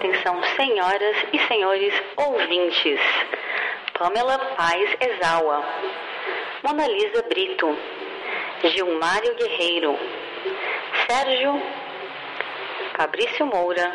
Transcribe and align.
atenção, 0.00 0.42
senhoras 0.56 1.16
e 1.30 1.38
senhores 1.40 1.94
ouvintes. 2.16 2.98
Pamela 3.98 4.38
Paz 4.56 4.96
Exaua, 4.98 5.62
Mona 6.62 6.86
Lisa 6.86 7.22
Brito, 7.28 7.76
Gilmário 8.64 9.34
Guerreiro, 9.34 9.98
Sérgio 11.06 11.62
Fabrício 12.96 13.44
Moura, 13.46 13.92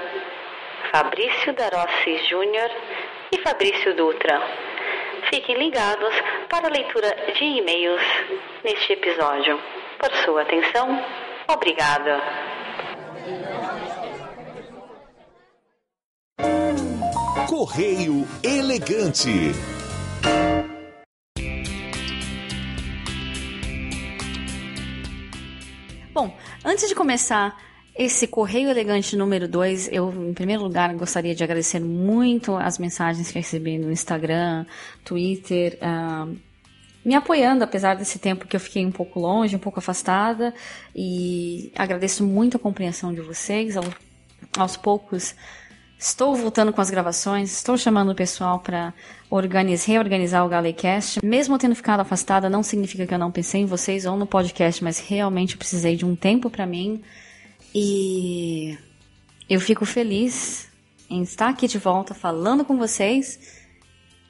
Fabrício 0.92 1.54
Darossi 1.54 2.18
Júnior 2.30 2.70
e 3.32 3.38
Fabrício 3.40 3.96
Dutra. 3.96 4.42
Fiquem 5.32 5.58
ligados 5.58 6.14
para 6.50 6.68
a 6.68 6.72
leitura 6.72 7.34
de 7.34 7.44
e-mails 7.44 8.02
neste 8.64 8.94
episódio. 8.94 9.60
Por 9.98 10.14
sua 10.18 10.44
atenção, 10.44 11.04
obrigada. 11.48 12.22
Correio 17.48 18.28
Elegante. 18.42 19.30
Bom, 26.12 26.36
antes 26.64 26.90
de 26.90 26.96
começar 26.96 27.56
esse 27.96 28.26
Correio 28.26 28.68
Elegante 28.70 29.16
número 29.16 29.48
2, 29.48 29.90
eu, 29.92 30.12
em 30.28 30.34
primeiro 30.34 30.64
lugar, 30.64 30.92
gostaria 30.96 31.36
de 31.36 31.44
agradecer 31.44 31.80
muito 31.80 32.56
as 32.56 32.80
mensagens 32.80 33.30
que 33.32 33.38
recebi 33.38 33.78
no 33.78 33.92
Instagram, 33.92 34.66
Twitter, 35.04 35.78
uh, 35.84 36.36
me 37.06 37.14
apoiando, 37.14 37.64
apesar 37.64 37.94
desse 37.96 38.18
tempo 38.18 38.48
que 38.48 38.56
eu 38.56 38.60
fiquei 38.60 38.84
um 38.84 38.92
pouco 38.92 39.20
longe, 39.20 39.56
um 39.56 39.60
pouco 39.60 39.78
afastada, 39.78 40.52
e 40.96 41.72
agradeço 41.76 42.24
muito 42.26 42.58
a 42.58 42.60
compreensão 42.60 43.14
de 43.14 43.22
vocês. 43.22 43.78
Ao, 43.78 43.84
aos 44.58 44.76
poucos, 44.76 45.36
estou 45.98 46.36
voltando 46.36 46.74
com 46.74 46.82
as 46.82 46.90
gravações, 46.90 47.52
estou 47.52 47.78
chamando 47.78 48.12
o 48.12 48.16
pessoal 48.16 48.60
para 48.60 48.94
reorganizar 49.86 50.46
o 50.46 50.50
Galecast. 50.50 51.20
Mesmo 51.24 51.58
tendo 51.58 51.76
ficado 51.76 52.02
afastada, 52.02 52.50
não 52.50 52.64
significa 52.64 53.08
que 53.08 53.14
eu 53.14 53.20
não 53.20 53.32
pensei 53.32 53.62
em 53.62 53.66
vocês 53.66 54.06
ou 54.06 54.16
no 54.18 54.28
podcast, 54.28 54.84
mas 54.84 55.00
realmente 55.00 55.58
precisei 55.58 55.96
de 55.96 56.06
um 56.06 56.16
tempo 56.16 56.50
para 56.50 56.66
mim 56.66 57.02
e 57.74 58.78
eu 59.50 59.60
fico 59.60 59.86
feliz 59.86 60.70
em 61.10 61.22
estar 61.22 61.50
aqui 61.50 61.68
de 61.68 61.78
volta 61.78 62.14
falando 62.14 62.64
com 62.66 62.78
vocês 62.78 63.64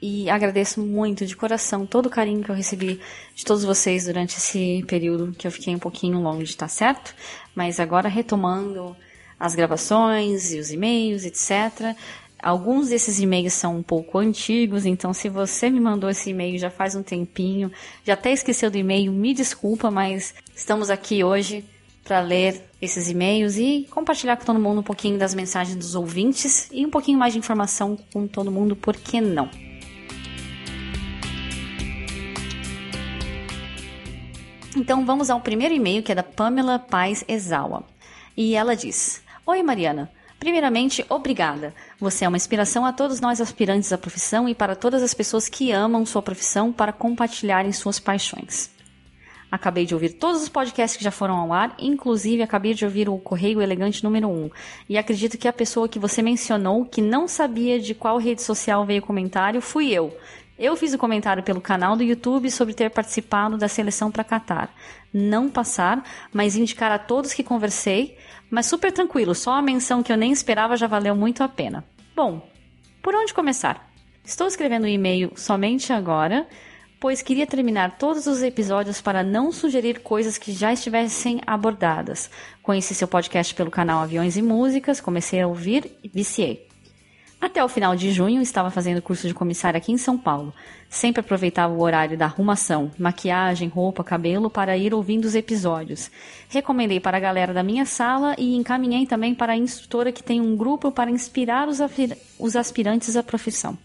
e 0.00 0.28
agradeço 0.28 0.80
muito 0.80 1.24
de 1.24 1.34
coração 1.34 1.86
todo 1.86 2.06
o 2.06 2.10
carinho 2.10 2.42
que 2.42 2.50
eu 2.50 2.54
recebi 2.54 3.00
de 3.34 3.44
todos 3.44 3.64
vocês 3.64 4.04
durante 4.04 4.36
esse 4.36 4.84
período 4.86 5.32
que 5.32 5.46
eu 5.46 5.50
fiquei 5.50 5.74
um 5.74 5.78
pouquinho 5.78 6.20
longe, 6.20 6.56
tá 6.56 6.68
certo? 6.68 7.14
Mas 7.54 7.80
agora 7.80 8.08
retomando 8.08 8.96
as 9.38 9.54
gravações 9.54 10.52
e 10.52 10.58
os 10.58 10.70
e-mails, 10.70 11.24
etc. 11.24 11.96
Alguns 12.42 12.90
desses 12.90 13.18
e-mails 13.18 13.54
são 13.54 13.76
um 13.76 13.82
pouco 13.82 14.18
antigos, 14.18 14.84
então 14.84 15.12
se 15.12 15.28
você 15.28 15.70
me 15.70 15.80
mandou 15.80 16.08
esse 16.08 16.30
e-mail 16.30 16.58
já 16.58 16.70
faz 16.70 16.94
um 16.94 17.02
tempinho, 17.02 17.72
já 18.04 18.12
até 18.14 18.32
esqueceu 18.32 18.70
do 18.70 18.76
e-mail, 18.76 19.12
me 19.12 19.32
desculpa, 19.34 19.90
mas 19.90 20.34
estamos 20.54 20.90
aqui 20.90 21.24
hoje 21.24 21.64
para 22.04 22.20
ler 22.20 22.62
esses 22.80 23.10
e-mails 23.10 23.56
e 23.56 23.86
compartilhar 23.90 24.36
com 24.36 24.44
todo 24.44 24.60
mundo 24.60 24.80
um 24.80 24.84
pouquinho 24.84 25.18
das 25.18 25.34
mensagens 25.34 25.76
dos 25.76 25.94
ouvintes 25.94 26.68
e 26.70 26.86
um 26.86 26.90
pouquinho 26.90 27.18
mais 27.18 27.32
de 27.32 27.38
informação 27.38 27.98
com 28.12 28.28
todo 28.28 28.52
mundo, 28.52 28.76
por 28.76 28.94
que 28.96 29.20
não? 29.20 29.50
Então 34.76 35.06
vamos 35.06 35.30
ao 35.30 35.40
primeiro 35.40 35.74
e-mail 35.74 36.02
que 36.02 36.12
é 36.12 36.14
da 36.14 36.22
Pamela 36.22 36.78
Paz 36.78 37.24
Exawa. 37.26 37.82
E 38.36 38.54
ela 38.54 38.76
diz: 38.76 39.22
Oi 39.48 39.62
Mariana, 39.62 40.10
Primeiramente, 40.40 41.06
obrigada. 41.08 41.72
Você 42.00 42.24
é 42.24 42.28
uma 42.28 42.36
inspiração 42.36 42.84
a 42.84 42.92
todos 42.92 43.20
nós 43.20 43.40
aspirantes 43.40 43.92
à 43.92 43.96
profissão 43.96 44.48
e 44.48 44.56
para 44.56 44.74
todas 44.74 45.04
as 45.04 45.14
pessoas 45.14 45.48
que 45.48 45.70
amam 45.70 46.04
sua 46.04 46.20
profissão 46.20 46.72
para 46.72 46.92
compartilharem 46.92 47.72
suas 47.72 48.00
paixões. 48.00 48.70
Acabei 49.50 49.86
de 49.86 49.94
ouvir 49.94 50.14
todos 50.14 50.42
os 50.42 50.48
podcasts 50.48 50.98
que 50.98 51.04
já 51.04 51.12
foram 51.12 51.36
ao 51.36 51.52
ar, 51.52 51.76
inclusive 51.78 52.42
acabei 52.42 52.74
de 52.74 52.84
ouvir 52.84 53.08
o 53.08 53.16
Correio 53.18 53.62
Elegante 53.62 54.02
número 54.02 54.28
1. 54.28 54.50
E 54.88 54.98
acredito 54.98 55.38
que 55.38 55.46
a 55.46 55.52
pessoa 55.52 55.88
que 55.88 56.00
você 56.00 56.20
mencionou 56.20 56.84
que 56.84 57.00
não 57.00 57.28
sabia 57.28 57.78
de 57.78 57.94
qual 57.94 58.18
rede 58.18 58.42
social 58.42 58.84
veio 58.84 59.00
o 59.00 59.06
comentário 59.06 59.62
fui 59.62 59.92
eu. 59.92 60.14
Eu 60.58 60.74
fiz 60.74 60.94
o 60.94 60.98
comentário 60.98 61.42
pelo 61.42 61.60
canal 61.60 61.96
do 61.96 62.02
YouTube 62.02 62.50
sobre 62.50 62.72
ter 62.72 62.90
participado 62.90 63.58
da 63.58 63.68
seleção 63.68 64.10
para 64.10 64.24
Qatar. 64.24 64.70
Não 65.12 65.50
passar, 65.50 66.02
mas 66.32 66.56
indicar 66.56 66.90
a 66.90 66.98
todos 66.98 67.34
que 67.34 67.44
conversei, 67.44 68.16
mas 68.50 68.64
super 68.64 68.90
tranquilo, 68.90 69.34
só 69.34 69.52
a 69.52 69.62
menção 69.62 70.02
que 70.02 70.10
eu 70.10 70.16
nem 70.16 70.32
esperava 70.32 70.76
já 70.76 70.86
valeu 70.86 71.14
muito 71.14 71.42
a 71.42 71.48
pena. 71.48 71.84
Bom, 72.14 72.48
por 73.02 73.14
onde 73.14 73.34
começar? 73.34 73.90
Estou 74.24 74.46
escrevendo 74.46 74.84
o 74.84 74.86
um 74.86 74.90
e-mail 74.90 75.30
somente 75.36 75.92
agora, 75.92 76.46
pois 76.98 77.20
queria 77.20 77.46
terminar 77.46 77.98
todos 77.98 78.26
os 78.26 78.42
episódios 78.42 79.00
para 79.00 79.22
não 79.22 79.52
sugerir 79.52 80.00
coisas 80.00 80.38
que 80.38 80.52
já 80.52 80.72
estivessem 80.72 81.38
abordadas. 81.46 82.30
Conheci 82.62 82.94
seu 82.94 83.06
podcast 83.06 83.54
pelo 83.54 83.70
canal 83.70 84.02
Aviões 84.02 84.38
e 84.38 84.42
Músicas, 84.42 85.02
comecei 85.02 85.40
a 85.40 85.46
ouvir 85.46 85.98
e 86.02 86.08
viciei. 86.08 86.65
Até 87.38 87.62
o 87.62 87.68
final 87.68 87.94
de 87.94 88.10
junho 88.12 88.40
estava 88.40 88.70
fazendo 88.70 89.02
curso 89.02 89.28
de 89.28 89.34
comissária 89.34 89.76
aqui 89.76 89.92
em 89.92 89.98
São 89.98 90.16
Paulo. 90.16 90.54
Sempre 90.88 91.20
aproveitava 91.20 91.72
o 91.72 91.82
horário 91.82 92.16
da 92.16 92.24
arrumação, 92.24 92.90
maquiagem, 92.98 93.68
roupa, 93.68 94.02
cabelo 94.02 94.48
para 94.48 94.76
ir 94.76 94.94
ouvindo 94.94 95.26
os 95.26 95.34
episódios. 95.34 96.10
Recomendei 96.48 96.98
para 96.98 97.18
a 97.18 97.20
galera 97.20 97.52
da 97.52 97.62
minha 97.62 97.84
sala 97.84 98.34
e 98.38 98.56
encaminhei 98.56 99.06
também 99.06 99.34
para 99.34 99.52
a 99.52 99.56
instrutora 99.56 100.12
que 100.12 100.22
tem 100.22 100.40
um 100.40 100.56
grupo 100.56 100.90
para 100.90 101.10
inspirar 101.10 101.68
os 101.68 102.56
aspirantes 102.56 103.16
à 103.16 103.22
profissão. 103.22 103.76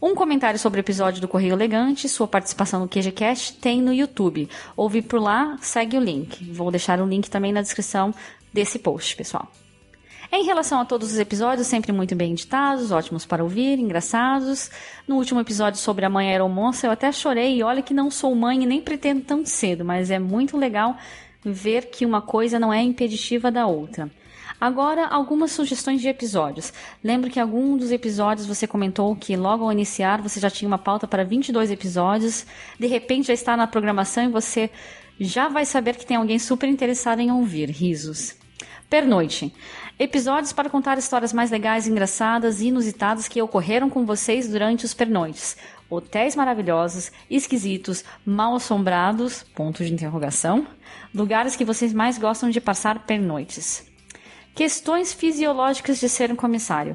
Um 0.00 0.14
comentário 0.14 0.58
sobre 0.58 0.78
o 0.78 0.82
episódio 0.82 1.20
do 1.20 1.28
Correio 1.28 1.54
Elegante, 1.54 2.08
sua 2.08 2.28
participação 2.28 2.80
no 2.80 2.88
QGCast, 2.88 3.54
tem 3.54 3.80
no 3.80 3.92
YouTube. 3.92 4.48
Ouve 4.76 5.02
por 5.02 5.20
lá, 5.20 5.56
segue 5.60 5.96
o 5.96 6.00
link. 6.00 6.44
Vou 6.52 6.70
deixar 6.70 7.00
o 7.00 7.06
link 7.06 7.28
também 7.28 7.52
na 7.52 7.62
descrição 7.62 8.14
desse 8.52 8.78
post, 8.78 9.16
pessoal. 9.16 9.50
Em 10.32 10.44
relação 10.44 10.80
a 10.80 10.84
todos 10.84 11.12
os 11.12 11.18
episódios, 11.18 11.66
sempre 11.66 11.92
muito 11.92 12.14
bem 12.14 12.32
editados, 12.32 12.90
ótimos 12.90 13.24
para 13.24 13.42
ouvir, 13.44 13.78
engraçados. 13.78 14.70
No 15.06 15.16
último 15.16 15.40
episódio 15.40 15.78
sobre 15.78 16.04
a 16.04 16.10
mãe 16.10 16.30
aeromoça, 16.30 16.86
eu 16.86 16.90
até 16.90 17.12
chorei 17.12 17.56
e 17.56 17.62
olha 17.62 17.82
que 17.82 17.94
não 17.94 18.10
sou 18.10 18.34
mãe 18.34 18.62
e 18.62 18.66
nem 18.66 18.80
pretendo 18.80 19.22
tão 19.22 19.46
cedo, 19.46 19.84
mas 19.84 20.10
é 20.10 20.18
muito 20.18 20.56
legal 20.56 20.96
ver 21.44 21.86
que 21.90 22.04
uma 22.04 22.20
coisa 22.20 22.58
não 22.58 22.72
é 22.72 22.82
impeditiva 22.82 23.50
da 23.50 23.66
outra. 23.66 24.10
Agora, 24.60 25.06
algumas 25.06 25.52
sugestões 25.52 26.00
de 26.00 26.08
episódios. 26.08 26.72
Lembro 27.04 27.30
que 27.30 27.38
algum 27.38 27.76
dos 27.76 27.92
episódios 27.92 28.46
você 28.46 28.66
comentou 28.66 29.14
que 29.14 29.36
logo 29.36 29.64
ao 29.64 29.72
iniciar 29.72 30.22
você 30.22 30.40
já 30.40 30.48
tinha 30.48 30.66
uma 30.66 30.78
pauta 30.78 31.06
para 31.06 31.24
22 31.24 31.70
episódios. 31.70 32.46
De 32.78 32.86
repente 32.86 33.26
já 33.26 33.34
está 33.34 33.56
na 33.56 33.66
programação 33.66 34.24
e 34.24 34.28
você 34.28 34.70
já 35.20 35.48
vai 35.48 35.66
saber 35.66 35.96
que 35.96 36.06
tem 36.06 36.16
alguém 36.16 36.38
super 36.38 36.68
interessado 36.68 37.20
em 37.20 37.30
ouvir. 37.30 37.68
Risos. 37.68 38.34
Pernoite. 38.88 39.52
Episódios 39.98 40.52
para 40.52 40.68
contar 40.68 40.98
histórias 40.98 41.32
mais 41.32 41.50
legais, 41.50 41.88
engraçadas 41.88 42.60
e 42.60 42.66
inusitadas 42.66 43.28
que 43.28 43.40
ocorreram 43.40 43.88
com 43.88 44.04
vocês 44.04 44.46
durante 44.46 44.84
os 44.84 44.92
pernoites. 44.92 45.56
Hotéis 45.88 46.36
maravilhosos, 46.36 47.10
esquisitos, 47.30 48.04
mal 48.22 48.54
assombrados, 48.54 49.42
ponto 49.54 49.82
de 49.82 49.90
interrogação, 49.90 50.66
lugares 51.14 51.56
que 51.56 51.64
vocês 51.64 51.94
mais 51.94 52.18
gostam 52.18 52.50
de 52.50 52.60
passar 52.60 53.06
pernoites. 53.06 53.90
Questões 54.54 55.14
fisiológicas 55.14 55.98
de 55.98 56.10
ser 56.10 56.30
um 56.30 56.36
comissário. 56.36 56.94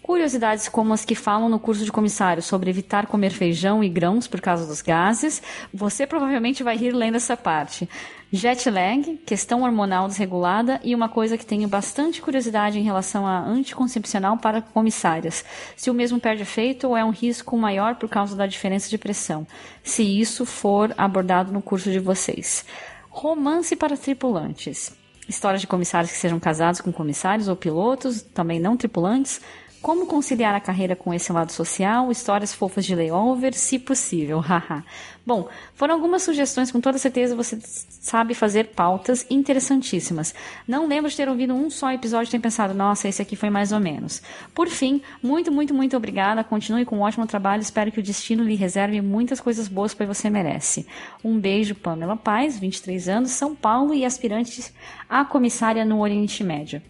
Curiosidades 0.00 0.68
como 0.68 0.94
as 0.94 1.04
que 1.04 1.16
falam 1.16 1.48
no 1.48 1.58
curso 1.58 1.84
de 1.84 1.90
comissário 1.90 2.42
sobre 2.42 2.70
evitar 2.70 3.06
comer 3.08 3.30
feijão 3.30 3.82
e 3.82 3.88
grãos 3.88 4.28
por 4.28 4.40
causa 4.40 4.66
dos 4.66 4.80
gases. 4.80 5.42
Você 5.74 6.06
provavelmente 6.06 6.62
vai 6.62 6.76
rir 6.76 6.92
lendo 6.92 7.16
essa 7.16 7.36
parte. 7.36 7.88
Jet 8.30 8.68
lag, 8.68 9.16
questão 9.24 9.62
hormonal 9.62 10.06
desregulada 10.06 10.78
e 10.84 10.94
uma 10.94 11.08
coisa 11.08 11.38
que 11.38 11.46
tenho 11.46 11.66
bastante 11.66 12.20
curiosidade 12.20 12.78
em 12.78 12.82
relação 12.82 13.26
à 13.26 13.40
anticoncepcional 13.40 14.36
para 14.36 14.60
comissárias. 14.60 15.42
Se 15.74 15.90
o 15.90 15.94
mesmo 15.94 16.20
perde 16.20 16.42
efeito 16.42 16.88
ou 16.88 16.96
é 16.96 17.02
um 17.02 17.10
risco 17.10 17.56
maior 17.56 17.94
por 17.94 18.06
causa 18.06 18.36
da 18.36 18.46
diferença 18.46 18.90
de 18.90 18.98
pressão. 18.98 19.46
Se 19.82 20.02
isso 20.02 20.44
for 20.44 20.92
abordado 20.98 21.50
no 21.52 21.62
curso 21.62 21.90
de 21.90 21.98
vocês. 21.98 22.66
Romance 23.08 23.74
para 23.74 23.96
tripulantes 23.96 24.92
histórias 25.28 25.60
de 25.60 25.66
comissários 25.66 26.10
que 26.10 26.16
sejam 26.16 26.40
casados 26.40 26.80
com 26.80 26.90
comissários 26.90 27.48
ou 27.48 27.56
pilotos, 27.56 28.22
também 28.22 28.58
não 28.58 28.78
tripulantes, 28.78 29.42
como 29.80 30.06
conciliar 30.06 30.54
a 30.54 30.60
carreira 30.60 30.96
com 30.96 31.14
esse 31.14 31.32
lado 31.32 31.52
social, 31.52 32.10
histórias 32.10 32.52
fofas 32.52 32.84
de 32.84 32.94
layover, 32.94 33.54
se 33.54 33.78
possível, 33.78 34.40
haha. 34.42 34.84
Bom, 35.28 35.46
foram 35.74 35.92
algumas 35.92 36.22
sugestões, 36.22 36.72
com 36.72 36.80
toda 36.80 36.96
certeza 36.96 37.36
você 37.36 37.58
sabe 37.62 38.32
fazer 38.32 38.68
pautas 38.68 39.26
interessantíssimas. 39.28 40.34
Não 40.66 40.88
lembro 40.88 41.10
de 41.10 41.16
ter 41.18 41.28
ouvido 41.28 41.52
um 41.52 41.68
só 41.68 41.92
episódio 41.92 42.30
e 42.30 42.30
ter 42.30 42.38
pensado, 42.38 42.72
nossa, 42.72 43.06
esse 43.06 43.20
aqui 43.20 43.36
foi 43.36 43.50
mais 43.50 43.70
ou 43.70 43.78
menos. 43.78 44.22
Por 44.54 44.68
fim, 44.68 45.02
muito, 45.22 45.52
muito, 45.52 45.74
muito 45.74 45.94
obrigada. 45.94 46.42
Continue 46.42 46.86
com 46.86 46.96
um 46.96 47.00
ótimo 47.02 47.26
trabalho. 47.26 47.60
Espero 47.60 47.92
que 47.92 48.00
o 48.00 48.02
destino 48.02 48.42
lhe 48.42 48.54
reserve 48.54 49.02
muitas 49.02 49.38
coisas 49.38 49.68
boas 49.68 49.92
que 49.92 50.06
você 50.06 50.30
merece. 50.30 50.86
Um 51.22 51.38
beijo, 51.38 51.74
Pamela 51.74 52.16
Paz, 52.16 52.58
23 52.58 53.06
anos, 53.10 53.30
São 53.32 53.54
Paulo 53.54 53.92
e 53.92 54.06
aspirante 54.06 54.72
a 55.10 55.26
comissária 55.26 55.84
no 55.84 56.00
Oriente 56.00 56.42
Médio. 56.42 56.80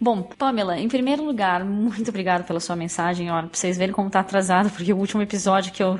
Bom, 0.00 0.22
Pamela, 0.22 0.78
em 0.78 0.88
primeiro 0.88 1.22
lugar, 1.22 1.62
muito 1.62 2.08
obrigada 2.08 2.42
pela 2.42 2.60
sua 2.60 2.74
mensagem. 2.74 3.30
Olha, 3.30 3.48
pra 3.48 3.58
vocês 3.58 3.76
verem 3.76 3.94
como 3.94 4.08
tá 4.08 4.20
atrasado, 4.20 4.70
porque 4.70 4.94
o 4.94 4.96
último 4.96 5.20
episódio 5.20 5.72
que 5.72 5.82
eu, 5.82 5.98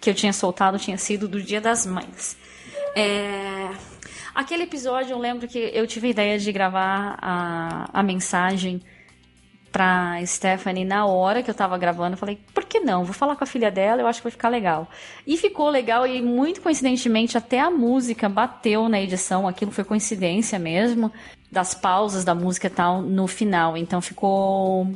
que 0.00 0.08
eu 0.08 0.14
tinha 0.14 0.32
soltado 0.32 0.78
tinha 0.78 0.96
sido 0.96 1.28
do 1.28 1.42
Dia 1.42 1.60
das 1.60 1.84
Mães. 1.86 2.36
É... 2.96 3.68
Aquele 4.34 4.62
episódio 4.62 5.12
eu 5.12 5.18
lembro 5.18 5.46
que 5.46 5.58
eu 5.58 5.86
tive 5.86 6.08
a 6.08 6.10
ideia 6.10 6.38
de 6.38 6.50
gravar 6.52 7.18
a, 7.20 7.90
a 7.92 8.02
mensagem 8.02 8.80
pra 9.70 10.24
Stephanie 10.24 10.84
na 10.84 11.06
hora 11.06 11.42
que 11.42 11.50
eu 11.50 11.54
tava 11.54 11.76
gravando. 11.78 12.14
Eu 12.14 12.18
falei, 12.18 12.38
por 12.54 12.64
que 12.64 12.80
não? 12.80 13.04
Vou 13.04 13.14
falar 13.14 13.36
com 13.36 13.44
a 13.44 13.46
filha 13.46 13.70
dela, 13.70 14.00
eu 14.00 14.06
acho 14.06 14.20
que 14.20 14.24
vai 14.24 14.32
ficar 14.32 14.48
legal. 14.48 14.88
E 15.26 15.36
ficou 15.36 15.68
legal 15.68 16.06
e 16.06 16.22
muito 16.22 16.60
coincidentemente 16.60 17.36
até 17.36 17.60
a 17.60 17.70
música 17.70 18.28
bateu 18.28 18.88
na 18.88 19.00
edição, 19.00 19.46
aquilo 19.46 19.70
foi 19.70 19.84
coincidência 19.84 20.58
mesmo, 20.58 21.12
das 21.50 21.74
pausas 21.74 22.24
da 22.24 22.34
música 22.34 22.66
e 22.66 22.70
tal 22.70 23.02
no 23.02 23.26
final. 23.26 23.76
Então 23.76 24.00
ficou 24.00 24.90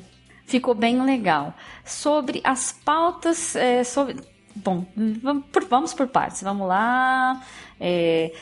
ficou 0.47 0.75
bem 0.75 1.03
legal. 1.03 1.55
Sobre 1.85 2.41
as 2.45 2.73
pautas, 2.73 3.57
é, 3.57 3.83
sobre 3.85 4.17
bom, 4.55 4.87
vamos 5.69 5.95
por, 5.95 6.07
partes. 6.09 6.43
Vamos 6.43 6.69
lá. 6.69 7.43
É, 7.81 8.33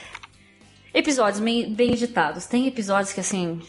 episódios 0.92 1.40
bem, 1.40 1.74
editados. 1.92 2.46
Tem 2.46 2.66
episódios 2.66 3.12
que 3.12 3.20
assim 3.20 3.60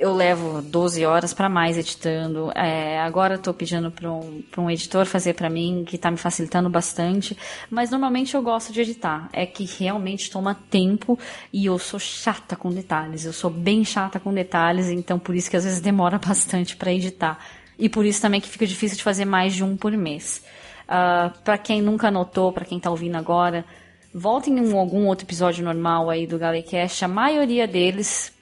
eu 0.00 0.14
levo 0.14 0.62
12 0.62 1.04
horas 1.04 1.34
para 1.34 1.46
mais 1.46 1.76
editando. 1.76 2.50
É, 2.54 2.98
agora 3.00 3.34
estou 3.34 3.52
pedindo 3.52 3.90
para 3.90 4.10
um, 4.10 4.42
um 4.56 4.70
editor 4.70 5.04
fazer 5.04 5.34
para 5.34 5.50
mim, 5.50 5.84
que 5.86 5.96
está 5.96 6.10
me 6.10 6.16
facilitando 6.16 6.70
bastante. 6.70 7.36
Mas 7.68 7.90
normalmente 7.90 8.34
eu 8.34 8.40
gosto 8.40 8.72
de 8.72 8.80
editar. 8.80 9.28
É 9.30 9.44
que 9.44 9.66
realmente 9.78 10.30
toma 10.30 10.54
tempo 10.70 11.18
e 11.52 11.66
eu 11.66 11.78
sou 11.78 12.00
chata 12.00 12.56
com 12.56 12.70
detalhes. 12.70 13.26
Eu 13.26 13.32
sou 13.34 13.50
bem 13.50 13.84
chata 13.84 14.18
com 14.18 14.32
detalhes, 14.32 14.88
então 14.88 15.18
por 15.18 15.34
isso 15.34 15.50
que 15.50 15.56
às 15.56 15.64
vezes 15.64 15.82
demora 15.82 16.16
bastante 16.24 16.76
para 16.76 16.90
editar. 16.90 17.38
E 17.78 17.86
por 17.88 18.06
isso 18.06 18.22
também 18.22 18.40
que 18.40 18.48
fica 18.48 18.66
difícil 18.66 18.96
de 18.96 19.02
fazer 19.02 19.26
mais 19.26 19.54
de 19.54 19.62
um 19.62 19.76
por 19.76 19.92
mês. 19.92 20.42
Uh, 20.90 20.92
ah, 20.92 21.32
para 21.44 21.56
quem 21.56 21.80
nunca 21.80 22.10
notou, 22.10 22.52
para 22.52 22.64
quem 22.64 22.78
está 22.78 22.90
ouvindo 22.90 23.14
agora, 23.14 23.64
voltem 24.12 24.58
em 24.58 24.72
algum 24.76 25.06
outro 25.06 25.24
episódio 25.24 25.64
normal 25.64 26.10
aí 26.10 26.26
do 26.26 26.36
Galecast. 26.36 27.04
A 27.04 27.08
maioria 27.08 27.68
deles 27.68 28.32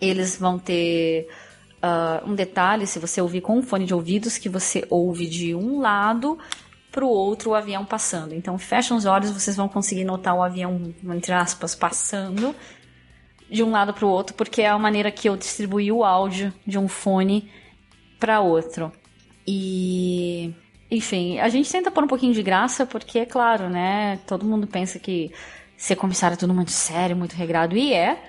eles 0.00 0.38
vão 0.38 0.58
ter 0.58 1.28
uh, 1.82 2.28
um 2.28 2.34
detalhe, 2.34 2.86
se 2.86 2.98
você 2.98 3.20
ouvir 3.20 3.40
com 3.40 3.58
um 3.58 3.62
fone 3.62 3.84
de 3.84 3.94
ouvidos, 3.94 4.38
que 4.38 4.48
você 4.48 4.86
ouve 4.88 5.26
de 5.26 5.54
um 5.54 5.80
lado 5.80 6.38
para 6.90 7.04
o 7.04 7.08
outro 7.08 7.50
o 7.50 7.54
avião 7.54 7.84
passando. 7.84 8.34
Então, 8.34 8.58
fecham 8.58 8.96
os 8.96 9.04
olhos, 9.04 9.30
vocês 9.30 9.56
vão 9.56 9.68
conseguir 9.68 10.04
notar 10.04 10.34
o 10.34 10.42
avião, 10.42 10.94
entre 11.04 11.32
aspas, 11.32 11.74
passando 11.74 12.54
de 13.50 13.62
um 13.62 13.70
lado 13.70 13.92
para 13.92 14.06
o 14.06 14.08
outro, 14.08 14.34
porque 14.34 14.62
é 14.62 14.68
a 14.68 14.78
maneira 14.78 15.10
que 15.10 15.28
eu 15.28 15.36
distribuí 15.36 15.90
o 15.90 16.04
áudio 16.04 16.52
de 16.66 16.78
um 16.78 16.88
fone 16.88 17.50
para 18.18 18.40
outro. 18.40 18.92
E, 19.46 20.54
enfim, 20.90 21.38
a 21.38 21.48
gente 21.48 21.70
tenta 21.70 21.90
pôr 21.90 22.04
um 22.04 22.08
pouquinho 22.08 22.32
de 22.32 22.42
graça, 22.42 22.86
porque, 22.86 23.18
é 23.18 23.26
claro, 23.26 23.68
né? 23.68 24.18
Todo 24.26 24.46
mundo 24.46 24.66
pensa 24.66 24.98
que 24.98 25.30
ser 25.76 25.96
comissário 25.96 26.34
é 26.34 26.36
tudo 26.36 26.54
muito 26.54 26.70
sério, 26.70 27.16
muito 27.16 27.34
regrado, 27.34 27.76
e 27.76 27.92
é. 27.92 28.22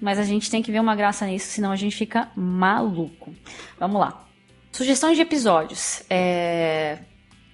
Mas 0.00 0.18
a 0.18 0.24
gente 0.24 0.50
tem 0.50 0.62
que 0.62 0.72
ver 0.72 0.80
uma 0.80 0.94
graça 0.94 1.26
nisso, 1.26 1.48
senão 1.48 1.70
a 1.70 1.76
gente 1.76 1.96
fica 1.96 2.30
maluco. 2.34 3.34
Vamos 3.78 4.00
lá. 4.00 4.26
Sugestões 4.72 5.16
de 5.16 5.22
episódios. 5.22 6.02
É... 6.10 6.98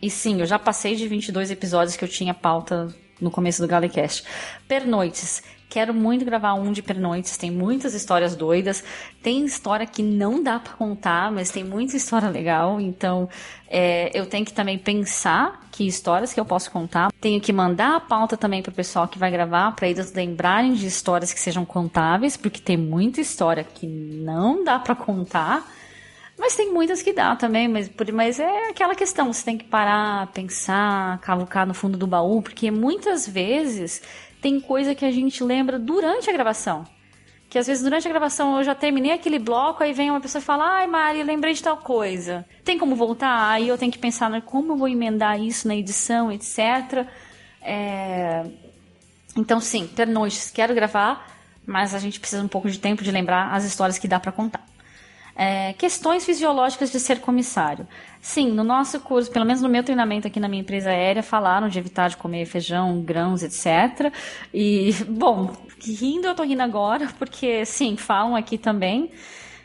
E 0.00 0.10
sim, 0.10 0.40
eu 0.40 0.46
já 0.46 0.58
passei 0.58 0.96
de 0.96 1.06
22 1.06 1.50
episódios 1.50 1.96
que 1.96 2.04
eu 2.04 2.08
tinha 2.08 2.34
pauta 2.34 2.92
no 3.20 3.30
começo 3.30 3.62
do 3.62 3.68
Galecast. 3.68 4.24
Pernoites. 4.66 5.42
Quero 5.72 5.94
muito 5.94 6.22
gravar 6.22 6.52
um 6.52 6.70
de 6.70 6.82
pernoites. 6.82 7.38
Tem 7.38 7.50
muitas 7.50 7.94
histórias 7.94 8.36
doidas. 8.36 8.84
Tem 9.22 9.42
história 9.42 9.86
que 9.86 10.02
não 10.02 10.42
dá 10.42 10.58
para 10.58 10.74
contar, 10.74 11.32
mas 11.32 11.50
tem 11.50 11.64
muita 11.64 11.96
história 11.96 12.28
legal. 12.28 12.78
Então, 12.78 13.26
é, 13.70 14.10
eu 14.12 14.26
tenho 14.26 14.44
que 14.44 14.52
também 14.52 14.76
pensar 14.76 15.66
que 15.72 15.86
histórias 15.86 16.34
que 16.34 16.38
eu 16.38 16.44
posso 16.44 16.70
contar. 16.70 17.10
Tenho 17.18 17.40
que 17.40 17.54
mandar 17.54 17.96
a 17.96 18.00
pauta 18.00 18.36
também 18.36 18.60
pro 18.60 18.70
pessoal 18.70 19.08
que 19.08 19.18
vai 19.18 19.30
gravar, 19.30 19.72
para 19.72 19.88
eles 19.88 20.12
lembrarem 20.12 20.74
de 20.74 20.84
histórias 20.84 21.32
que 21.32 21.40
sejam 21.40 21.64
contáveis, 21.64 22.36
porque 22.36 22.60
tem 22.60 22.76
muita 22.76 23.22
história 23.22 23.64
que 23.64 23.86
não 23.86 24.62
dá 24.62 24.78
para 24.78 24.94
contar. 24.94 25.66
Mas 26.38 26.54
tem 26.54 26.70
muitas 26.70 27.00
que 27.00 27.14
dá 27.14 27.34
também, 27.34 27.66
mas, 27.66 27.90
mas 28.12 28.38
é 28.38 28.68
aquela 28.68 28.94
questão, 28.94 29.32
você 29.32 29.42
tem 29.42 29.56
que 29.56 29.64
parar, 29.64 30.26
pensar, 30.32 31.18
cavucar 31.20 31.66
no 31.66 31.72
fundo 31.72 31.96
do 31.96 32.06
baú, 32.06 32.42
porque 32.42 32.70
muitas 32.70 33.26
vezes 33.26 34.02
tem 34.42 34.60
coisa 34.60 34.94
que 34.94 35.04
a 35.04 35.10
gente 35.10 35.42
lembra 35.42 35.78
durante 35.78 36.28
a 36.28 36.32
gravação. 36.32 36.84
Que 37.48 37.58
às 37.58 37.66
vezes 37.66 37.82
durante 37.82 38.08
a 38.08 38.10
gravação 38.10 38.58
eu 38.58 38.64
já 38.64 38.74
terminei 38.74 39.12
aquele 39.12 39.38
bloco, 39.38 39.82
aí 39.82 39.92
vem 39.92 40.10
uma 40.10 40.20
pessoa 40.20 40.40
e 40.40 40.44
fala: 40.44 40.64
Ai, 40.64 40.86
Mari, 40.86 41.22
lembrei 41.22 41.54
de 41.54 41.62
tal 41.62 41.76
coisa. 41.76 42.44
Tem 42.64 42.76
como 42.76 42.96
voltar? 42.96 43.50
Aí 43.50 43.68
eu 43.68 43.78
tenho 43.78 43.92
que 43.92 43.98
pensar 43.98 44.28
né, 44.28 44.42
como 44.44 44.72
eu 44.72 44.76
vou 44.76 44.88
emendar 44.88 45.40
isso 45.40 45.68
na 45.68 45.76
edição, 45.76 46.32
etc. 46.32 47.06
É... 47.62 48.44
Então, 49.36 49.60
sim, 49.60 49.86
pernoites, 49.86 50.50
quero 50.50 50.74
gravar, 50.74 51.26
mas 51.64 51.94
a 51.94 51.98
gente 51.98 52.18
precisa 52.18 52.42
um 52.42 52.48
pouco 52.48 52.68
de 52.68 52.78
tempo 52.78 53.04
de 53.04 53.10
lembrar 53.10 53.54
as 53.54 53.64
histórias 53.64 53.98
que 53.98 54.08
dá 54.08 54.18
para 54.18 54.32
contar. 54.32 54.66
É, 55.34 55.72
questões 55.74 56.24
fisiológicas 56.24 56.90
de 56.90 57.00
ser 57.00 57.20
comissário. 57.20 57.86
Sim, 58.24 58.52
no 58.52 58.62
nosso 58.62 59.00
curso, 59.00 59.28
pelo 59.32 59.44
menos 59.44 59.60
no 59.60 59.68
meu 59.68 59.82
treinamento 59.82 60.28
aqui 60.28 60.38
na 60.38 60.46
minha 60.46 60.62
empresa 60.62 60.90
aérea, 60.90 61.24
falaram 61.24 61.68
de 61.68 61.76
evitar 61.76 62.08
de 62.08 62.16
comer 62.16 62.46
feijão, 62.46 63.02
grãos, 63.02 63.42
etc. 63.42 64.14
E, 64.54 64.94
bom, 65.10 65.52
rindo 65.84 66.28
eu 66.28 66.34
tô 66.34 66.44
rindo 66.44 66.62
agora, 66.62 67.08
porque, 67.18 67.64
sim, 67.66 67.96
falam 67.96 68.36
aqui 68.36 68.56
também. 68.56 69.10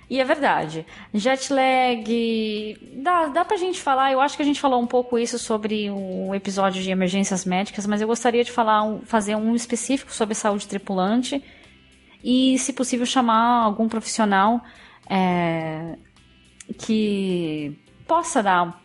E 0.10 0.20
é 0.20 0.24
verdade. 0.24 0.88
Jet 1.14 1.54
lag. 1.54 2.78
Dá, 2.96 3.28
dá 3.28 3.46
pra 3.46 3.58
gente 3.58 3.80
falar, 3.80 4.12
eu 4.12 4.20
acho 4.20 4.36
que 4.36 4.42
a 4.42 4.46
gente 4.46 4.60
falou 4.60 4.82
um 4.82 4.88
pouco 4.88 5.20
isso 5.20 5.38
sobre 5.38 5.92
o 5.92 6.34
episódio 6.34 6.82
de 6.82 6.90
emergências 6.90 7.46
médicas, 7.46 7.86
mas 7.86 8.02
eu 8.02 8.08
gostaria 8.08 8.44
de 8.44 8.52
falar, 8.52 8.82
fazer 9.04 9.36
um 9.36 9.54
específico 9.54 10.12
sobre 10.12 10.34
saúde 10.34 10.68
tripulante 10.68 11.44
e, 12.24 12.58
se 12.58 12.74
possível, 12.74 13.06
chamar 13.06 13.64
algum 13.64 13.88
profissional 13.88 14.64
é, 15.08 15.96
que 16.80 17.78
possa 18.08 18.42
dar 18.42 18.82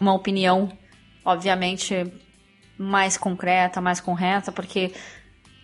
uma 0.00 0.14
opinião, 0.14 0.70
obviamente, 1.24 2.10
mais 2.78 3.16
concreta, 3.16 3.80
mais 3.80 4.00
correta, 4.00 4.50
porque 4.50 4.92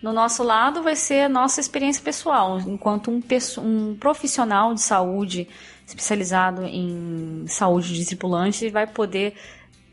no 0.01 0.13
nosso 0.13 0.43
lado 0.43 0.83
vai 0.83 0.95
ser 0.95 1.21
a 1.21 1.29
nossa 1.29 1.59
experiência 1.59 2.03
pessoal, 2.03 2.59
enquanto 2.59 3.09
um, 3.09 3.21
um 3.63 3.95
profissional 3.95 4.73
de 4.73 4.81
saúde 4.81 5.47
especializado 5.87 6.63
em 6.65 7.45
saúde 7.47 7.95
de 7.95 8.05
tripulante 8.05 8.69
vai 8.69 8.85
poder 8.85 9.33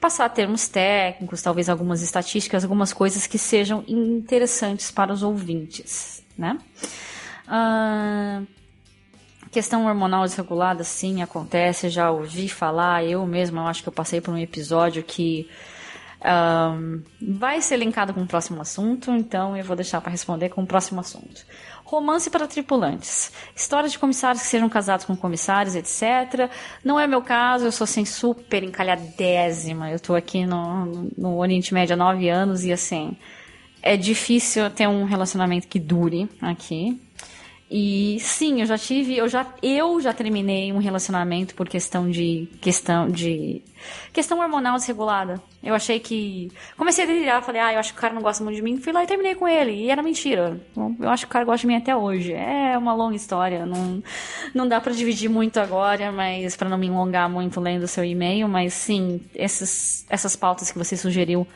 passar 0.00 0.28
termos 0.28 0.68
técnicos, 0.68 1.40
talvez 1.40 1.70
algumas 1.70 2.02
estatísticas, 2.02 2.62
algumas 2.62 2.92
coisas 2.92 3.26
que 3.26 3.38
sejam 3.38 3.82
interessantes 3.88 4.90
para 4.90 5.10
os 5.12 5.22
ouvintes, 5.22 6.22
né? 6.37 6.58
Uh, 7.46 8.46
Questão 9.54 9.87
hormonal 9.87 10.25
desregulada, 10.25 10.82
sim, 10.82 11.23
acontece. 11.23 11.88
Já 11.88 12.11
ouvi 12.11 12.49
falar, 12.49 13.04
eu 13.04 13.25
mesma, 13.25 13.62
eu 13.62 13.66
acho 13.68 13.84
que 13.84 13.88
eu 13.88 13.92
passei 13.92 14.20
por 14.20 14.34
um 14.34 14.37
episódio 14.37 15.00
que 15.04 15.49
um, 16.25 17.00
vai 17.23 17.61
ser 17.61 17.76
linkado 17.76 18.12
com 18.12 18.23
o 18.23 18.26
próximo 18.26 18.61
assunto, 18.61 19.12
então 19.12 19.56
eu 19.56 19.62
vou 19.62 19.76
deixar 19.76 20.00
para 20.00 20.11
responder 20.11 20.49
com 20.49 20.64
o 20.64 20.66
próximo 20.66 20.99
assunto. 20.99 21.46
Romance 21.84 22.28
para 22.30 22.49
tripulantes. 22.49 23.30
Histórias 23.54 23.92
de 23.92 23.99
comissários 24.00 24.42
que 24.42 24.49
sejam 24.49 24.68
casados 24.68 25.06
com 25.06 25.16
comissários, 25.16 25.76
etc. 25.76 26.50
Não 26.84 26.99
é 26.99 27.06
meu 27.06 27.23
caso, 27.23 27.64
eu 27.64 27.70
sou 27.70 27.84
assim 27.84 28.04
super 28.04 28.64
encalhadésima. 28.64 29.88
Eu 29.88 29.96
estou 29.96 30.16
aqui 30.16 30.44
no, 30.44 31.11
no 31.16 31.38
Oriente 31.38 31.73
Médio 31.73 31.94
há 31.94 31.96
nove 31.96 32.28
anos 32.28 32.64
e 32.64 32.73
assim, 32.73 33.16
é 33.80 33.96
difícil 33.96 34.68
ter 34.70 34.88
um 34.88 35.04
relacionamento 35.04 35.68
que 35.68 35.78
dure 35.78 36.28
aqui. 36.42 37.00
E 37.71 38.18
sim, 38.21 38.61
eu 38.61 38.66
já 38.66 38.76
tive, 38.76 39.16
eu 39.16 39.26
já 39.26 39.47
eu 39.62 39.99
já 39.99 40.12
terminei 40.12 40.71
um 40.71 40.78
relacionamento 40.78 41.54
por 41.54 41.66
questão 41.66 42.11
de 42.11 42.47
questão 42.61 43.09
de 43.09 43.62
questão 44.12 44.38
hormonal 44.38 44.76
desregulada. 44.76 45.42
Eu 45.62 45.75
achei 45.75 45.99
que 45.99 46.52
comecei 46.76 47.04
a 47.04 47.06
deliriar, 47.06 47.42
falei: 47.42 47.62
"Ah, 47.62 47.73
eu 47.73 47.80
acho 47.80 47.92
que 47.92 47.99
o 47.99 48.00
cara 48.00 48.12
não 48.12 48.21
gosta 48.21 48.44
muito 48.44 48.56
de 48.56 48.62
mim". 48.62 48.76
Fui 48.76 48.92
lá 48.92 49.02
e 49.02 49.06
terminei 49.06 49.35
com 49.35 49.49
ele, 49.49 49.73
e 49.73 49.90
era 49.90 50.02
mentira. 50.02 50.61
Eu 51.00 51.09
acho 51.09 51.25
que 51.25 51.30
o 51.30 51.33
cara 51.33 51.44
gosta 51.44 51.62
de 51.62 51.66
mim 51.66 51.76
até 51.76 51.97
hoje. 51.97 52.35
É 52.35 52.76
uma 52.76 52.94
longa 52.94 53.16
história, 53.16 53.64
não 53.64 54.02
não 54.54 54.68
dá 54.68 54.78
para 54.80 54.92
dividir 54.92 55.30
muito 55.30 55.59
agora, 55.59 56.12
mas 56.12 56.56
para 56.56 56.68
não 56.68 56.76
me 56.76 56.88
alongar 56.88 57.30
muito 57.30 57.61
lendo 57.61 57.85
o 57.85 57.88
seu 57.88 58.04
e-mail, 58.04 58.47
mas 58.47 58.75
sim, 58.75 59.23
essas 59.35 60.04
essas 60.11 60.37
pautas 60.37 60.71
que 60.71 60.78
você 60.78 60.97
sugeriu 60.99 61.47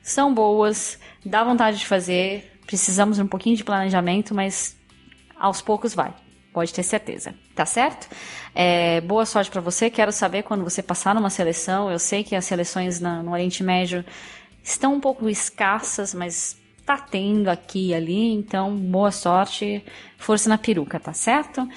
são 0.00 0.32
boas, 0.32 0.98
dá 1.24 1.42
vontade 1.42 1.78
de 1.78 1.86
fazer. 1.86 2.52
Precisamos 2.66 3.16
de 3.16 3.22
um 3.22 3.26
pouquinho 3.26 3.56
de 3.56 3.64
planejamento, 3.64 4.34
mas 4.34 4.76
aos 5.38 5.60
poucos 5.60 5.94
vai. 5.94 6.14
Pode 6.52 6.72
ter 6.72 6.82
certeza, 6.82 7.34
tá 7.54 7.66
certo? 7.66 8.08
É, 8.54 9.00
boa 9.02 9.26
sorte 9.26 9.50
para 9.50 9.60
você. 9.60 9.90
Quero 9.90 10.10
saber 10.10 10.42
quando 10.42 10.64
você 10.64 10.82
passar 10.82 11.14
numa 11.14 11.28
seleção. 11.28 11.90
Eu 11.90 11.98
sei 11.98 12.24
que 12.24 12.34
as 12.34 12.46
seleções 12.46 12.98
na, 12.98 13.22
no 13.22 13.32
Oriente 13.32 13.62
Médio 13.62 14.02
estão 14.62 14.94
um 14.94 15.00
pouco 15.00 15.28
escassas, 15.28 16.14
mas 16.14 16.56
tá 16.86 16.96
tendo 16.96 17.48
aqui 17.48 17.88
e 17.88 17.94
ali. 17.94 18.32
Então, 18.32 18.74
boa 18.74 19.10
sorte, 19.10 19.84
força 20.16 20.48
na 20.48 20.56
peruca, 20.56 20.98
tá 20.98 21.12
certo? 21.12 21.68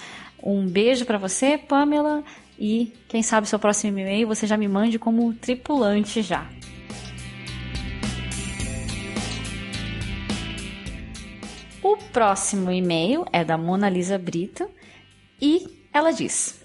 Um 0.42 0.66
beijo 0.66 1.06
para 1.06 1.18
você, 1.18 1.58
Pamela, 1.58 2.24
e 2.58 2.94
quem 3.10 3.22
sabe 3.22 3.50
seu 3.50 3.60
próximo 3.60 4.00
e-mail 4.00 4.28
você 4.28 4.48
já 4.48 4.56
me 4.56 4.68
mande 4.68 4.98
como 4.98 5.34
tripulante 5.34 6.22
já. 6.22 6.48
O 11.90 11.98
próximo 11.98 12.70
e-mail 12.70 13.26
é 13.34 13.44
da 13.44 13.58
Mona 13.58 13.90
Lisa 13.90 14.16
Brito 14.16 14.70
e 15.42 15.88
ela 15.92 16.12
diz: 16.12 16.62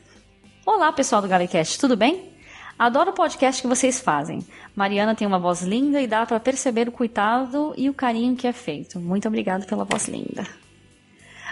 Olá, 0.66 0.92
pessoal 0.92 1.22
do 1.22 1.28
Galecast, 1.28 1.78
tudo 1.78 1.96
bem? 1.96 2.30
Adoro 2.78 3.10
o 3.10 3.14
podcast 3.14 3.62
que 3.62 3.66
vocês 3.66 3.98
fazem. 3.98 4.46
Mariana 4.76 5.14
tem 5.14 5.26
uma 5.26 5.38
voz 5.38 5.62
linda 5.62 5.98
e 6.02 6.06
dá 6.06 6.26
para 6.26 6.38
perceber 6.38 6.90
o 6.90 6.92
cuidado 6.92 7.72
e 7.74 7.88
o 7.88 7.94
carinho 7.94 8.36
que 8.36 8.46
é 8.46 8.52
feito. 8.52 9.00
Muito 9.00 9.26
obrigada 9.26 9.64
pela 9.64 9.82
voz 9.82 10.08
linda. 10.08 10.46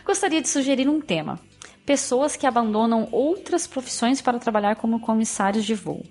Gostaria 0.05 0.43
de 0.43 0.51
sugerir 0.51 0.87
um 0.87 1.01
tema: 1.01 1.41
pessoas 1.87 2.37
que 2.37 2.47
abandonam 2.47 3.09
outras 3.11 3.67
profissões 3.67 4.21
para 4.21 4.39
trabalhar 4.39 4.77
como 4.77 5.01
comissários 5.01 5.65
de 5.65 5.75
voo. 5.75 6.05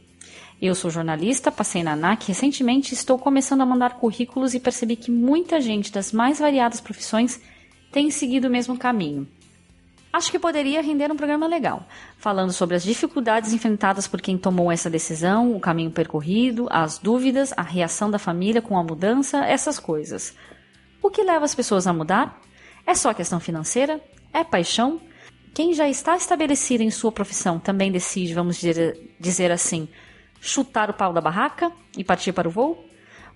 Eu 0.60 0.74
sou 0.74 0.90
jornalista, 0.90 1.52
passei 1.52 1.84
na 1.84 1.94
ANAC 1.94 2.28
recentemente 2.28 2.92
e 2.92 2.96
estou 2.96 3.20
começando 3.20 3.62
a 3.62 3.66
mandar 3.68 4.00
currículos 4.00 4.56
e 4.56 4.60
percebi 4.60 4.96
que 4.96 5.12
muita 5.12 5.62
gente 5.62 5.92
das 5.92 6.12
mais 6.12 6.40
variadas 6.40 6.82
profissões 6.82 7.40
tem 7.92 8.10
seguido 8.10 8.48
o 8.48 8.52
mesmo 8.52 8.78
caminho. 8.78 9.28
Acho 10.14 10.30
que 10.30 10.40
poderia 10.40 10.82
render 10.82 11.10
um 11.10 11.16
programa 11.16 11.48
legal, 11.48 11.86
falando 12.18 12.52
sobre 12.52 12.76
as 12.76 12.84
dificuldades 12.84 13.54
enfrentadas 13.54 14.08
por 14.08 14.22
quem 14.22 14.38
tomou 14.38 14.70
essa 14.70 14.90
decisão, 14.90 15.56
o 15.56 15.60
caminho 15.60 15.90
percorrido, 15.90 16.68
as 16.70 16.98
dúvidas, 16.98 17.54
a 17.56 17.62
reação 17.62 18.12
da 18.12 18.20
família 18.20 18.62
com 18.62 18.78
a 18.78 18.84
mudança, 18.84 19.46
essas 19.46 19.80
coisas. 19.80 20.36
O 21.02 21.10
que 21.10 21.24
leva 21.24 21.46
as 21.46 21.56
pessoas 21.56 21.88
a 21.88 21.94
mudar? 21.94 22.42
É 22.86 22.94
só 22.94 23.14
questão 23.14 23.40
financeira? 23.40 24.02
É 24.34 24.44
paixão? 24.44 25.00
Quem 25.54 25.74
já 25.74 25.88
está 25.88 26.18
estabelecido 26.18 26.84
em 26.84 26.92
sua 26.92 27.12
profissão 27.12 27.58
também 27.58 27.92
decide, 27.92 28.34
vamos 28.34 28.58
dizer, 28.58 29.16
dizer 29.20 29.52
assim, 29.52 29.88
chutar 30.42 30.90
o 30.90 30.94
pau 30.94 31.14
da 31.14 31.22
barraca 31.22 31.72
e 31.98 32.04
partir 32.04 32.34
para 32.34 32.50
o 32.50 32.52
voo? 32.52 32.86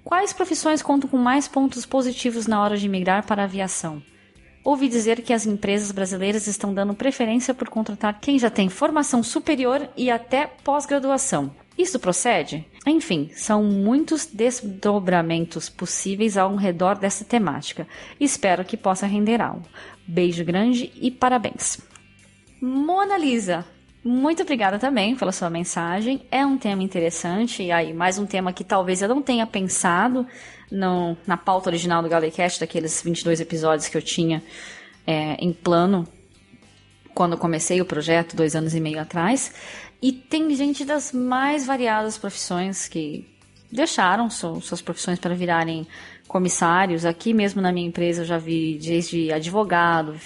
Quais 0.03 0.33
profissões 0.33 0.81
contam 0.81 1.09
com 1.09 1.17
mais 1.17 1.47
pontos 1.47 1.85
positivos 1.85 2.47
na 2.47 2.61
hora 2.61 2.77
de 2.77 2.89
migrar 2.89 3.25
para 3.25 3.43
a 3.43 3.45
aviação? 3.45 4.03
Ouvi 4.65 4.87
dizer 4.87 5.21
que 5.21 5.31
as 5.31 5.45
empresas 5.45 5.91
brasileiras 5.91 6.47
estão 6.47 6.73
dando 6.73 6.95
preferência 6.95 7.53
por 7.53 7.69
contratar 7.69 8.19
quem 8.19 8.39
já 8.39 8.49
tem 8.49 8.67
formação 8.67 9.21
superior 9.21 9.87
e 9.95 10.09
até 10.09 10.47
pós-graduação. 10.63 11.51
Isso 11.77 11.99
procede? 11.99 12.65
Enfim, 12.83 13.29
são 13.35 13.63
muitos 13.63 14.25
desdobramentos 14.25 15.69
possíveis 15.69 16.35
ao 16.35 16.55
redor 16.55 16.97
dessa 16.97 17.23
temática. 17.23 17.87
Espero 18.19 18.65
que 18.65 18.75
possa 18.75 19.05
render 19.05 19.39
algo. 19.39 19.67
Beijo 20.07 20.43
grande 20.43 20.91
e 20.95 21.11
parabéns. 21.11 21.79
Mona 22.59 23.19
Lisa, 23.19 23.63
muito 24.03 24.41
obrigada 24.41 24.79
também 24.79 25.15
pela 25.15 25.31
sua 25.31 25.49
mensagem. 25.49 26.25
É 26.31 26.43
um 26.43 26.57
tema 26.57 26.81
interessante, 26.81 27.61
e 27.61 27.71
aí, 27.71 27.93
mais 27.93 28.17
um 28.17 28.25
tema 28.25 28.51
que 28.51 28.63
talvez 28.63 29.03
eu 29.03 29.09
não 29.09 29.21
tenha 29.21 29.45
pensado 29.45 30.25
no, 30.71 31.17
na 31.25 31.37
pauta 31.37 31.69
original 31.69 32.01
do 32.01 32.09
Galecast, 32.09 32.59
daqueles 32.59 33.01
22 33.01 33.39
episódios 33.39 33.87
que 33.87 33.97
eu 33.97 34.01
tinha 34.01 34.43
é, 35.05 35.35
em 35.35 35.53
plano 35.53 36.07
quando 37.13 37.37
comecei 37.37 37.79
o 37.79 37.85
projeto, 37.85 38.35
dois 38.35 38.55
anos 38.55 38.75
e 38.75 38.79
meio 38.79 38.99
atrás. 38.99 39.53
E 40.01 40.11
tem 40.11 40.53
gente 40.53 40.83
das 40.83 41.13
mais 41.13 41.65
variadas 41.65 42.17
profissões 42.17 42.87
que 42.87 43.25
deixaram 43.71 44.29
suas 44.29 44.81
profissões 44.81 45.17
para 45.17 45.33
virarem 45.33 45.87
comissários. 46.27 47.05
Aqui 47.05 47.33
mesmo 47.33 47.61
na 47.61 47.71
minha 47.71 47.87
empresa 47.87 48.21
eu 48.21 48.25
já 48.25 48.37
vi 48.37 48.77
desde 48.77 49.31
advogado, 49.31 50.19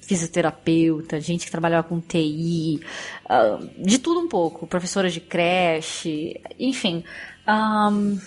fisioterapeuta, 0.00 1.20
gente 1.20 1.44
que 1.44 1.50
trabalhava 1.50 1.86
com 1.86 2.00
TI, 2.00 2.80
ah, 3.28 3.58
de 3.78 3.98
tudo 3.98 4.20
um 4.20 4.28
pouco, 4.28 4.66
professora 4.66 5.10
de 5.10 5.20
creche, 5.20 6.40
enfim. 6.58 7.04
Um, 7.46 8.18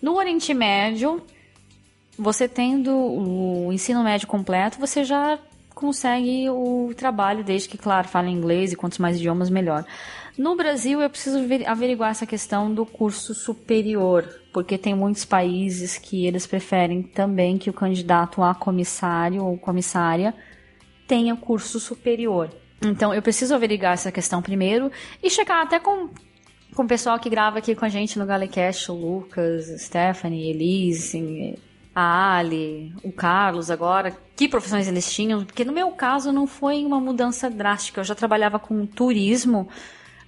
no 0.00 0.16
Oriente 0.16 0.52
Médio, 0.54 1.22
você 2.18 2.48
tendo 2.48 2.90
o 2.94 3.72
ensino 3.72 4.02
médio 4.02 4.26
completo, 4.26 4.78
você 4.78 5.04
já 5.04 5.38
consegue 5.74 6.50
o 6.50 6.92
trabalho, 6.96 7.44
desde 7.44 7.68
que, 7.68 7.78
claro, 7.78 8.08
fale 8.08 8.30
inglês 8.30 8.72
e 8.72 8.76
quantos 8.76 8.98
mais 8.98 9.16
idiomas, 9.16 9.48
melhor. 9.48 9.84
No 10.36 10.56
Brasil, 10.56 11.00
eu 11.00 11.08
preciso 11.08 11.38
averiguar 11.66 12.10
essa 12.10 12.26
questão 12.26 12.72
do 12.72 12.84
curso 12.84 13.32
superior, 13.34 14.24
porque 14.52 14.76
tem 14.76 14.94
muitos 14.94 15.24
países 15.24 15.96
que 15.96 16.26
eles 16.26 16.46
preferem 16.46 17.02
também 17.02 17.58
que 17.58 17.70
o 17.70 17.72
candidato 17.72 18.42
a 18.42 18.54
comissário 18.54 19.44
ou 19.44 19.56
comissária 19.56 20.34
tenha 21.06 21.36
curso 21.36 21.78
superior. 21.78 22.50
Então, 22.84 23.12
eu 23.12 23.22
preciso 23.22 23.54
averiguar 23.54 23.92
essa 23.92 24.12
questão 24.12 24.42
primeiro 24.42 24.90
e 25.22 25.30
checar 25.30 25.62
até 25.62 25.80
com, 25.80 26.08
com 26.78 26.84
o 26.84 26.86
pessoal 26.86 27.18
que 27.18 27.28
grava 27.28 27.58
aqui 27.58 27.74
com 27.74 27.84
a 27.84 27.88
gente 27.88 28.20
no 28.20 28.24
Galecast, 28.24 28.92
o 28.92 28.94
Lucas, 28.94 29.66
Stephanie, 29.82 30.48
Elise, 30.48 31.58
a 31.92 32.36
Ali, 32.36 32.94
o 33.02 33.10
Carlos 33.10 33.68
agora, 33.68 34.16
que 34.36 34.46
profissões 34.46 34.86
eles 34.86 35.12
tinham, 35.12 35.44
porque 35.44 35.64
no 35.64 35.72
meu 35.72 35.90
caso 35.90 36.30
não 36.30 36.46
foi 36.46 36.84
uma 36.84 37.00
mudança 37.00 37.50
drástica. 37.50 37.98
Eu 37.98 38.04
já 38.04 38.14
trabalhava 38.14 38.60
com 38.60 38.86
turismo 38.86 39.68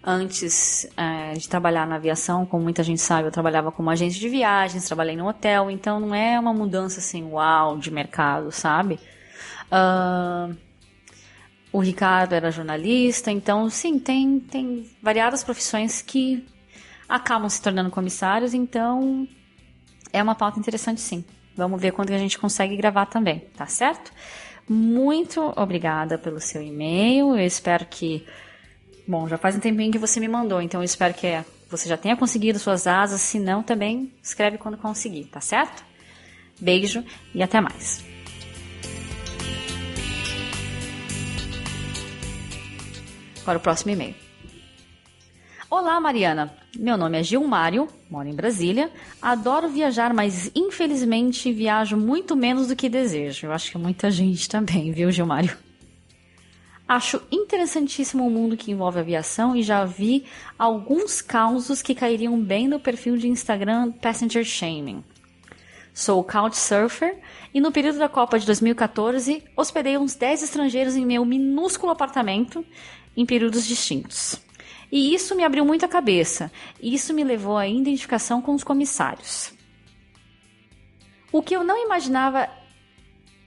antes 0.03 0.91
é, 0.97 1.35
de 1.35 1.49
trabalhar 1.49 1.87
na 1.87 1.95
aviação, 1.95 2.45
como 2.45 2.65
muita 2.65 2.83
gente 2.83 3.01
sabe, 3.01 3.29
eu 3.29 3.33
trabalhava 3.33 3.71
como 3.71 3.89
agente 3.89 4.19
de 4.19 4.29
viagens, 4.29 4.85
trabalhei 4.87 5.15
no 5.15 5.29
hotel, 5.29 5.71
então 5.71 6.01
não 6.01 6.13
é 6.13 6.37
uma 6.41 6.53
mudança 6.53 6.99
assim, 6.99 7.31
uau, 7.31 7.79
de 7.79 7.93
mercado, 7.93 8.51
sabe? 8.51 8.99
Uh, 9.71 10.53
o 11.73 11.79
Ricardo 11.79 12.35
era 12.35 12.51
jornalista, 12.51 13.31
então 13.31 13.69
sim, 13.71 13.99
tem, 13.99 14.41
tem 14.41 14.91
variadas 15.03 15.45
profissões 15.45 16.03
que 16.03 16.45
acabam 17.09 17.49
se 17.49 17.61
tornando 17.63 17.91
comissários, 17.91 18.55
então 18.55 19.27
é 20.13 20.23
uma 20.23 20.35
pauta 20.35 20.59
interessante 20.59 21.01
sim. 21.01 21.25
Vamos 21.57 21.81
ver 21.81 21.93
quando 21.93 22.11
a 22.11 22.19
gente 22.19 22.39
consegue 22.39 22.77
gravar 22.77 23.07
também, 23.07 23.41
tá 23.57 23.67
certo? 23.67 24.13
Muito 24.69 25.41
obrigada 25.57 26.17
pelo 26.17 26.41
seu 26.41 26.63
e-mail. 26.63 27.37
Eu 27.37 27.45
espero 27.45 27.85
que. 27.87 28.25
Bom, 29.07 29.27
já 29.27 29.37
faz 29.37 29.57
um 29.57 29.61
tempinho 29.61 29.91
que 29.91 29.99
você 29.99 30.21
me 30.21 30.29
mandou, 30.29 30.63
então 30.63 30.81
eu 30.81 30.85
espero 30.85 31.13
que 31.13 31.27
você 31.69 31.89
já 31.89 31.97
tenha 31.97 32.17
conseguido 32.17 32.59
suas 32.59 32.87
asas. 32.87 33.21
Se 33.21 33.39
não, 33.41 33.63
também 33.63 34.13
escreve 34.23 34.59
quando 34.59 34.79
conseguir, 34.79 35.25
tá 35.25 35.41
certo? 35.41 35.85
Beijo 36.61 37.05
e 37.35 37.43
até 37.43 37.61
mais. 37.61 38.10
Para 43.41 43.59
o 43.59 43.61
próximo 43.61 43.93
e-mail. 43.93 44.15
Olá, 45.71 46.01
Mariana. 46.01 46.53
Meu 46.77 46.97
nome 46.97 47.19
é 47.19 47.23
Gilmário, 47.23 47.89
moro 48.11 48.29
em 48.29 48.35
Brasília. 48.35 48.91
Adoro 49.23 49.69
viajar, 49.69 50.13
mas 50.13 50.51
infelizmente 50.55 51.53
viajo 51.53 51.97
muito 51.97 52.35
menos 52.35 52.69
do 52.69 52.75
que 52.77 52.89
desejo. 52.89 53.47
Eu 53.47 53.53
acho 53.53 53.71
que 53.71 53.79
muita 53.79 54.11
gente 54.11 54.49
também, 54.49 54.91
viu, 54.91 55.13
Gilmário? 55.13 55.57
Acho 56.89 57.23
interessantíssimo 57.31 58.27
o 58.27 58.31
mundo 58.31 58.57
que 58.57 58.73
envolve 58.73 58.99
aviação 58.99 59.55
e 59.55 59.63
já 59.63 59.85
vi 59.85 60.25
alguns 60.59 61.23
causos 61.23 61.81
que 61.83 61.95
cairiam 61.95 62.37
bem 62.41 62.67
no 62.67 62.81
perfil 62.81 63.17
de 63.17 63.29
Instagram 63.29 63.93
Passenger 63.93 64.43
Shaming. 64.43 65.05
Sou 65.95 66.25
couchsurfer 66.25 67.17
e 67.55 67.61
no 67.61 67.71
período 67.71 68.01
da 68.01 68.09
Copa 68.09 68.41
de 68.41 68.47
2014 68.47 69.45
hospedei 69.57 69.99
uns 69.99 70.17
10 70.17 70.43
estrangeiros 70.43 70.97
em 70.97 71.07
meu 71.07 71.25
minúsculo 71.25 71.93
apartamento 71.93 72.65
em 73.17 73.27
períodos 73.27 73.67
distintos. 73.67 74.41
E 74.91 75.15
isso 75.15 75.37
me 75.37 75.45
abriu 75.45 75.65
muito 75.65 75.85
a 75.85 75.89
cabeça, 75.89 76.51
e 76.81 76.95
isso 76.95 77.15
me 77.15 77.23
levou 77.23 77.57
à 77.57 77.67
identificação 77.67 78.43
com 78.43 78.55
os 78.55 78.65
comissários. 78.65 79.53
O 81.33 81.43
que 81.43 81.55
eu 81.55 81.63
não 81.63 81.81
imaginava 81.85 82.49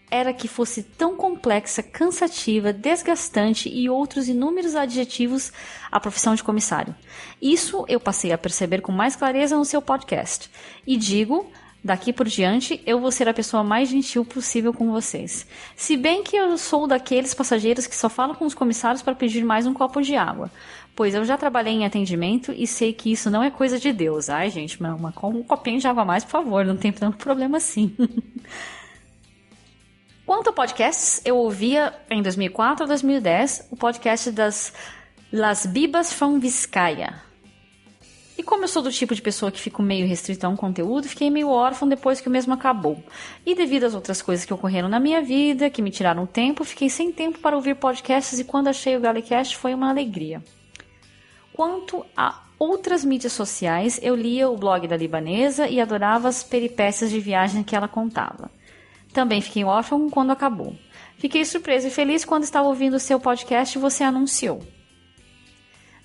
era 0.09 0.31
que 0.31 0.47
fosse 0.47 0.83
tão 0.83 1.15
complexa, 1.15 1.81
cansativa, 1.81 2.71
desgastante 2.71 3.67
e 3.67 3.89
outros 3.89 4.29
inúmeros 4.29 4.75
adjetivos 4.75 5.51
a 5.91 5.99
profissão 5.99 6.35
de 6.35 6.43
comissário. 6.43 6.95
Isso 7.41 7.83
eu 7.89 7.99
passei 7.99 8.31
a 8.31 8.37
perceber 8.37 8.81
com 8.81 8.91
mais 8.91 9.15
clareza 9.15 9.57
no 9.57 9.65
seu 9.65 9.81
podcast. 9.81 10.51
E 10.85 10.95
digo, 10.95 11.51
Daqui 11.83 12.13
por 12.13 12.29
diante, 12.29 12.81
eu 12.85 12.97
vou 12.97 13.11
ser 13.11 13.27
a 13.27 13.33
pessoa 13.33 13.61
mais 13.61 13.89
gentil 13.89 14.23
possível 14.23 14.73
com 14.73 14.89
vocês. 14.89 15.45
Se 15.75 15.97
bem 15.97 16.23
que 16.23 16.37
eu 16.37 16.57
sou 16.57 16.87
daqueles 16.87 17.33
passageiros 17.33 17.85
que 17.85 17.95
só 17.95 18.07
falam 18.07 18.35
com 18.35 18.45
os 18.45 18.53
comissários 18.53 19.01
para 19.01 19.13
pedir 19.13 19.43
mais 19.43 19.67
um 19.67 19.73
copo 19.73 20.01
de 20.01 20.15
água. 20.15 20.49
Pois 20.95 21.13
eu 21.13 21.25
já 21.25 21.37
trabalhei 21.37 21.73
em 21.73 21.85
atendimento 21.85 22.53
e 22.53 22.65
sei 22.65 22.93
que 22.93 23.11
isso 23.11 23.29
não 23.29 23.43
é 23.43 23.51
coisa 23.51 23.77
de 23.77 23.91
Deus. 23.91 24.29
Ai, 24.29 24.49
gente, 24.49 24.81
mas 24.81 24.97
uma, 24.97 25.13
um 25.23 25.43
copinho 25.43 25.77
de 25.77 25.87
água 25.87 26.03
a 26.03 26.05
mais, 26.05 26.23
por 26.23 26.31
favor, 26.31 26.63
não 26.63 26.77
tem 26.77 26.93
tanto 26.93 27.17
problema 27.17 27.57
assim. 27.57 27.93
Quanto 30.25 30.51
a 30.51 30.53
podcasts, 30.53 31.21
eu 31.25 31.35
ouvia 31.35 31.93
em 32.09 32.21
2004 32.21 32.85
ou 32.85 32.87
2010 32.87 33.67
o 33.71 33.75
podcast 33.75 34.31
das 34.31 34.71
Las 35.33 35.65
Bibas 35.65 36.13
from 36.13 36.39
Vizcaya 36.39 37.32
E 38.37 38.41
como 38.41 38.63
eu 38.63 38.67
sou 38.67 38.81
do 38.81 38.91
tipo 38.91 39.13
de 39.13 39.21
pessoa 39.21 39.51
que 39.51 39.61
fico 39.61 39.83
meio 39.83 40.07
restrita 40.07 40.47
a 40.47 40.49
um 40.49 40.55
conteúdo, 40.55 41.07
fiquei 41.07 41.29
meio 41.29 41.49
órfão 41.49 41.87
depois 41.87 42.19
que 42.19 42.27
o 42.27 42.31
mesmo 42.31 42.53
acabou. 42.53 43.03
E 43.45 43.53
devido 43.53 43.83
às 43.83 43.93
outras 43.93 44.21
coisas 44.21 44.43
que 44.43 44.53
ocorreram 44.53 44.89
na 44.89 44.99
minha 44.99 45.21
vida, 45.21 45.69
que 45.69 45.81
me 45.81 45.91
tiraram 45.91 46.25
tempo, 46.25 46.63
fiquei 46.63 46.89
sem 46.89 47.11
tempo 47.11 47.39
para 47.39 47.55
ouvir 47.55 47.75
podcasts 47.75 48.39
e 48.39 48.43
quando 48.43 48.69
achei 48.69 48.97
o 48.97 48.99
Galecast 48.99 49.55
foi 49.55 49.73
uma 49.73 49.89
alegria. 49.89 50.43
Quanto 51.53 52.03
a 52.17 52.41
outras 52.57 53.05
mídias 53.05 53.33
sociais, 53.33 53.99
eu 54.01 54.15
lia 54.15 54.49
o 54.49 54.57
blog 54.57 54.87
da 54.87 54.97
libanesa 54.97 55.67
e 55.67 55.79
adorava 55.79 56.27
as 56.27 56.41
peripécias 56.41 57.11
de 57.11 57.19
viagem 57.19 57.61
que 57.61 57.75
ela 57.75 57.87
contava. 57.87 58.49
Também 59.13 59.41
fiquei 59.41 59.63
órfão 59.63 60.09
quando 60.09 60.31
acabou. 60.31 60.75
Fiquei 61.19 61.45
surpresa 61.45 61.87
e 61.87 61.91
feliz 61.91 62.25
quando 62.25 62.43
estava 62.43 62.67
ouvindo 62.67 62.95
o 62.95 62.99
seu 62.99 63.19
podcast 63.19 63.77
e 63.77 63.81
você 63.81 64.03
anunciou. 64.03 64.63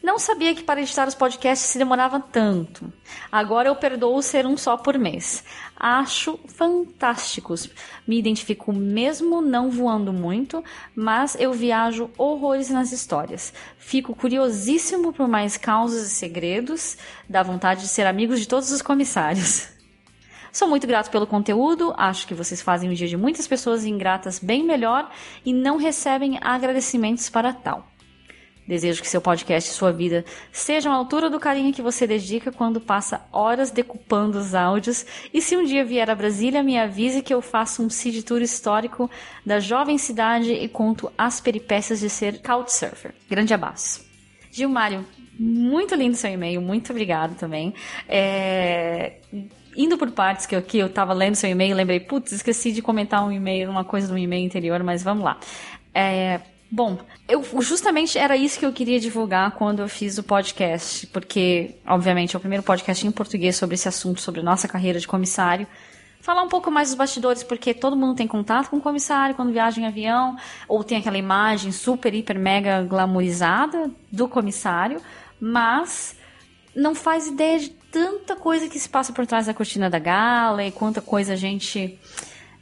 Não 0.00 0.16
sabia 0.16 0.54
que 0.54 0.62
para 0.62 0.80
editar 0.80 1.08
os 1.08 1.14
podcasts 1.14 1.70
se 1.70 1.78
demorava 1.78 2.20
tanto. 2.20 2.92
Agora 3.32 3.68
eu 3.68 3.74
perdoo 3.74 4.22
ser 4.22 4.46
um 4.46 4.56
só 4.56 4.76
por 4.76 4.96
mês. 4.96 5.42
Acho 5.76 6.38
fantásticos. 6.46 7.68
Me 8.06 8.16
identifico 8.16 8.72
mesmo 8.72 9.40
não 9.40 9.70
voando 9.70 10.12
muito, 10.12 10.62
mas 10.94 11.36
eu 11.40 11.52
viajo 11.52 12.10
horrores 12.16 12.70
nas 12.70 12.92
histórias. 12.92 13.52
Fico 13.76 14.14
curiosíssimo 14.14 15.12
por 15.12 15.26
mais 15.26 15.56
causos 15.56 16.02
e 16.04 16.10
segredos. 16.10 16.96
Dá 17.28 17.42
vontade 17.42 17.80
de 17.80 17.88
ser 17.88 18.06
amigos 18.06 18.38
de 18.38 18.46
todos 18.46 18.70
os 18.70 18.80
comissários. 18.80 19.68
Sou 20.52 20.68
muito 20.68 20.86
grato 20.86 21.10
pelo 21.10 21.26
conteúdo, 21.26 21.92
acho 21.96 22.26
que 22.26 22.34
vocês 22.34 22.62
fazem 22.62 22.88
o 22.88 22.94
dia 22.94 23.06
de 23.06 23.16
muitas 23.16 23.46
pessoas 23.46 23.84
ingratas 23.84 24.38
bem 24.38 24.64
melhor 24.64 25.10
e 25.44 25.52
não 25.52 25.76
recebem 25.76 26.38
agradecimentos 26.40 27.28
para 27.28 27.52
tal. 27.52 27.86
Desejo 28.68 29.00
que 29.00 29.08
seu 29.08 29.22
podcast 29.22 29.70
e 29.70 29.72
sua 29.72 29.90
vida 29.90 30.26
sejam 30.52 30.92
à 30.92 30.94
altura 30.94 31.30
do 31.30 31.40
carinho 31.40 31.72
que 31.72 31.80
você 31.80 32.06
dedica 32.06 32.52
quando 32.52 32.82
passa 32.82 33.26
horas 33.32 33.70
decupando 33.70 34.38
os 34.38 34.54
áudios. 34.54 35.06
E 35.32 35.40
se 35.40 35.56
um 35.56 35.64
dia 35.64 35.86
vier 35.86 36.10
a 36.10 36.14
Brasília, 36.14 36.62
me 36.62 36.78
avise 36.78 37.22
que 37.22 37.32
eu 37.32 37.40
faço 37.40 37.82
um 37.82 37.88
seed 37.88 38.22
tour 38.24 38.42
histórico 38.42 39.10
da 39.44 39.58
jovem 39.58 39.96
cidade 39.96 40.52
e 40.52 40.68
conto 40.68 41.10
as 41.16 41.40
peripécias 41.40 42.00
de 42.00 42.10
ser 42.10 42.42
couchsurfer. 42.42 43.14
Grande 43.26 43.54
abraço. 43.54 44.06
Gilmário, 44.52 45.06
muito 45.38 45.94
lindo 45.94 46.14
seu 46.14 46.30
e-mail, 46.30 46.60
muito 46.60 46.90
obrigado 46.90 47.38
também. 47.38 47.72
É 48.06 49.14
indo 49.78 49.96
por 49.96 50.10
partes 50.10 50.44
que 50.44 50.56
eu, 50.56 50.64
eu 50.74 50.88
tava 50.88 51.12
lendo 51.12 51.36
seu 51.36 51.48
e-mail, 51.48 51.76
lembrei, 51.76 52.00
putz, 52.00 52.32
esqueci 52.32 52.72
de 52.72 52.82
comentar 52.82 53.24
um 53.24 53.30
e-mail, 53.30 53.70
uma 53.70 53.84
coisa 53.84 54.08
do 54.08 54.18
e-mail 54.18 54.44
anterior, 54.44 54.82
mas 54.82 55.04
vamos 55.04 55.22
lá. 55.22 55.38
É, 55.94 56.40
bom, 56.70 56.98
eu 57.28 57.44
justamente 57.60 58.18
era 58.18 58.36
isso 58.36 58.58
que 58.58 58.66
eu 58.66 58.72
queria 58.72 59.00
divulgar 59.00 59.52
quando 59.52 59.80
eu 59.80 59.88
fiz 59.88 60.18
o 60.18 60.22
podcast, 60.22 61.06
porque, 61.08 61.76
obviamente, 61.86 62.34
é 62.34 62.38
o 62.38 62.40
primeiro 62.40 62.62
podcast 62.62 63.06
em 63.06 63.10
português 63.10 63.56
sobre 63.56 63.74
esse 63.74 63.88
assunto, 63.88 64.20
sobre 64.20 64.42
nossa 64.42 64.68
carreira 64.68 64.98
de 65.00 65.06
comissário. 65.06 65.66
Falar 66.20 66.42
um 66.42 66.48
pouco 66.48 66.70
mais 66.70 66.88
dos 66.88 66.96
bastidores, 66.96 67.42
porque 67.42 67.72
todo 67.72 67.96
mundo 67.96 68.16
tem 68.16 68.26
contato 68.26 68.68
com 68.68 68.76
o 68.76 68.80
comissário 68.80 69.34
quando 69.34 69.52
viaja 69.52 69.80
em 69.80 69.86
avião, 69.86 70.36
ou 70.66 70.82
tem 70.82 70.98
aquela 70.98 71.16
imagem 71.16 71.72
super, 71.72 72.12
hiper, 72.12 72.38
mega 72.38 72.82
glamourizada 72.82 73.90
do 74.10 74.28
comissário, 74.28 75.00
mas 75.40 76.16
não 76.74 76.94
faz 76.94 77.28
ideia 77.28 77.58
de 77.58 77.70
tanta 77.70 78.36
coisa 78.36 78.68
que 78.68 78.78
se 78.78 78.88
passa 78.88 79.12
por 79.12 79.26
trás 79.26 79.46
da 79.46 79.54
cortina 79.54 79.88
da 79.88 79.98
gala 79.98 80.64
e 80.64 80.70
quanta 80.70 81.00
coisa 81.00 81.32
a 81.32 81.36
gente. 81.36 81.98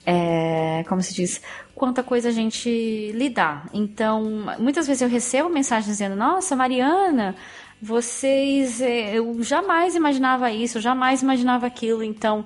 É, 0.09 0.85
como 0.89 1.03
se 1.03 1.13
diz? 1.13 1.43
Quanta 1.75 2.01
coisa 2.01 2.29
a 2.29 2.33
gente 2.33 3.11
lidar. 3.13 3.69
Então, 3.75 4.47
muitas 4.57 4.87
vezes 4.87 5.03
eu 5.03 5.09
recebo 5.09 5.49
mensagens 5.49 5.87
dizendo: 5.87 6.15
Nossa, 6.15 6.55
Mariana, 6.55 7.35
vocês. 7.83 8.81
É, 8.81 9.19
eu 9.19 9.43
jamais 9.43 9.97
imaginava 9.97 10.53
isso, 10.53 10.79
eu 10.79 10.83
jamais 10.83 11.23
imaginava 11.23 11.67
aquilo. 11.67 12.05
Então, 12.05 12.45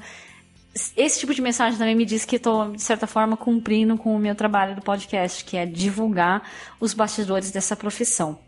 esse 0.96 1.20
tipo 1.20 1.34
de 1.34 1.42
mensagem 1.42 1.78
também 1.78 1.94
me 1.94 2.06
diz 2.06 2.24
que 2.24 2.36
estou, 2.36 2.72
de 2.72 2.82
certa 2.82 3.06
forma, 3.06 3.36
cumprindo 3.36 3.96
com 3.98 4.16
o 4.16 4.18
meu 4.18 4.34
trabalho 4.34 4.74
do 4.74 4.80
podcast, 4.80 5.44
que 5.44 5.56
é 5.56 5.66
divulgar 5.66 6.42
os 6.80 6.94
bastidores 6.94 7.50
dessa 7.50 7.76
profissão. 7.76 8.38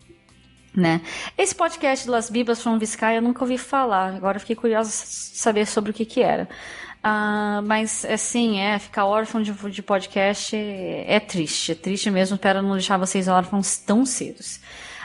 Né? 0.74 1.02
Esse 1.36 1.54
podcast 1.54 2.08
Las 2.08 2.30
Bibas 2.30 2.62
from 2.62 2.78
Vizcaya 2.78 3.18
eu 3.18 3.22
nunca 3.22 3.44
ouvi 3.44 3.58
falar. 3.58 4.14
Agora 4.14 4.38
fiquei 4.38 4.56
curiosa 4.56 4.90
saber 4.90 5.66
sobre 5.66 5.90
o 5.90 5.94
que 5.94 6.06
que 6.06 6.22
era. 6.22 6.48
Uh, 7.04 7.60
mas 7.66 8.04
assim, 8.04 8.60
é, 8.60 8.78
ficar 8.78 9.06
órfão 9.06 9.42
de, 9.42 9.52
de 9.52 9.82
podcast 9.82 10.54
é, 10.54 11.16
é, 11.16 11.20
triste. 11.20 11.72
É 11.72 11.74
triste 11.74 12.10
mesmo. 12.10 12.36
Espero 12.36 12.62
não 12.62 12.72
deixar 12.72 12.96
vocês 12.96 13.26
órfãos 13.26 13.76
tão 13.76 14.06
cedos. 14.06 14.60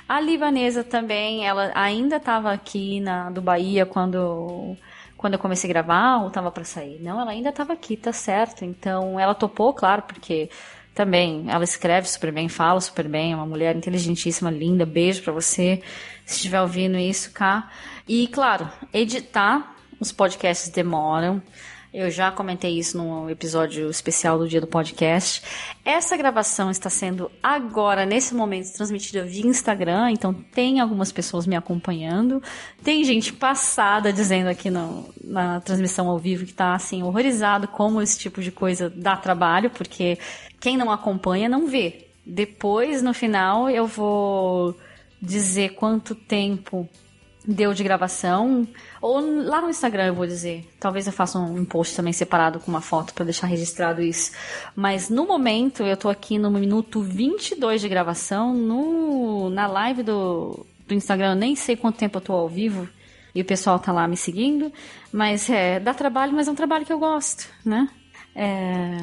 A 0.07 0.21
libanesa 0.21 0.83
também, 0.83 1.45
ela 1.45 1.71
ainda 1.75 2.17
estava 2.17 2.53
aqui 2.53 2.99
na 2.99 3.29
do 3.29 3.41
Bahia 3.41 3.85
quando 3.85 4.77
quando 5.17 5.33
eu 5.33 5.39
comecei 5.39 5.67
a 5.67 5.73
gravar 5.73 6.21
ou 6.21 6.27
estava 6.27 6.51
para 6.51 6.63
sair. 6.63 7.01
Não, 7.01 7.19
ela 7.19 7.31
ainda 7.31 7.49
estava 7.49 7.73
aqui, 7.73 7.97
tá 7.97 8.13
certo. 8.13 8.63
Então 8.63 9.19
ela 9.19 9.33
topou, 9.33 9.73
claro, 9.73 10.03
porque 10.03 10.49
também. 10.97 11.45
Ela 11.47 11.63
escreve 11.63 12.09
super 12.09 12.31
bem, 12.31 12.49
fala 12.49 12.81
super 12.81 13.07
bem, 13.07 13.31
é 13.31 13.35
uma 13.35 13.45
mulher 13.45 13.75
inteligentíssima, 13.75 14.49
linda. 14.49 14.85
Beijo 14.85 15.21
para 15.21 15.31
você, 15.31 15.81
se 16.25 16.37
estiver 16.37 16.61
ouvindo 16.61 16.97
isso, 16.97 17.31
cá. 17.31 17.69
E, 18.07 18.27
claro, 18.27 18.67
editar 18.91 19.75
os 19.99 20.11
podcasts 20.11 20.69
demoram. 20.69 21.41
Eu 21.93 22.11
já 22.11 22.29
comentei 22.31 22.77
isso 22.77 22.97
no 22.97 23.29
episódio 23.29 23.89
especial 23.89 24.37
do 24.37 24.47
dia 24.47 24.59
do 24.59 24.67
podcast. 24.67 25.41
Essa 25.85 26.17
gravação 26.17 26.69
está 26.69 26.89
sendo 26.89 27.31
agora, 27.41 28.05
nesse 28.05 28.35
momento, 28.35 28.73
transmitida 28.73 29.23
via 29.23 29.47
Instagram, 29.47 30.11
então 30.11 30.33
tem 30.33 30.81
algumas 30.81 31.13
pessoas 31.13 31.47
me 31.47 31.55
acompanhando. 31.55 32.43
Tem 32.83 33.03
gente 33.05 33.31
passada 33.31 34.11
dizendo 34.11 34.47
aqui 34.49 34.69
no, 34.69 35.09
na 35.23 35.61
transmissão 35.61 36.09
ao 36.09 36.19
vivo 36.19 36.43
que 36.43 36.51
está 36.51 36.75
assim, 36.75 37.03
horrorizado 37.03 37.69
como 37.69 38.01
esse 38.01 38.19
tipo 38.19 38.41
de 38.41 38.51
coisa 38.51 38.89
dá 38.89 39.15
trabalho, 39.15 39.69
porque 39.69 40.19
quem 40.59 40.75
não 40.75 40.91
acompanha 40.91 41.47
não 41.47 41.67
vê. 41.67 42.07
Depois, 42.25 43.01
no 43.01 43.13
final, 43.13 43.69
eu 43.69 43.87
vou 43.87 44.77
dizer 45.21 45.69
quanto 45.69 46.13
tempo 46.13 46.87
deu 47.47 47.73
de 47.73 47.83
gravação. 47.83 48.67
Ou 49.01 49.19
lá 49.19 49.61
no 49.61 49.69
Instagram 49.69 50.07
eu 50.07 50.13
vou 50.15 50.25
dizer. 50.25 50.67
Talvez 50.79 51.07
eu 51.07 51.13
faça 51.13 51.39
um 51.39 51.65
post 51.65 51.95
também 51.95 52.13
separado 52.13 52.59
com 52.59 52.71
uma 52.71 52.81
foto 52.81 53.13
para 53.13 53.25
deixar 53.25 53.47
registrado 53.47 54.01
isso. 54.01 54.31
Mas 54.75 55.09
no 55.09 55.25
momento 55.25 55.83
eu 55.83 55.97
tô 55.97 56.09
aqui 56.09 56.37
no 56.37 56.49
minuto 56.51 57.01
22 57.01 57.81
de 57.81 57.89
gravação. 57.89 58.53
No, 58.53 59.49
na 59.49 59.67
live 59.67 60.03
do, 60.03 60.65
do 60.87 60.93
Instagram, 60.93 61.31
eu 61.31 61.35
nem 61.35 61.55
sei 61.55 61.75
quanto 61.75 61.97
tempo 61.97 62.17
eu 62.17 62.21
tô 62.21 62.33
ao 62.33 62.49
vivo. 62.49 62.87
E 63.33 63.41
o 63.41 63.45
pessoal 63.45 63.77
tá 63.79 63.91
lá 63.91 64.07
me 64.07 64.17
seguindo. 64.17 64.71
Mas 65.11 65.49
é, 65.49 65.79
dá 65.79 65.93
trabalho, 65.93 66.33
mas 66.33 66.47
é 66.47 66.51
um 66.51 66.55
trabalho 66.55 66.85
que 66.85 66.93
eu 66.93 66.99
gosto, 66.99 67.47
né? 67.63 67.87
É, 68.35 68.97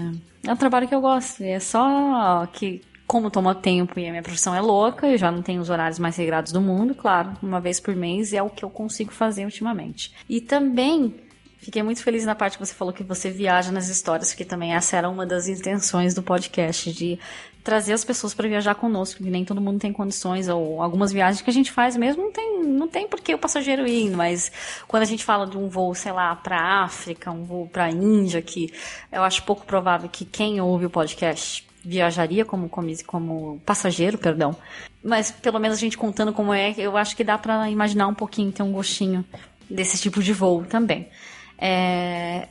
é 0.46 0.52
um 0.52 0.56
trabalho 0.56 0.86
que 0.88 0.94
eu 0.94 1.00
gosto. 1.00 1.42
É 1.42 1.58
só 1.58 2.46
que, 2.52 2.82
como 3.14 3.30
toma 3.30 3.54
tempo 3.54 4.00
e 4.00 4.08
a 4.08 4.10
minha 4.10 4.24
profissão 4.24 4.52
é 4.56 4.60
louca, 4.60 5.06
eu 5.06 5.16
já 5.16 5.30
não 5.30 5.40
tenho 5.40 5.60
os 5.60 5.70
horários 5.70 6.00
mais 6.00 6.16
regrados 6.16 6.50
do 6.50 6.60
mundo, 6.60 6.96
claro, 6.96 7.32
uma 7.40 7.60
vez 7.60 7.78
por 7.78 7.94
mês 7.94 8.32
é 8.32 8.42
o 8.42 8.50
que 8.50 8.64
eu 8.64 8.68
consigo 8.68 9.12
fazer 9.12 9.44
ultimamente. 9.44 10.12
E 10.28 10.40
também 10.40 11.14
Fiquei 11.56 11.82
muito 11.82 12.02
feliz 12.02 12.26
na 12.26 12.34
parte 12.34 12.58
que 12.58 12.66
você 12.66 12.74
falou 12.74 12.92
que 12.92 13.02
você 13.02 13.30
viaja 13.30 13.72
nas 13.72 13.88
histórias, 13.88 14.28
porque 14.28 14.44
também 14.44 14.74
essa 14.74 14.98
era 14.98 15.08
uma 15.08 15.24
das 15.24 15.48
intenções 15.48 16.12
do 16.12 16.22
podcast, 16.22 16.92
de 16.92 17.18
trazer 17.62 17.94
as 17.94 18.04
pessoas 18.04 18.34
para 18.34 18.46
viajar 18.46 18.74
conosco, 18.74 19.16
porque 19.16 19.30
nem 19.30 19.46
todo 19.46 19.62
mundo 19.62 19.78
tem 19.78 19.90
condições, 19.90 20.46
ou 20.46 20.82
algumas 20.82 21.10
viagens 21.10 21.40
que 21.40 21.48
a 21.48 21.52
gente 21.52 21.72
faz 21.72 21.96
mesmo 21.96 22.24
não 22.24 22.32
tem, 22.32 22.62
não 22.64 22.86
tem 22.86 23.08
por 23.08 23.18
que 23.18 23.34
o 23.34 23.38
passageiro 23.38 23.86
ir, 23.86 24.10
mas 24.10 24.52
quando 24.86 25.04
a 25.04 25.06
gente 25.06 25.24
fala 25.24 25.46
de 25.46 25.56
um 25.56 25.66
voo, 25.66 25.94
sei 25.94 26.12
lá, 26.12 26.36
para 26.36 26.82
África, 26.82 27.30
um 27.30 27.44
voo 27.44 27.66
para 27.66 27.88
Índia, 27.88 28.42
que 28.42 28.70
eu 29.10 29.22
acho 29.22 29.42
pouco 29.44 29.64
provável 29.64 30.10
que 30.10 30.26
quem 30.26 30.60
ouve 30.60 30.84
o 30.84 30.90
podcast 30.90 31.64
viajaria 31.84 32.44
como, 32.44 32.68
como, 32.68 32.88
como 33.04 33.60
passageiro, 33.66 34.16
perdão. 34.16 34.56
Mas 35.02 35.30
pelo 35.30 35.58
menos 35.58 35.76
a 35.76 35.80
gente 35.80 35.98
contando 35.98 36.32
como 36.32 36.52
é, 36.52 36.74
eu 36.78 36.96
acho 36.96 37.14
que 37.14 37.22
dá 37.22 37.36
para 37.36 37.70
imaginar 37.70 38.06
um 38.06 38.14
pouquinho, 38.14 38.50
ter 38.50 38.62
um 38.62 38.72
gostinho 38.72 39.24
desse 39.68 40.00
tipo 40.00 40.22
de 40.22 40.32
voo 40.32 40.64
também. 40.64 41.08
É, 41.58 42.48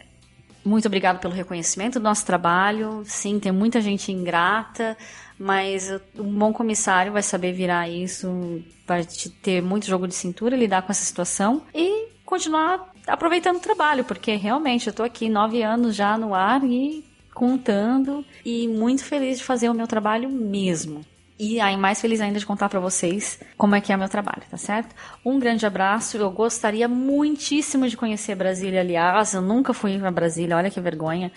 muito 0.63 0.85
obrigado 0.85 1.19
pelo 1.19 1.33
reconhecimento 1.33 1.99
do 1.99 2.03
nosso 2.03 2.25
trabalho. 2.25 3.03
Sim, 3.05 3.39
tem 3.39 3.51
muita 3.51 3.81
gente 3.81 4.11
ingrata, 4.11 4.95
mas 5.37 5.91
um 6.17 6.31
bom 6.37 6.53
comissário 6.53 7.11
vai 7.11 7.23
saber 7.23 7.53
virar 7.53 7.89
isso, 7.89 8.63
vai 8.87 9.05
ter 9.41 9.61
muito 9.61 9.87
jogo 9.87 10.07
de 10.07 10.15
cintura, 10.15 10.55
lidar 10.55 10.83
com 10.83 10.91
essa 10.91 11.03
situação 11.03 11.63
e 11.73 12.07
continuar 12.23 12.93
aproveitando 13.07 13.57
o 13.57 13.61
trabalho, 13.61 14.03
porque 14.03 14.35
realmente 14.35 14.87
eu 14.87 14.91
estou 14.91 15.05
aqui 15.05 15.27
nove 15.27 15.61
anos 15.61 15.95
já 15.95 16.17
no 16.17 16.33
ar 16.33 16.63
e 16.63 17.03
contando 17.33 18.25
e 18.45 18.67
muito 18.67 19.03
feliz 19.03 19.39
de 19.39 19.43
fazer 19.43 19.69
o 19.69 19.73
meu 19.73 19.87
trabalho 19.87 20.29
mesmo. 20.29 21.05
E 21.39 21.59
aí, 21.59 21.75
mais 21.75 21.99
feliz 21.99 22.21
ainda 22.21 22.39
de 22.39 22.45
contar 22.45 22.69
para 22.69 22.79
vocês 22.79 23.39
como 23.57 23.75
é 23.75 23.81
que 23.81 23.91
é 23.91 23.95
o 23.95 23.99
meu 23.99 24.07
trabalho, 24.07 24.43
tá 24.49 24.55
certo? 24.55 24.95
Um 25.25 25.39
grande 25.39 25.65
abraço. 25.65 26.15
Eu 26.15 26.29
gostaria 26.31 26.87
muitíssimo 26.87 27.89
de 27.89 27.97
conhecer 27.97 28.35
Brasília, 28.35 28.81
aliás. 28.81 29.33
Eu 29.33 29.41
nunca 29.41 29.73
fui 29.73 29.99
a 30.01 30.11
Brasília, 30.11 30.55
olha 30.55 30.69
que 30.69 30.79
vergonha. 30.79 31.31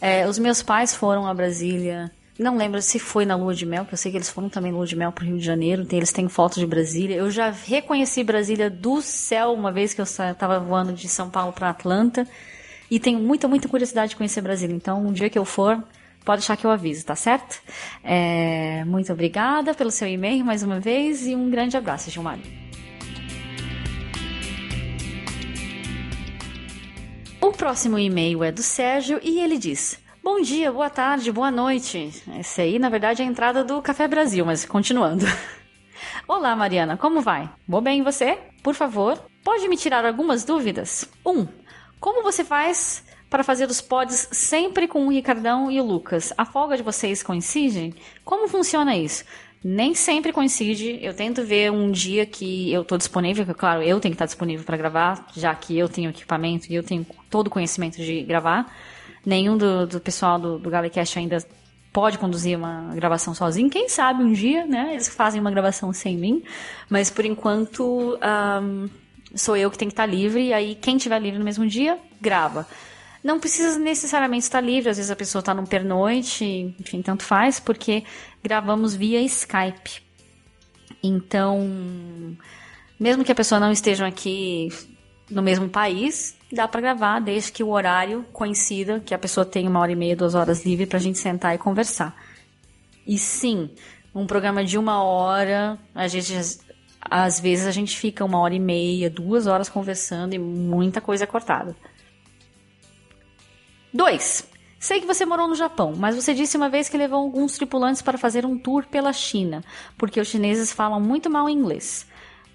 É, 0.00 0.26
os 0.26 0.38
meus 0.38 0.62
pais 0.62 0.94
foram 0.94 1.26
a 1.26 1.34
Brasília 1.34 2.10
Não 2.38 2.56
lembro 2.56 2.80
se 2.80 2.98
foi 2.98 3.26
na 3.26 3.36
lua 3.36 3.54
de 3.54 3.66
mel, 3.66 3.84
que 3.84 3.92
eu 3.92 3.98
sei 3.98 4.10
que 4.10 4.16
eles 4.16 4.30
foram 4.30 4.48
também 4.48 4.72
lua 4.72 4.86
de 4.86 4.96
mel 4.96 5.12
pro 5.12 5.26
Rio 5.26 5.36
de 5.36 5.44
Janeiro. 5.44 5.86
Eles 5.90 6.12
têm 6.12 6.26
fotos 6.26 6.58
de 6.58 6.66
Brasília. 6.66 7.16
Eu 7.16 7.30
já 7.30 7.50
reconheci 7.50 8.24
Brasília 8.24 8.70
do 8.70 9.02
céu 9.02 9.52
uma 9.52 9.70
vez 9.70 9.92
que 9.92 10.00
eu 10.00 10.04
estava 10.04 10.58
voando 10.58 10.94
de 10.94 11.06
São 11.06 11.28
Paulo 11.28 11.52
para 11.52 11.68
Atlanta. 11.68 12.26
E 12.90 12.98
tenho 12.98 13.20
muita, 13.20 13.46
muita 13.46 13.68
curiosidade 13.68 14.10
de 14.10 14.16
conhecer 14.16 14.40
Brasília. 14.40 14.74
Então, 14.74 15.06
um 15.06 15.12
dia 15.12 15.30
que 15.30 15.38
eu 15.38 15.44
for, 15.44 15.82
pode 16.24 16.40
deixar 16.40 16.56
que 16.56 16.66
eu 16.66 16.70
aviso, 16.70 17.06
tá 17.06 17.14
certo? 17.14 17.62
É, 18.02 18.84
muito 18.84 19.12
obrigada 19.12 19.72
pelo 19.72 19.92
seu 19.92 20.08
e-mail 20.08 20.44
mais 20.44 20.64
uma 20.64 20.80
vez 20.80 21.26
e 21.26 21.34
um 21.34 21.48
grande 21.48 21.76
abraço, 21.76 22.10
Gilmar. 22.10 22.38
O 27.40 27.52
próximo 27.52 27.98
e-mail 27.98 28.42
é 28.42 28.50
do 28.50 28.62
Sérgio 28.62 29.20
e 29.22 29.38
ele 29.38 29.56
diz: 29.56 30.00
Bom 30.22 30.40
dia, 30.40 30.72
boa 30.72 30.90
tarde, 30.90 31.30
boa 31.30 31.50
noite. 31.50 32.10
Esse 32.38 32.60
aí, 32.62 32.78
na 32.78 32.88
verdade, 32.88 33.22
é 33.22 33.24
a 33.24 33.28
entrada 33.28 33.62
do 33.62 33.80
Café 33.80 34.08
Brasil, 34.08 34.44
mas 34.44 34.64
continuando. 34.64 35.24
Olá, 36.26 36.56
Mariana, 36.56 36.96
como 36.96 37.20
vai? 37.20 37.48
Vou 37.68 37.80
bem, 37.80 38.02
você? 38.02 38.36
Por 38.62 38.74
favor, 38.74 39.18
pode 39.44 39.68
me 39.68 39.76
tirar 39.76 40.04
algumas 40.04 40.44
dúvidas? 40.44 41.08
1. 41.24 41.30
Um, 41.30 41.48
como 42.00 42.22
você 42.22 42.44
faz 42.44 43.04
para 43.28 43.44
fazer 43.44 43.68
os 43.68 43.80
pods 43.80 44.28
sempre 44.32 44.88
com 44.88 45.06
o 45.06 45.10
Ricardão 45.10 45.70
e 45.70 45.80
o 45.80 45.84
Lucas? 45.84 46.32
A 46.36 46.44
folga 46.44 46.76
de 46.76 46.82
vocês 46.82 47.22
coincide? 47.22 47.94
Como 48.24 48.48
funciona 48.48 48.96
isso? 48.96 49.24
Nem 49.62 49.94
sempre 49.94 50.32
coincide. 50.32 50.98
Eu 51.02 51.14
tento 51.14 51.44
ver 51.44 51.70
um 51.70 51.90
dia 51.90 52.24
que 52.24 52.72
eu 52.72 52.82
estou 52.82 52.96
disponível, 52.96 53.44
que 53.44 53.54
claro, 53.54 53.82
eu 53.82 54.00
tenho 54.00 54.12
que 54.12 54.16
estar 54.16 54.26
disponível 54.26 54.64
para 54.64 54.76
gravar, 54.76 55.26
já 55.36 55.54
que 55.54 55.78
eu 55.78 55.88
tenho 55.88 56.10
equipamento 56.10 56.72
e 56.72 56.74
eu 56.74 56.82
tenho 56.82 57.06
todo 57.28 57.48
o 57.48 57.50
conhecimento 57.50 57.96
de 57.96 58.22
gravar 58.22 58.66
nenhum 59.24 59.56
do, 59.56 59.86
do 59.86 60.00
pessoal 60.00 60.38
do, 60.38 60.58
do 60.58 60.70
Galecast 60.70 61.18
ainda 61.18 61.38
pode 61.92 62.18
conduzir 62.18 62.56
uma 62.56 62.92
gravação 62.94 63.34
sozinho. 63.34 63.68
Quem 63.68 63.88
sabe 63.88 64.22
um 64.22 64.32
dia, 64.32 64.64
né? 64.64 64.90
Eles 64.92 65.08
fazem 65.08 65.40
uma 65.40 65.50
gravação 65.50 65.92
sem 65.92 66.16
mim. 66.16 66.42
Mas 66.88 67.10
por 67.10 67.24
enquanto 67.24 68.16
um, 68.62 68.88
sou 69.34 69.56
eu 69.56 69.70
que 69.70 69.78
tenho 69.78 69.90
que 69.90 69.94
estar 69.94 70.06
livre. 70.06 70.48
E 70.48 70.52
aí 70.52 70.74
quem 70.74 70.96
estiver 70.96 71.20
livre 71.20 71.38
no 71.38 71.44
mesmo 71.44 71.66
dia, 71.66 71.98
grava. 72.20 72.66
Não 73.22 73.38
precisa 73.38 73.78
necessariamente 73.78 74.44
estar 74.44 74.60
livre, 74.60 74.88
às 74.88 74.96
vezes 74.96 75.10
a 75.10 75.16
pessoa 75.16 75.40
está 75.40 75.52
num 75.52 75.66
pernoite, 75.66 76.74
enfim, 76.80 77.02
tanto 77.02 77.22
faz, 77.22 77.60
porque 77.60 78.02
gravamos 78.42 78.94
via 78.94 79.20
Skype. 79.20 80.02
Então, 81.02 82.36
mesmo 82.98 83.22
que 83.22 83.32
a 83.32 83.34
pessoa 83.34 83.60
não 83.60 83.70
esteja 83.70 84.06
aqui 84.06 84.70
no 85.30 85.42
mesmo 85.42 85.68
país, 85.68 86.34
dá 86.50 86.66
para 86.66 86.80
gravar, 86.80 87.20
desde 87.20 87.52
que 87.52 87.62
o 87.62 87.68
horário 87.68 88.24
coincida, 88.32 89.00
que 89.00 89.14
a 89.14 89.18
pessoa 89.18 89.44
tenha 89.44 89.68
uma 89.68 89.80
hora 89.80 89.92
e 89.92 89.96
meia, 89.96 90.16
duas 90.16 90.34
horas 90.34 90.64
livre 90.64 90.86
para 90.86 90.98
a 90.98 91.02
gente 91.02 91.18
sentar 91.18 91.54
e 91.54 91.58
conversar. 91.58 92.16
E 93.06 93.18
sim, 93.18 93.70
um 94.14 94.26
programa 94.26 94.64
de 94.64 94.76
uma 94.76 95.02
hora, 95.02 95.78
a 95.94 96.08
gente 96.08 96.34
às 97.00 97.40
vezes 97.40 97.66
a 97.66 97.70
gente 97.70 97.96
fica 97.96 98.24
uma 98.24 98.38
hora 98.38 98.54
e 98.54 98.58
meia, 98.58 99.08
duas 99.08 99.46
horas 99.46 99.68
conversando 99.68 100.34
e 100.34 100.38
muita 100.38 101.00
coisa 101.00 101.26
cortada. 101.26 101.74
2. 103.92 104.48
Sei 104.78 105.00
que 105.00 105.06
você 105.06 105.26
morou 105.26 105.46
no 105.46 105.54
Japão, 105.54 105.94
mas 105.96 106.16
você 106.16 106.32
disse 106.32 106.56
uma 106.56 106.68
vez 106.68 106.88
que 106.88 106.96
levou 106.96 107.18
alguns 107.18 107.54
tripulantes 107.56 108.00
para 108.00 108.16
fazer 108.16 108.46
um 108.46 108.56
tour 108.58 108.86
pela 108.86 109.12
China, 109.12 109.62
porque 109.98 110.20
os 110.20 110.28
chineses 110.28 110.72
falam 110.72 111.00
muito 111.00 111.28
mal 111.28 111.48
inglês. 111.50 112.06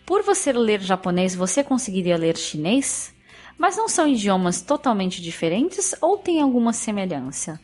Por 0.06 0.24
você 0.24 0.52
ler 0.52 0.82
japonês, 0.82 1.36
você 1.36 1.64
conseguiria 1.64 2.18
ler 2.18 2.38
chinês? 2.38 3.14
Mas 3.58 3.78
não 3.78 3.88
são 3.88 4.08
idiomas 4.08 4.62
totalmente 4.62 5.22
diferentes 5.22 5.96
ou 6.02 6.18
tem 6.18 6.42
alguma 6.42 6.74
semelhança? 6.74 7.60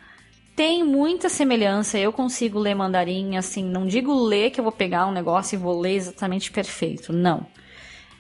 Tem 0.62 0.84
muita 0.84 1.28
semelhança, 1.28 1.98
eu 1.98 2.14
consigo 2.14 2.60
ler 2.60 2.76
mandarim, 2.76 3.36
assim, 3.36 3.64
não 3.64 3.88
digo 3.88 4.14
ler 4.14 4.52
que 4.52 4.60
eu 4.60 4.64
vou 4.64 4.72
pegar 4.72 5.08
um 5.08 5.12
negócio 5.12 5.56
e 5.56 5.58
vou 5.58 5.82
ler 5.82 5.96
exatamente 5.96 6.52
perfeito, 6.52 7.12
não. 7.12 7.48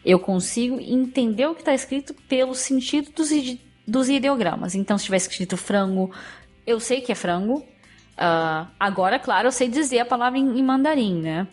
Eu 0.04 0.17
consigo 0.17 0.80
entender 0.80 1.45
o 1.45 1.54
que 1.54 1.62
está 1.62 1.71
escrito 1.71 2.15
pelo 2.27 2.56
sentido 2.56 3.12
dos, 3.12 3.30
dos 3.88 4.10
ideogramas. 4.10 4.73
Então, 4.73 4.97
se 4.97 5.06
tiver 5.06 5.17
escrito 5.17 5.56
frango, 5.56 6.12
eu 6.65 6.80
sei 6.80 6.99
que 6.99 7.12
é 7.12 7.15
frango. 7.15 7.60
Uh, 7.60 8.65
agora, 8.80 9.19
claro, 9.19 9.49
eu 9.49 9.51
sei 9.51 9.67
dizer 9.67 9.99
a 9.99 10.06
palavra 10.06 10.39
em, 10.39 10.58
em 10.58 10.63
mandarim, 10.63 11.21
né? 11.21 11.47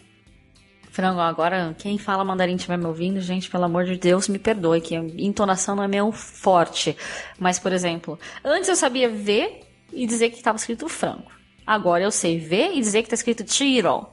Frango, 0.90 1.20
agora 1.20 1.76
quem 1.78 1.98
fala 1.98 2.24
mandarim 2.24 2.54
estiver 2.54 2.78
me 2.78 2.86
ouvindo, 2.86 3.20
gente, 3.20 3.50
pelo 3.50 3.64
amor 3.64 3.84
de 3.84 3.98
Deus, 3.98 4.26
me 4.26 4.38
perdoe, 4.38 4.80
que 4.80 4.96
a 4.96 5.00
entonação 5.18 5.76
não 5.76 5.84
é 5.84 5.88
meu 5.88 6.10
forte. 6.12 6.96
Mas, 7.38 7.58
por 7.58 7.74
exemplo, 7.74 8.18
antes 8.42 8.70
eu 8.70 8.74
sabia 8.74 9.10
ver 9.10 9.67
e 9.92 10.06
dizer 10.06 10.30
que 10.30 10.36
estava 10.36 10.56
escrito 10.56 10.88
frango. 10.88 11.30
Agora 11.66 12.02
eu 12.02 12.10
sei 12.10 12.38
ver 12.38 12.72
e 12.74 12.80
dizer 12.80 13.02
que 13.02 13.06
está 13.06 13.14
escrito 13.14 13.44
tiro. 13.44 14.06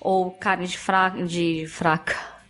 Ou 0.00 0.30
carne 0.30 0.66
de, 0.66 0.78
fra 0.78 1.08
de 1.08 1.66
fraca. 1.66 2.16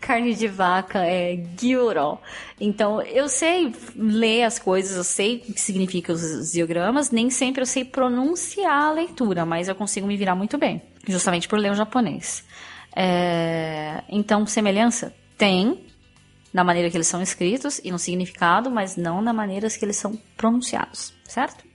Carne 0.00 0.32
de 0.32 0.46
vaca 0.46 1.04
é 1.04 1.36
gyuro. 1.60 2.18
Então, 2.60 3.02
eu 3.02 3.28
sei 3.28 3.72
ler 3.96 4.44
as 4.44 4.56
coisas, 4.58 4.96
eu 4.96 5.02
sei 5.02 5.36
o 5.48 5.52
que 5.52 5.60
significa 5.60 6.12
os 6.12 6.54
ideogramas, 6.54 7.10
nem 7.10 7.30
sempre 7.30 7.62
eu 7.62 7.66
sei 7.66 7.84
pronunciar 7.84 8.84
a 8.84 8.92
leitura, 8.92 9.44
mas 9.44 9.66
eu 9.66 9.74
consigo 9.74 10.06
me 10.06 10.16
virar 10.16 10.36
muito 10.36 10.56
bem, 10.56 10.80
justamente 11.06 11.48
por 11.48 11.58
ler 11.58 11.72
o 11.72 11.74
japonês. 11.74 12.44
É, 12.94 14.04
então, 14.08 14.46
semelhança 14.46 15.12
tem 15.36 15.84
na 16.52 16.64
maneira 16.64 16.90
que 16.90 16.96
eles 16.96 17.06
são 17.06 17.20
escritos 17.20 17.80
e 17.84 17.90
no 17.90 17.98
significado, 17.98 18.70
mas 18.70 18.96
não 18.96 19.20
na 19.20 19.32
maneira 19.32 19.68
que 19.68 19.84
eles 19.84 19.96
são 19.96 20.16
pronunciados, 20.36 21.12
certo? 21.24 21.67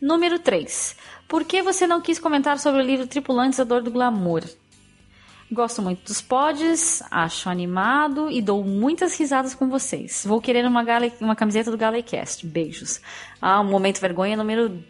Número 0.00 0.38
3. 0.38 0.96
Por 1.26 1.44
que 1.44 1.62
você 1.62 1.86
não 1.86 2.00
quis 2.00 2.18
comentar 2.18 2.58
sobre 2.58 2.82
o 2.82 2.84
livro 2.84 3.06
Tripulantes 3.06 3.58
a 3.58 3.64
Dor 3.64 3.82
do 3.82 3.90
Glamour? 3.90 4.44
Gosto 5.50 5.80
muito 5.80 6.04
dos 6.04 6.20
pods, 6.20 7.02
acho 7.10 7.48
animado 7.48 8.30
e 8.30 8.42
dou 8.42 8.62
muitas 8.62 9.18
risadas 9.18 9.54
com 9.54 9.68
vocês. 9.68 10.24
Vou 10.26 10.42
querer 10.42 10.66
uma, 10.66 10.84
gale, 10.84 11.12
uma 11.20 11.34
camiseta 11.34 11.70
do 11.70 11.78
Galecast. 11.78 12.46
Beijos. 12.46 13.00
Ah, 13.40 13.60
um 13.60 13.64
momento 13.64 13.98
vergonha 13.98 14.36
número 14.36 14.84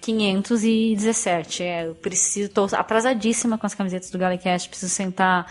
517. 0.00 1.62
É, 1.62 1.86
eu 1.86 1.94
preciso, 1.94 2.50
tô 2.50 2.64
atrasadíssima 2.72 3.56
com 3.56 3.66
as 3.66 3.74
camisetas 3.74 4.10
do 4.10 4.18
Galecast, 4.18 4.68
preciso 4.68 4.92
sentar, 4.92 5.46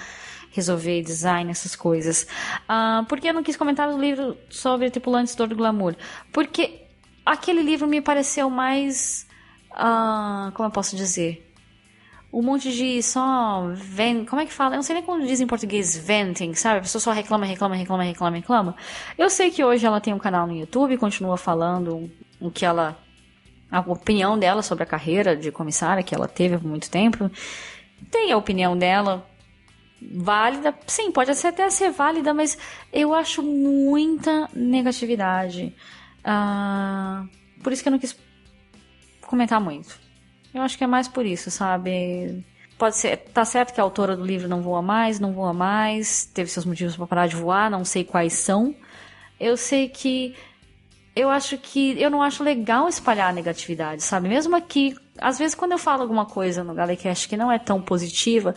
resolver 0.51 1.01
design, 1.03 1.49
essas 1.49 1.75
coisas. 1.75 2.27
Uh, 2.63 3.05
por 3.05 3.19
que 3.19 3.29
eu 3.29 3.33
não 3.33 3.43
quis 3.43 3.55
comentar 3.55 3.87
o 3.89 3.97
livro 3.97 4.37
sobre 4.49 4.89
Tripulantes 4.89 5.35
do 5.35 5.55
Glamour? 5.55 5.95
Porque 6.33 6.88
aquele 7.31 7.61
livro 7.61 7.87
me 7.87 8.01
pareceu 8.01 8.49
mais. 8.49 9.27
Uh, 9.71 10.51
como 10.53 10.67
eu 10.67 10.71
posso 10.71 10.95
dizer? 10.95 11.45
um 12.31 12.43
monte 12.43 12.71
de 12.71 13.01
só 13.01 13.71
ven... 13.73 14.23
como 14.23 14.41
é 14.41 14.45
que 14.45 14.53
fala? 14.53 14.75
Eu 14.75 14.77
não 14.77 14.83
sei 14.83 14.95
nem 14.95 15.03
como 15.03 15.25
diz 15.25 15.41
em 15.41 15.47
português 15.47 15.97
venting, 15.97 16.53
sabe? 16.53 16.77
A 16.77 16.81
pessoa 16.81 17.01
só 17.01 17.11
reclama, 17.11 17.45
reclama, 17.45 17.75
reclama, 17.75 18.03
reclama, 18.03 18.37
reclama. 18.37 18.75
Eu 19.17 19.29
sei 19.29 19.49
que 19.49 19.63
hoje 19.63 19.85
ela 19.85 19.99
tem 19.99 20.13
um 20.13 20.19
canal 20.19 20.45
no 20.45 20.55
YouTube, 20.55 20.95
continua 20.97 21.37
falando 21.37 22.09
o 22.39 22.51
que 22.51 22.65
ela 22.65 22.97
a 23.71 23.79
opinião 23.81 24.37
dela 24.37 24.61
sobre 24.61 24.83
a 24.83 24.87
carreira 24.87 25.35
de 25.35 25.51
comissária 25.51 26.03
que 26.03 26.13
ela 26.13 26.27
teve 26.27 26.57
por 26.57 26.67
muito 26.67 26.89
tempo. 26.89 27.29
Tem 28.09 28.31
a 28.31 28.37
opinião 28.37 28.77
dela 28.77 29.27
válida, 30.01 30.73
sim, 30.87 31.11
pode 31.11 31.29
até 31.31 31.69
ser 31.69 31.91
válida, 31.91 32.33
mas 32.33 32.57
eu 32.91 33.13
acho 33.13 33.43
muita 33.43 34.49
negatividade. 34.53 35.75
Ah, 36.31 37.25
por 37.63 37.73
isso 37.73 37.81
que 37.81 37.89
eu 37.89 37.91
não 37.91 37.97
quis 37.97 38.15
comentar 39.21 39.59
muito. 39.59 39.99
Eu 40.53 40.61
acho 40.61 40.77
que 40.77 40.83
é 40.83 40.87
mais 40.87 41.07
por 41.07 41.25
isso, 41.25 41.49
sabe? 41.49 42.45
Pode 42.77 42.97
ser, 42.97 43.17
tá 43.17 43.43
certo 43.43 43.73
que 43.73 43.81
a 43.81 43.83
autora 43.83 44.15
do 44.15 44.23
livro 44.23 44.47
não 44.47 44.61
voa 44.61 44.79
mais, 44.79 45.19
não 45.19 45.33
voa 45.33 45.53
mais, 45.53 46.25
teve 46.25 46.51
seus 46.51 46.65
motivos 46.65 46.95
para 46.95 47.07
parar 47.07 47.27
de 47.27 47.35
voar, 47.35 47.71
não 47.71 47.83
sei 47.83 48.03
quais 48.03 48.33
são. 48.33 48.75
Eu 49.39 49.57
sei 49.57 49.89
que 49.89 50.35
eu 51.15 51.31
acho 51.31 51.57
que 51.57 51.99
eu 51.99 52.11
não 52.11 52.21
acho 52.21 52.43
legal 52.43 52.87
espalhar 52.87 53.31
a 53.31 53.33
negatividade, 53.33 54.03
sabe? 54.03 54.29
Mesmo 54.29 54.55
aqui, 54.55 54.95
às 55.17 55.39
vezes 55.39 55.55
quando 55.55 55.71
eu 55.71 55.79
falo 55.79 56.03
alguma 56.03 56.27
coisa 56.27 56.63
no 56.63 56.75
Galecast 56.75 57.27
que 57.27 57.35
não 57.35 57.51
é 57.51 57.57
tão 57.57 57.81
positiva, 57.81 58.53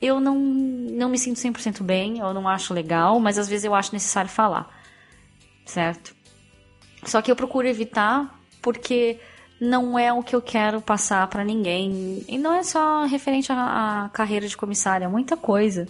eu 0.00 0.20
não, 0.20 0.36
não 0.36 1.10
me 1.10 1.18
sinto 1.18 1.38
100% 1.38 1.82
bem, 1.82 2.18
eu 2.18 2.32
não 2.32 2.48
acho 2.48 2.72
legal, 2.72 3.20
mas 3.20 3.36
às 3.36 3.46
vezes 3.46 3.66
eu 3.66 3.74
acho 3.74 3.92
necessário 3.92 4.30
falar, 4.30 4.70
certo? 5.66 6.18
Só 7.04 7.22
que 7.22 7.30
eu 7.30 7.36
procuro 7.36 7.66
evitar 7.66 8.38
porque 8.60 9.18
não 9.60 9.98
é 9.98 10.12
o 10.12 10.22
que 10.22 10.34
eu 10.34 10.40
quero 10.40 10.80
passar 10.80 11.26
para 11.28 11.44
ninguém. 11.44 12.24
E 12.28 12.38
não 12.38 12.54
é 12.54 12.62
só 12.62 13.04
referente 13.04 13.52
à, 13.52 14.10
carreira 14.12 14.46
de 14.46 14.56
comissária, 14.56 15.04
é 15.04 15.08
muita 15.08 15.36
coisa 15.36 15.86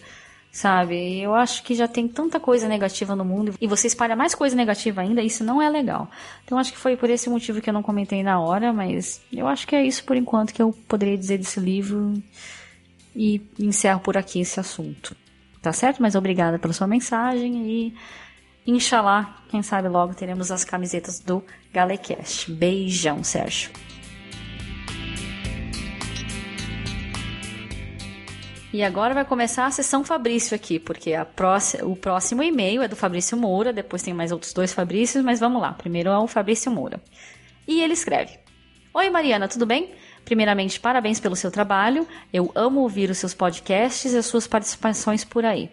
sabe? 0.52 1.20
Eu 1.20 1.34
acho 1.34 1.62
que 1.62 1.74
já 1.74 1.86
tem 1.86 2.08
tanta 2.08 2.40
coisa 2.40 2.66
negativa 2.66 3.14
no 3.14 3.24
mundo 3.24 3.54
e 3.60 3.66
você 3.66 3.86
espalha 3.86 4.16
mais 4.16 4.34
coisa 4.34 4.56
negativa 4.56 5.00
ainda, 5.00 5.22
isso 5.22 5.44
não 5.44 5.62
é 5.62 5.68
legal. 5.70 6.10
Então 6.44 6.58
acho 6.58 6.72
que 6.72 6.78
foi 6.78 6.96
por 6.96 7.08
esse 7.08 7.30
motivo 7.30 7.60
que 7.60 7.70
eu 7.70 7.74
não 7.74 7.82
comentei 7.82 8.22
na 8.22 8.40
hora, 8.40 8.72
mas 8.72 9.20
eu 9.32 9.46
acho 9.46 9.66
que 9.66 9.76
é 9.76 9.84
isso 9.84 10.04
por 10.04 10.16
enquanto 10.16 10.52
que 10.52 10.60
eu 10.60 10.72
poderia 10.88 11.16
dizer 11.16 11.38
desse 11.38 11.60
livro 11.60 12.14
e 13.14 13.40
encerro 13.58 14.00
por 14.00 14.16
aqui 14.16 14.40
esse 14.40 14.58
assunto. 14.58 15.16
Tá 15.62 15.72
certo? 15.72 16.00
Mas 16.00 16.14
obrigada 16.14 16.58
pela 16.58 16.72
sua 16.72 16.86
mensagem 16.86 17.66
e 17.66 17.94
Inshallah, 18.70 19.34
quem 19.48 19.62
sabe 19.62 19.88
logo 19.88 20.14
teremos 20.14 20.52
as 20.52 20.64
camisetas 20.64 21.18
do 21.18 21.42
Galecast. 21.72 22.52
Beijão, 22.52 23.24
Sérgio. 23.24 23.72
E 28.72 28.80
agora 28.84 29.12
vai 29.12 29.24
começar 29.24 29.66
a 29.66 29.72
sessão 29.72 30.04
Fabrício 30.04 30.54
aqui, 30.54 30.78
porque 30.78 31.10
próxima, 31.34 31.84
o 31.84 31.96
próximo 31.96 32.44
e-mail 32.44 32.80
é 32.80 32.86
do 32.86 32.94
Fabrício 32.94 33.36
Moura, 33.36 33.72
depois 33.72 34.04
tem 34.04 34.14
mais 34.14 34.30
outros 34.30 34.52
dois 34.52 34.72
Fabrícios, 34.72 35.24
mas 35.24 35.40
vamos 35.40 35.60
lá. 35.60 35.72
Primeiro 35.72 36.08
é 36.08 36.18
o 36.18 36.28
Fabrício 36.28 36.70
Moura. 36.70 37.02
E 37.66 37.82
ele 37.82 37.94
escreve: 37.94 38.38
Oi 38.94 39.10
Mariana, 39.10 39.48
tudo 39.48 39.66
bem? 39.66 39.92
Primeiramente, 40.24 40.78
parabéns 40.78 41.18
pelo 41.18 41.34
seu 41.34 41.50
trabalho. 41.50 42.06
Eu 42.32 42.52
amo 42.54 42.82
ouvir 42.82 43.10
os 43.10 43.18
seus 43.18 43.34
podcasts 43.34 44.12
e 44.12 44.16
as 44.16 44.26
suas 44.26 44.46
participações 44.46 45.24
por 45.24 45.44
aí. 45.44 45.68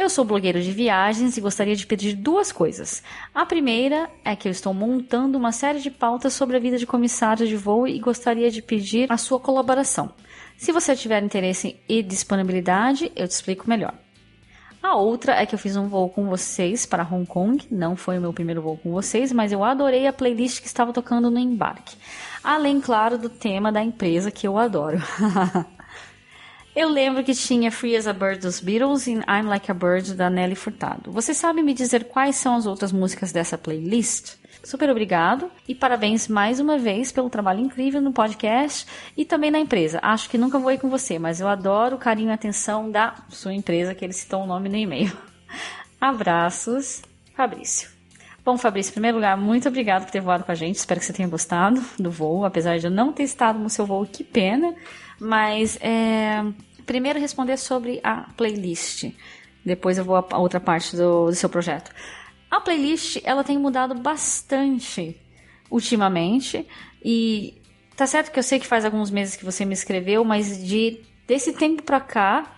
Eu 0.00 0.08
sou 0.08 0.24
blogueiro 0.24 0.62
de 0.62 0.72
viagens 0.72 1.36
e 1.36 1.42
gostaria 1.42 1.76
de 1.76 1.86
pedir 1.86 2.16
duas 2.16 2.50
coisas. 2.50 3.02
A 3.34 3.44
primeira 3.44 4.08
é 4.24 4.34
que 4.34 4.48
eu 4.48 4.50
estou 4.50 4.72
montando 4.72 5.36
uma 5.36 5.52
série 5.52 5.78
de 5.78 5.90
pautas 5.90 6.32
sobre 6.32 6.56
a 6.56 6.58
vida 6.58 6.78
de 6.78 6.86
comissário 6.86 7.46
de 7.46 7.54
voo 7.54 7.86
e 7.86 7.98
gostaria 7.98 8.50
de 8.50 8.62
pedir 8.62 9.12
a 9.12 9.18
sua 9.18 9.38
colaboração. 9.38 10.10
Se 10.56 10.72
você 10.72 10.96
tiver 10.96 11.22
interesse 11.22 11.78
e 11.86 12.02
disponibilidade, 12.02 13.12
eu 13.14 13.28
te 13.28 13.32
explico 13.32 13.68
melhor. 13.68 13.92
A 14.82 14.96
outra 14.96 15.34
é 15.34 15.44
que 15.44 15.54
eu 15.54 15.58
fiz 15.58 15.76
um 15.76 15.86
voo 15.86 16.08
com 16.08 16.30
vocês 16.30 16.86
para 16.86 17.04
Hong 17.06 17.26
Kong. 17.26 17.62
Não 17.70 17.94
foi 17.94 18.16
o 18.16 18.22
meu 18.22 18.32
primeiro 18.32 18.62
voo 18.62 18.78
com 18.78 18.92
vocês, 18.92 19.30
mas 19.34 19.52
eu 19.52 19.62
adorei 19.62 20.06
a 20.06 20.14
playlist 20.14 20.62
que 20.62 20.66
estava 20.66 20.94
tocando 20.94 21.30
no 21.30 21.38
embarque. 21.38 21.94
Além, 22.42 22.80
claro, 22.80 23.18
do 23.18 23.28
tema 23.28 23.70
da 23.70 23.82
empresa 23.82 24.30
que 24.30 24.48
eu 24.48 24.56
adoro. 24.56 24.96
eu 26.80 26.88
lembro 26.88 27.22
que 27.22 27.34
tinha 27.34 27.70
Free 27.70 27.94
as 27.94 28.06
a 28.06 28.12
Bird 28.14 28.40
dos 28.40 28.58
Beatles 28.58 29.06
e 29.06 29.12
I'm 29.12 29.44
Like 29.44 29.70
a 29.70 29.74
Bird 29.74 30.14
da 30.14 30.30
Nelly 30.30 30.54
Furtado. 30.54 31.12
Você 31.12 31.34
sabe 31.34 31.62
me 31.62 31.74
dizer 31.74 32.04
quais 32.04 32.36
são 32.36 32.56
as 32.56 32.64
outras 32.64 32.90
músicas 32.90 33.30
dessa 33.30 33.58
playlist? 33.58 34.36
Super 34.64 34.88
obrigado 34.88 35.50
e 35.68 35.74
parabéns 35.74 36.26
mais 36.26 36.58
uma 36.58 36.78
vez 36.78 37.12
pelo 37.12 37.28
trabalho 37.28 37.60
incrível 37.60 38.00
no 38.00 38.14
podcast 38.14 38.86
e 39.14 39.26
também 39.26 39.50
na 39.50 39.58
empresa. 39.58 40.00
Acho 40.02 40.30
que 40.30 40.38
nunca 40.38 40.58
vou 40.58 40.72
ir 40.72 40.78
com 40.78 40.88
você, 40.88 41.18
mas 41.18 41.38
eu 41.38 41.48
adoro 41.48 41.96
o 41.96 41.98
carinho 41.98 42.30
e 42.30 42.32
atenção 42.32 42.90
da 42.90 43.14
sua 43.28 43.52
empresa, 43.52 43.94
que 43.94 44.02
eles 44.02 44.16
citam 44.16 44.44
o 44.44 44.46
nome 44.46 44.70
no 44.70 44.76
e-mail. 44.76 45.12
Abraços, 46.00 47.02
Fabrício. 47.36 47.90
Bom, 48.42 48.56
Fabrício, 48.56 48.88
em 48.88 48.94
primeiro 48.94 49.18
lugar, 49.18 49.36
muito 49.36 49.68
obrigado 49.68 50.04
por 50.04 50.10
ter 50.10 50.22
voado 50.22 50.44
com 50.44 50.52
a 50.52 50.54
gente. 50.54 50.76
Espero 50.76 50.98
que 50.98 51.04
você 51.04 51.12
tenha 51.12 51.28
gostado 51.28 51.84
do 51.98 52.10
voo, 52.10 52.42
apesar 52.46 52.78
de 52.78 52.86
eu 52.86 52.90
não 52.90 53.12
ter 53.12 53.24
estado 53.24 53.58
no 53.58 53.68
seu 53.68 53.84
voo, 53.84 54.06
que 54.06 54.24
pena. 54.24 54.74
Mas, 55.20 55.78
é... 55.82 56.42
primeiro 56.90 57.20
responder 57.20 57.56
sobre 57.56 58.00
a 58.02 58.26
playlist. 58.36 59.12
Depois 59.64 59.96
eu 59.96 60.04
vou 60.04 60.16
a 60.16 60.38
outra 60.38 60.58
parte 60.58 60.96
do, 60.96 61.26
do 61.26 61.34
seu 61.36 61.48
projeto. 61.48 61.92
A 62.50 62.60
playlist 62.60 63.20
ela 63.22 63.44
tem 63.44 63.56
mudado 63.56 63.94
bastante 63.94 65.16
ultimamente 65.70 66.66
e 67.04 67.62
tá 67.94 68.08
certo 68.08 68.32
que 68.32 68.40
eu 68.40 68.42
sei 68.42 68.58
que 68.58 68.66
faz 68.66 68.84
alguns 68.84 69.08
meses 69.08 69.36
que 69.36 69.44
você 69.44 69.64
me 69.64 69.72
escreveu, 69.72 70.24
mas 70.24 70.66
de 70.66 70.98
desse 71.28 71.52
tempo 71.52 71.84
pra 71.84 72.00
cá 72.00 72.56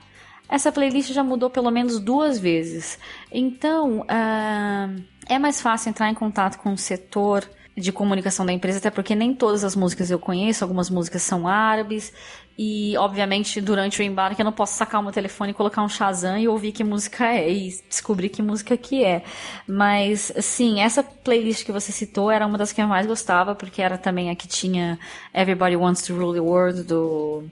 essa 0.49 0.73
playlist 0.73 1.13
já 1.13 1.23
mudou 1.23 1.51
pelo 1.51 1.71
menos 1.71 2.01
duas 2.01 2.39
vezes. 2.39 2.99
Então 3.31 4.01
uh, 4.01 5.05
é 5.29 5.39
mais 5.39 5.61
fácil 5.61 5.91
entrar 5.91 6.09
em 6.09 6.15
contato 6.15 6.57
com 6.57 6.73
o 6.73 6.79
setor 6.79 7.47
de 7.77 7.91
comunicação 7.91 8.45
da 8.45 8.53
empresa, 8.53 8.79
até 8.79 8.91
porque 8.91 9.15
nem 9.15 9.35
todas 9.35 9.65
as 9.65 9.75
músicas 9.75 10.11
eu 10.11 10.19
conheço, 10.19 10.63
algumas 10.63 10.91
músicas 10.91 11.23
são 11.23 11.49
árabes, 11.49 12.13
e 12.59 12.97
obviamente 12.99 13.61
durante 13.61 14.01
o 14.01 14.03
embarque 14.03 14.41
eu 14.41 14.45
não 14.45 14.53
posso 14.53 14.77
sacar 14.77 15.01
o 15.01 15.05
meu 15.05 15.13
telefone 15.13 15.55
colocar 15.55 15.83
um 15.83 15.89
Shazam 15.89 16.39
e 16.39 16.47
ouvir 16.47 16.73
que 16.73 16.85
música 16.85 17.27
é 17.27 17.51
e 17.51 17.69
descobrir 17.89 18.29
que 18.29 18.43
música 18.43 18.77
que 18.77 19.03
é. 19.03 19.25
Mas 19.67 20.33
sim, 20.41 20.81
essa 20.81 21.03
playlist 21.03 21.65
que 21.65 21.73
você 21.73 21.91
citou 21.91 22.31
era 22.31 22.47
uma 22.47 22.59
das 22.59 22.73
que 22.73 22.83
eu 22.83 22.87
mais 22.87 23.07
gostava, 23.07 23.55
porque 23.55 23.81
era 23.81 23.97
também 23.97 24.29
a 24.29 24.37
que 24.37 24.47
tinha 24.47 24.99
Everybody 25.33 25.77
Wants 25.77 26.03
to 26.03 26.15
Rule 26.15 26.35
the 26.35 26.41
World 26.41 26.83
do 26.83 27.45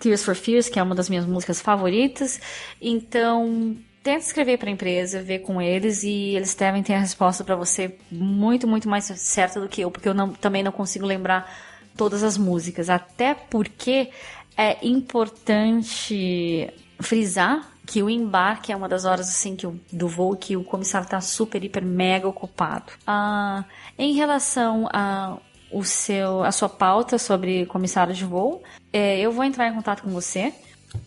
Tears 0.00 0.24
for 0.24 0.34
Fears, 0.34 0.68
que 0.68 0.80
é 0.80 0.82
uma 0.82 0.96
das 0.96 1.08
minhas 1.08 1.24
músicas 1.24 1.60
favoritas. 1.60 2.40
Então, 2.80 3.76
tenta 4.02 4.24
escrever 4.24 4.58
para 4.58 4.68
a 4.68 4.72
empresa, 4.72 5.22
ver 5.22 5.40
com 5.40 5.60
eles 5.60 6.02
e 6.02 6.34
eles 6.34 6.54
devem 6.54 6.82
ter 6.82 6.94
a 6.94 6.98
resposta 6.98 7.44
para 7.44 7.54
você 7.54 7.96
muito, 8.10 8.66
muito 8.66 8.88
mais 8.88 9.04
certa 9.04 9.60
do 9.60 9.68
que 9.68 9.80
eu, 9.80 9.90
porque 9.90 10.08
eu 10.08 10.14
não, 10.14 10.30
também 10.32 10.62
não 10.62 10.72
consigo 10.72 11.06
lembrar 11.06 11.50
todas 11.96 12.22
as 12.22 12.36
músicas, 12.36 12.90
até 12.90 13.34
porque 13.34 14.10
é 14.56 14.84
importante 14.86 16.72
frisar 17.00 17.70
que 17.86 18.02
o 18.02 18.08
embarque 18.08 18.72
é 18.72 18.76
uma 18.76 18.88
das 18.88 19.04
horas 19.04 19.28
assim 19.28 19.56
que 19.56 19.66
o, 19.66 19.78
do 19.92 20.08
voo 20.08 20.36
que 20.36 20.56
o 20.56 20.64
comissário 20.64 21.04
está 21.04 21.20
super, 21.20 21.62
hiper, 21.62 21.84
mega 21.84 22.28
ocupado. 22.28 22.92
Ah, 23.06 23.64
em 23.98 24.14
relação 24.14 24.88
a 24.92 25.38
o 25.70 25.84
seu, 25.84 26.44
a 26.44 26.52
sua 26.52 26.68
pauta 26.68 27.18
sobre 27.18 27.64
comissário 27.64 28.14
de 28.14 28.24
voo, 28.26 28.62
é, 28.92 29.18
eu 29.18 29.32
vou 29.32 29.42
entrar 29.42 29.68
em 29.68 29.74
contato 29.74 30.02
com 30.02 30.10
você 30.10 30.52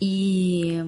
e 0.01 0.79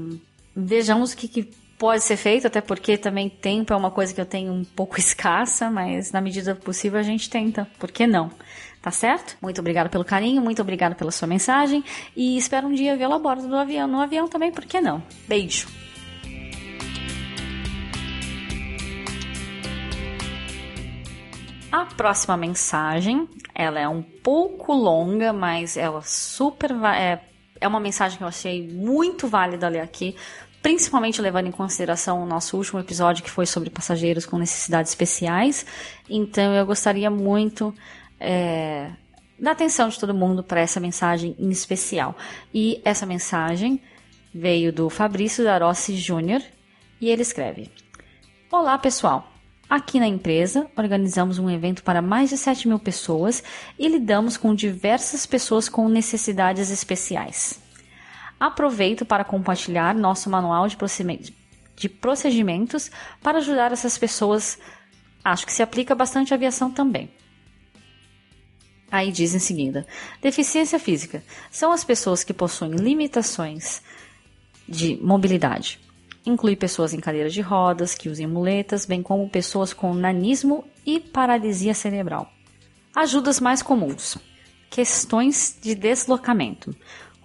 vejamos 0.56 1.14
o 1.14 1.18
que, 1.18 1.28
que 1.28 1.54
pode 1.78 2.04
ser 2.04 2.18
feito, 2.18 2.48
até 2.48 2.60
porque 2.60 2.98
também 2.98 3.30
tempo 3.30 3.72
é 3.72 3.76
uma 3.76 3.92
coisa 3.92 4.14
que 4.14 4.20
eu 4.20 4.26
tenho 4.26 4.52
um 4.52 4.64
pouco 4.64 4.98
escassa, 5.00 5.70
mas 5.70 6.12
na 6.12 6.22
medida 6.22 6.56
possível 6.56 7.00
a 7.00 7.04
gente 7.04 7.30
tenta, 7.30 7.68
por 7.78 7.92
que 7.92 8.08
não? 8.08 8.32
Tá 8.82 8.92
certo? 8.92 9.38
Muito 9.42 9.60
obrigado 9.60 9.90
pelo 9.90 10.06
carinho, 10.06 10.42
muito 10.42 10.62
obrigado 10.62 10.96
pela 10.96 11.12
sua 11.12 11.28
mensagem 11.28 11.84
e 12.16 12.38
espero 12.38 12.68
um 12.68 12.74
dia 12.74 12.96
vê-lo 12.96 13.14
a 13.14 13.20
bordo 13.20 13.48
do 13.48 13.56
avião, 13.56 13.88
no 13.88 14.00
avião 14.00 14.28
também, 14.28 14.52
por 14.52 14.66
que 14.66 14.80
não? 14.80 15.04
Beijo! 15.28 15.68
A 21.70 21.86
próxima 21.86 22.38
mensagem, 22.38 23.28
ela 23.54 23.80
é 23.80 23.88
um 23.88 24.02
pouco 24.02 24.74
longa, 24.74 25.34
mas 25.34 25.76
ela 25.76 26.02
super 26.02 26.72
é, 26.96 27.22
é 27.60 27.68
uma 27.68 27.80
mensagem 27.80 28.18
que 28.18 28.24
eu 28.24 28.28
achei 28.28 28.68
muito 28.68 29.28
válida 29.28 29.68
ler 29.68 29.82
aqui, 29.82 30.16
principalmente 30.68 31.22
levando 31.22 31.48
em 31.48 31.52
consideração 31.52 32.22
o 32.22 32.26
nosso 32.26 32.58
último 32.58 32.78
episódio 32.78 33.24
que 33.24 33.32
foi 33.32 33.46
sobre 33.46 33.70
passageiros 33.70 34.26
com 34.26 34.38
necessidades 34.38 34.92
especiais. 34.92 35.66
Então 36.10 36.54
eu 36.54 36.66
gostaria 36.66 37.10
muito 37.10 37.74
é, 38.20 38.92
da 39.40 39.52
atenção 39.52 39.88
de 39.88 39.98
todo 39.98 40.14
mundo 40.14 40.44
para 40.44 40.60
essa 40.60 40.78
mensagem 40.78 41.34
em 41.40 41.50
especial. 41.50 42.18
E 42.54 42.82
essa 42.84 43.06
mensagem 43.06 43.82
veio 44.36 44.74
do 44.74 44.90
Fabrício 44.90 45.42
Darossi 45.42 45.96
Júnior 45.96 46.42
e 47.00 47.10
ele 47.10 47.22
escreve: 47.22 47.72
Olá 48.52 48.78
pessoal! 48.78 49.32
Aqui 49.70 50.02
na 50.02 50.08
empresa, 50.08 50.68
organizamos 50.76 51.40
um 51.40 51.50
evento 51.50 51.82
para 51.82 52.02
mais 52.02 52.30
de 52.30 52.38
7 52.38 52.68
mil 52.68 52.80
pessoas 52.80 53.42
e 53.80 53.88
lidamos 53.88 54.36
com 54.36 54.54
diversas 54.54 55.26
pessoas 55.26 55.70
com 55.70 55.88
necessidades 55.88 56.70
especiais. 56.70 57.66
Aproveito 58.40 59.06
para 59.06 59.24
compartilhar 59.24 59.96
nosso 59.96 60.30
manual 60.30 60.68
de 60.68 61.90
procedimentos 61.90 62.92
para 63.22 63.40
ajudar 63.40 63.72
essas 63.72 63.98
pessoas. 63.98 64.60
Acho 65.24 65.46
que 65.46 65.54
se 65.54 65.64
aplica 65.64 65.96
bastante 65.96 66.34
à 66.34 66.36
aviação 66.36 66.72
também. 66.72 67.12
Aí 68.92 69.12
diz 69.12 69.34
em 69.34 69.40
seguida: 69.40 69.86
deficiência 70.22 70.80
física 70.80 71.24
são 71.52 71.72
as 71.72 71.84
pessoas 71.84 72.24
que 72.24 72.34
possuem 72.34 72.72
limitações 72.72 73.82
de 74.68 74.98
mobilidade. 75.02 75.80
Inclui 76.26 76.56
pessoas 76.56 76.94
em 76.94 77.00
cadeiras 77.00 77.34
de 77.34 77.42
rodas, 77.42 77.96
que 77.96 78.10
usem 78.10 78.28
muletas, 78.28 78.86
bem 78.86 79.02
como 79.02 79.30
pessoas 79.30 79.74
com 79.74 79.94
nanismo 79.94 80.66
e 80.86 81.00
paralisia 81.00 81.74
cerebral. 81.74 82.32
Ajudas 82.96 83.40
mais 83.40 83.62
comuns: 83.62 84.18
questões 84.70 85.58
de 85.62 85.74
deslocamento, 85.76 86.76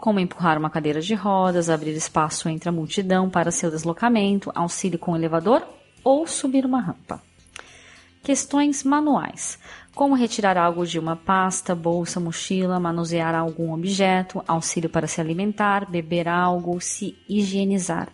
como 0.02 0.18
empurrar 0.18 0.58
uma 0.58 0.68
cadeira 0.68 1.00
de 1.00 1.14
rodas, 1.14 1.70
abrir 1.70 1.92
espaço 1.92 2.48
entre 2.48 2.68
a 2.68 2.72
multidão 2.72 3.30
para 3.30 3.52
seu 3.52 3.70
deslocamento, 3.70 4.50
auxílio 4.52 4.98
com 4.98 5.14
elevador 5.14 5.64
ou 6.02 6.26
subir 6.26 6.66
uma 6.66 6.80
rampa. 6.80 7.22
Questões 8.20 8.82
manuais, 8.82 9.60
como 9.94 10.16
retirar 10.16 10.58
algo 10.58 10.84
de 10.84 10.98
uma 10.98 11.14
pasta, 11.14 11.72
bolsa, 11.72 12.18
mochila, 12.18 12.80
manusear 12.80 13.32
algum 13.32 13.72
objeto, 13.72 14.42
auxílio 14.48 14.90
para 14.90 15.06
se 15.06 15.20
alimentar, 15.20 15.88
beber 15.88 16.26
algo, 16.26 16.80
se 16.80 17.16
higienizar. 17.28 18.08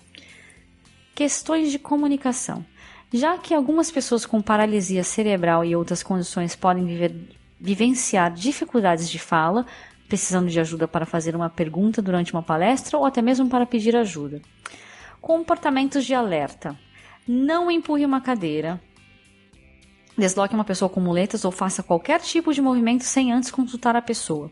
Questões 1.15 1.73
de 1.73 1.79
comunicação. 1.79 2.63
Já 3.11 3.39
que 3.39 3.55
algumas 3.55 3.91
pessoas 3.91 4.27
com 4.27 4.43
paralisia 4.43 5.03
cerebral 5.03 5.65
e 5.65 5.75
outras 5.75 6.03
condições 6.03 6.55
podem 6.55 6.85
viver, 6.85 7.15
vivenciar 7.59 8.31
dificuldades 8.31 9.09
de 9.09 9.19
fala, 9.19 9.65
precisando 10.09 10.49
de 10.49 10.59
ajuda 10.59 10.89
para 10.89 11.05
fazer 11.05 11.37
uma 11.37 11.51
pergunta 11.51 12.01
durante 12.01 12.33
uma 12.33 12.43
palestra 12.43 12.97
ou 12.97 13.05
até 13.05 13.21
mesmo 13.21 13.49
para 13.49 13.67
pedir 13.67 13.95
ajuda. 13.95 14.41
Comportamentos 15.21 16.05
de 16.05 16.15
alerta. 16.15 16.77
Não 17.27 17.71
empurre 17.71 18.07
uma 18.07 18.21
cadeira. 18.21 18.81
Desloque 20.17 20.55
uma 20.55 20.65
pessoa 20.65 20.89
com 20.89 21.01
muletas 21.01 21.45
ou 21.45 21.53
faça 21.53 21.83
qualquer 21.83 22.21
tipo 22.21 22.53
de 22.53 22.63
movimento 22.63 23.05
sem 23.05 23.33
antes 23.33 23.51
consultar 23.51 23.95
a 23.95 24.03
pessoa. 24.03 24.51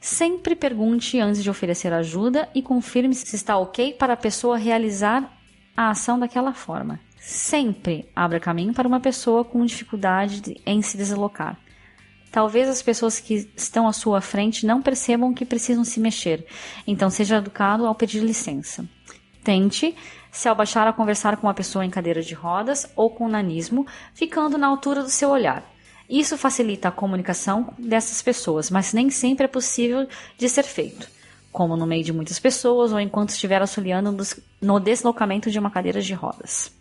Sempre 0.00 0.54
pergunte 0.54 1.18
antes 1.18 1.42
de 1.42 1.50
oferecer 1.50 1.92
ajuda 1.92 2.48
e 2.54 2.60
confirme 2.60 3.14
se 3.14 3.34
está 3.34 3.56
ok 3.56 3.94
para 3.94 4.14
a 4.14 4.16
pessoa 4.16 4.58
realizar 4.58 5.32
a 5.76 5.90
ação 5.90 6.18
daquela 6.18 6.52
forma. 6.52 7.00
Sempre 7.18 8.08
abra 8.14 8.40
caminho 8.40 8.74
para 8.74 8.88
uma 8.88 9.00
pessoa 9.00 9.44
com 9.44 9.64
dificuldade 9.64 10.60
em 10.66 10.82
se 10.82 10.96
deslocar. 10.96 11.58
Talvez 12.30 12.68
as 12.68 12.82
pessoas 12.82 13.18
que 13.18 13.50
estão 13.56 13.88
à 13.88 13.92
sua 13.92 14.20
frente 14.20 14.66
não 14.66 14.82
percebam 14.82 15.32
que 15.32 15.44
precisam 15.44 15.84
se 15.84 15.98
mexer, 15.98 16.46
então 16.86 17.08
seja 17.08 17.36
educado 17.36 17.86
ao 17.86 17.94
pedir 17.94 18.20
licença. 18.20 18.84
Tente 19.42 19.96
se 20.30 20.48
abaixar 20.48 20.86
a 20.86 20.92
conversar 20.92 21.36
com 21.38 21.46
uma 21.46 21.54
pessoa 21.54 21.84
em 21.84 21.90
cadeira 21.90 22.22
de 22.22 22.34
rodas 22.34 22.86
ou 22.94 23.10
com 23.10 23.28
nanismo, 23.28 23.86
ficando 24.14 24.58
na 24.58 24.66
altura 24.66 25.02
do 25.02 25.10
seu 25.10 25.30
olhar. 25.30 25.64
Isso 26.08 26.38
facilita 26.38 26.88
a 26.88 26.92
comunicação 26.92 27.72
dessas 27.78 28.22
pessoas, 28.22 28.70
mas 28.70 28.92
nem 28.92 29.10
sempre 29.10 29.44
é 29.44 29.48
possível 29.48 30.06
de 30.36 30.48
ser 30.48 30.64
feito, 30.64 31.08
como 31.52 31.76
no 31.76 31.86
meio 31.86 32.04
de 32.04 32.12
muitas 32.12 32.38
pessoas 32.38 32.92
ou 32.92 33.00
enquanto 33.00 33.30
estiver 33.30 33.60
auxiliando 33.60 34.14
no 34.60 34.80
deslocamento 34.80 35.50
de 35.50 35.58
uma 35.58 35.70
cadeira 35.70 36.00
de 36.00 36.14
rodas. 36.14 36.72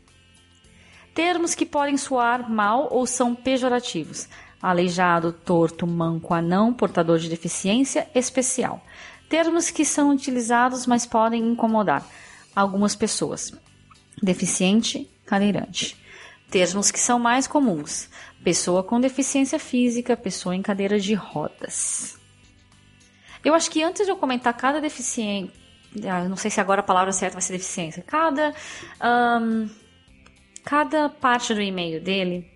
Termos 1.13 1.55
que 1.55 1.65
podem 1.65 1.97
soar 1.97 2.49
mal 2.49 2.89
ou 2.91 3.07
são 3.07 3.33
pejorativos: 3.33 4.29
aleijado, 4.61 5.31
torto, 5.31 5.85
manco, 5.85 6.33
anão, 6.33 6.73
portador 6.73 7.19
de 7.19 7.29
deficiência 7.29 8.07
especial. 8.13 8.83
Termos 9.29 9.69
que 9.69 9.83
são 9.83 10.11
utilizados, 10.11 10.85
mas 10.85 11.05
podem 11.05 11.43
incomodar 11.51 12.05
algumas 12.55 12.95
pessoas. 12.95 13.51
Deficiente, 14.21 15.09
cadeirante. 15.25 15.97
Termos 16.49 16.91
que 16.91 16.99
são 16.99 17.19
mais 17.19 17.45
comuns: 17.45 18.09
pessoa 18.43 18.83
com 18.83 18.99
deficiência 18.99 19.59
física, 19.59 20.15
pessoa 20.15 20.55
em 20.55 20.61
cadeira 20.61 20.99
de 20.99 21.13
rodas. 21.13 22.17
Eu 23.43 23.53
acho 23.53 23.69
que 23.69 23.83
antes 23.83 24.05
de 24.05 24.11
eu 24.11 24.17
comentar 24.17 24.53
cada 24.55 24.81
deficiente, 24.81 25.53
ah, 26.05 26.27
não 26.27 26.35
sei 26.35 26.49
se 26.49 26.59
agora 26.59 26.81
a 26.81 26.83
palavra 26.83 27.11
certa 27.11 27.33
vai 27.33 27.41
ser 27.41 27.53
deficiência, 27.53 28.03
cada 28.05 28.53
um, 29.41 29.69
cada 30.63 31.09
parte 31.09 31.53
do 31.53 31.61
e-mail 31.61 32.01
dele, 32.01 32.49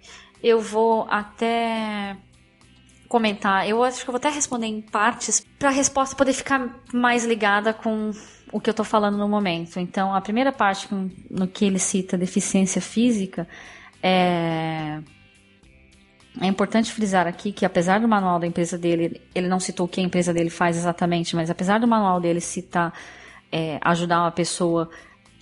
eu 0.44 0.60
vou 0.60 1.08
até 1.10 2.16
comentar. 3.08 3.68
Eu 3.68 3.84
acho 3.84 4.04
que 4.04 4.10
eu 4.10 4.14
vou 4.14 4.18
até 4.20 4.30
responder 4.30 4.68
em 4.68 4.82
partes 4.82 5.46
para 5.60 5.70
a 5.70 5.72
resposta 5.72 6.16
poder 6.16 6.34
ficar 6.34 6.82
mais 6.94 7.26
ligada 7.26 7.74
com 7.74 8.12
o 8.52 8.60
que 8.60 8.70
eu 8.70 8.72
estou 8.72 8.86
falando 8.86 9.18
no 9.18 9.28
momento. 9.28 9.80
Então, 9.80 10.14
a 10.14 10.22
primeira 10.22 10.52
parte 10.52 10.88
no 11.30 11.48
que 11.48 11.66
ele 11.66 11.80
cita 11.80 12.18
deficiência 12.18 12.82
física 12.82 13.48
é 14.02 15.00
é 16.40 16.48
importante 16.48 16.92
frisar 16.94 17.28
aqui 17.28 17.52
que 17.52 17.66
apesar 17.66 18.00
do 18.00 18.08
manual 18.08 18.40
da 18.40 18.48
empresa 18.48 18.78
dele, 18.78 19.22
ele 19.36 19.50
não 19.50 19.60
citou 19.60 19.86
o 19.86 19.90
que 19.90 20.00
a 20.00 20.04
empresa 20.04 20.34
dele 20.34 20.50
faz 20.50 20.78
exatamente, 20.78 21.36
mas 21.36 21.50
apesar 21.50 21.80
do 21.80 21.88
manual 21.88 22.22
dele 22.22 22.40
citar 22.40 22.94
é, 23.52 23.78
ajudar 23.82 24.22
uma 24.22 24.32
pessoa 24.32 24.90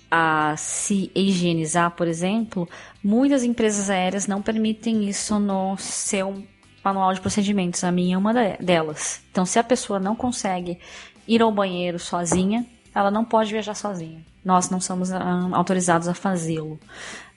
a 0.09 0.55
se 0.57 1.11
higienizar, 1.13 1.91
por 1.91 2.07
exemplo, 2.07 2.67
muitas 3.03 3.43
empresas 3.43 3.89
aéreas 3.89 4.27
não 4.27 4.41
permitem 4.41 5.07
isso 5.07 5.39
no 5.39 5.77
seu 5.77 6.43
manual 6.83 7.13
de 7.13 7.21
procedimentos. 7.21 7.83
A 7.83 7.91
minha 7.91 8.15
é 8.15 8.17
uma 8.17 8.33
delas. 8.59 9.21
Então, 9.31 9.45
se 9.45 9.59
a 9.59 9.63
pessoa 9.63 9.99
não 9.99 10.15
consegue 10.15 10.79
ir 11.27 11.41
ao 11.41 11.51
banheiro 11.51 11.99
sozinha, 11.99 12.65
ela 12.93 13.11
não 13.11 13.23
pode 13.23 13.51
viajar 13.51 13.75
sozinha. 13.75 14.25
Nós 14.43 14.69
não 14.69 14.79
somos 14.79 15.11
uh, 15.11 15.15
autorizados 15.53 16.07
a 16.07 16.13
fazê-lo, 16.13 16.79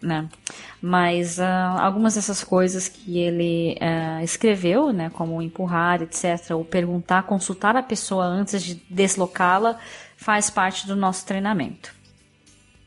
né? 0.01 0.29
Mas 0.81 1.39
uh, 1.39 1.43
algumas 1.79 2.15
dessas 2.15 2.45
coisas 2.45 2.89
que 2.89 3.19
ele 3.19 3.77
uh, 3.81 4.23
escreveu, 4.23 4.93
né, 4.93 5.11
como 5.11 5.43
empurrar, 5.43 6.01
etc., 6.01 6.53
ou 6.53 6.65
perguntar, 6.65 7.25
consultar 7.25 7.77
a 7.77 7.83
pessoa 7.83 8.25
antes 8.25 8.63
de 8.63 8.75
deslocá-la, 8.89 9.79
faz 10.17 10.49
parte 10.49 10.87
do 10.87 10.95
nosso 10.95 11.27
treinamento, 11.27 11.93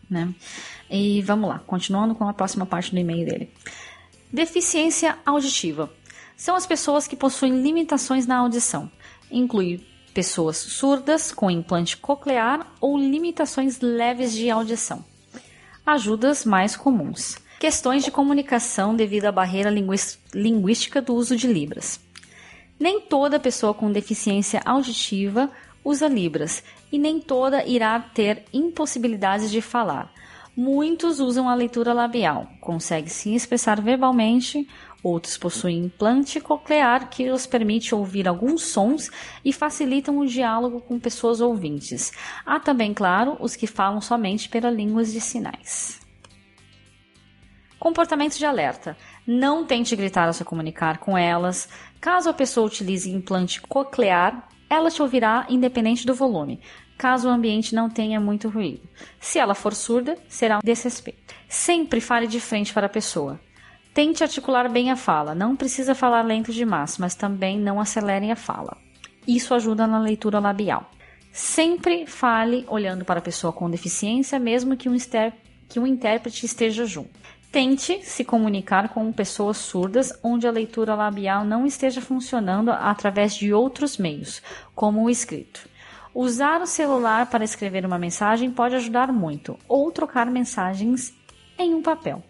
né? 0.10 0.34
E 0.90 1.22
vamos 1.22 1.50
lá, 1.50 1.60
continuando 1.60 2.16
com 2.16 2.28
a 2.28 2.34
próxima 2.34 2.66
parte 2.66 2.92
do 2.92 3.00
e-mail 3.00 3.26
dele. 3.26 3.52
Deficiência 4.32 5.18
auditiva. 5.26 5.92
São 6.36 6.56
as 6.56 6.66
pessoas 6.66 7.08
que 7.08 7.16
possuem 7.16 7.62
limitações 7.62 8.28
na 8.28 8.38
audição. 8.38 8.92
Inclui 9.32 9.86
pessoas 10.14 10.58
surdas 10.58 11.32
com 11.32 11.52
implante 11.52 11.98
coclear 11.98 12.74
ou 12.80 12.98
limitações 12.98 13.80
leves 13.80 14.34
de 14.34 14.50
audição. 14.50 15.04
Ajudas 15.86 16.46
mais 16.46 16.76
comuns. 16.76 17.38
Questões 17.60 18.04
de 18.04 18.12
comunicação 18.12 18.96
devido 18.96 19.26
à 19.26 19.32
barreira 19.32 19.70
linguística 20.34 21.02
do 21.02 21.16
uso 21.16 21.36
de 21.36 21.48
Libras. 21.48 22.00
Nem 22.80 23.00
toda 23.00 23.40
pessoa 23.40 23.74
com 23.74 23.92
deficiência 23.92 24.62
auditiva 24.66 25.50
usa 25.86 26.10
Libras 26.10 26.62
e 26.92 27.00
nem 27.00 27.22
toda 27.22 27.64
irá 27.64 27.98
ter 28.00 28.44
impossibilidades 28.52 29.50
de 29.50 29.62
falar. 29.62 30.12
Muitos 30.58 31.20
usam 31.22 31.48
a 31.48 31.54
leitura 31.54 31.94
labial, 31.94 32.48
conseguem 32.60 33.10
se 33.10 33.34
expressar 33.34 33.80
verbalmente 33.82 34.68
Outros 35.06 35.38
possuem 35.38 35.86
implante 35.86 36.42
coclear 36.42 37.12
que 37.12 37.30
os 37.30 37.46
permite 37.46 37.94
ouvir 37.94 38.28
alguns 38.28 38.64
sons 38.64 39.12
e 39.46 39.54
facilitam 39.54 40.18
o 40.18 40.26
diálogo 40.26 40.82
com 40.82 41.00
pessoas 41.00 41.42
ouvintes. 41.42 42.12
Há 42.44 42.60
também, 42.60 42.92
claro, 42.92 43.38
os 43.40 43.56
que 43.56 43.68
falam 43.68 44.02
somente 44.02 44.50
pela 44.50 44.72
língua 44.72 45.04
de 45.04 45.22
sinais. 45.22 46.02
Comportamento 47.78 48.36
de 48.36 48.48
alerta. 48.48 48.98
Não 49.28 49.64
tente 49.64 49.96
gritar 49.96 50.26
ao 50.26 50.34
se 50.34 50.44
comunicar 50.44 50.98
com 50.98 51.16
elas. 51.16 51.70
Caso 52.02 52.28
a 52.28 52.34
pessoa 52.34 52.66
utilize 52.66 53.08
implante 53.08 53.62
coclear, 53.62 54.50
ela 54.76 54.92
te 54.92 55.02
ouvirá 55.02 55.46
independente 55.50 56.06
do 56.06 56.14
volume, 56.14 56.60
caso 56.98 57.28
o 57.28 57.32
ambiente 57.32 57.74
não 57.74 57.90
tenha 57.90 58.20
muito 58.20 58.50
ruído. 58.50 58.88
Se 59.20 59.40
ela 59.40 59.56
for 59.56 59.74
surda, 59.74 60.18
será 60.28 60.58
um 60.58 60.62
desrespeito. 60.64 61.34
Sempre 61.48 62.02
fale 62.02 62.28
de 62.28 62.40
frente 62.40 62.74
para 62.74 62.88
a 62.88 62.90
pessoa. 62.90 63.40
Tente 63.94 64.24
articular 64.24 64.70
bem 64.70 64.92
a 64.92 64.96
fala. 64.96 65.34
Não 65.34 65.56
precisa 65.56 65.96
falar 65.96 66.22
lento 66.22 66.52
demais, 66.52 66.98
mas 66.98 67.16
também 67.16 67.58
não 67.58 67.80
acelerem 67.80 68.32
a 68.32 68.36
fala. 68.36 68.78
Isso 69.26 69.54
ajuda 69.54 69.88
na 69.88 70.00
leitura 70.00 70.40
labial. 70.40 70.92
Sempre 71.32 72.06
fale 72.06 72.66
olhando 72.68 73.06
para 73.06 73.20
a 73.20 73.24
pessoa 73.24 73.54
com 73.54 73.70
deficiência, 73.70 74.38
mesmo 74.40 74.76
que 74.76 74.90
um, 74.90 74.96
que 75.70 75.80
um 75.80 75.88
intérprete 75.88 76.46
esteja 76.46 76.86
junto. 76.86 77.10
Tente 77.56 78.04
se 78.04 78.26
comunicar 78.26 78.90
com 78.90 79.14
pessoas 79.14 79.56
surdas 79.56 80.12
onde 80.22 80.46
a 80.46 80.52
leitura 80.52 80.94
labial 80.94 81.46
não 81.46 81.66
esteja 81.66 82.02
funcionando 82.02 82.70
através 82.70 83.34
de 83.34 83.54
outros 83.54 83.98
meios, 83.98 84.42
como 84.76 85.02
o 85.02 85.10
escrito. 85.10 85.66
Usar 86.14 86.62
o 86.62 86.68
celular 86.68 87.30
para 87.30 87.46
escrever 87.46 87.86
uma 87.86 87.98
mensagem 87.98 88.52
pode 88.52 88.76
ajudar 88.76 89.10
muito, 89.14 89.58
ou 89.70 89.90
trocar 89.90 90.30
mensagens 90.30 91.14
em 91.58 91.74
um 91.74 91.82
papel. 91.82 92.22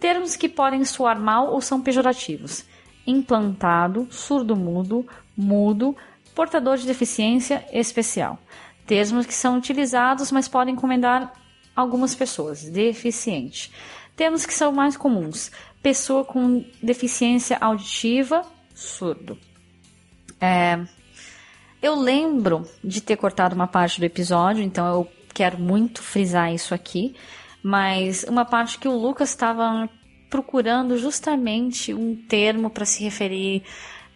Termos 0.00 0.34
que 0.34 0.48
podem 0.48 0.84
soar 0.84 1.20
mal 1.20 1.52
ou 1.52 1.60
são 1.60 1.80
pejorativos: 1.80 2.64
implantado, 3.06 4.08
surdo-mudo, 4.10 5.06
mudo, 5.36 5.96
portador 6.34 6.78
de 6.78 6.84
deficiência 6.84 7.64
especial. 7.72 8.40
Termos 8.88 9.24
que 9.24 9.34
são 9.34 9.56
utilizados, 9.56 10.32
mas 10.32 10.48
podem 10.48 10.74
encomendar 10.74 11.32
algumas 11.76 12.12
pessoas: 12.16 12.64
deficiente. 12.64 13.70
Termos 14.18 14.44
que 14.44 14.52
são 14.52 14.70
mais 14.70 14.98
comuns: 14.98 15.50
pessoa 15.82 16.22
com 16.22 16.62
deficiência 16.82 17.56
auditiva, 17.58 18.42
surdo. 18.74 19.38
É, 20.38 20.78
eu 21.80 21.94
lembro 21.94 22.68
de 22.84 23.00
ter 23.00 23.16
cortado 23.16 23.54
uma 23.54 23.66
parte 23.66 23.98
do 23.98 24.04
episódio, 24.04 24.62
então 24.62 24.86
eu 24.86 25.08
quero 25.32 25.58
muito 25.58 26.02
frisar 26.02 26.52
isso 26.52 26.74
aqui 26.74 27.14
mas 27.62 28.24
uma 28.24 28.44
parte 28.44 28.78
que 28.78 28.88
o 28.88 28.96
Lucas 28.96 29.30
estava 29.30 29.88
procurando 30.30 30.96
justamente 30.96 31.92
um 31.92 32.14
termo 32.14 32.70
para 32.70 32.84
se 32.84 33.02
referir. 33.02 33.62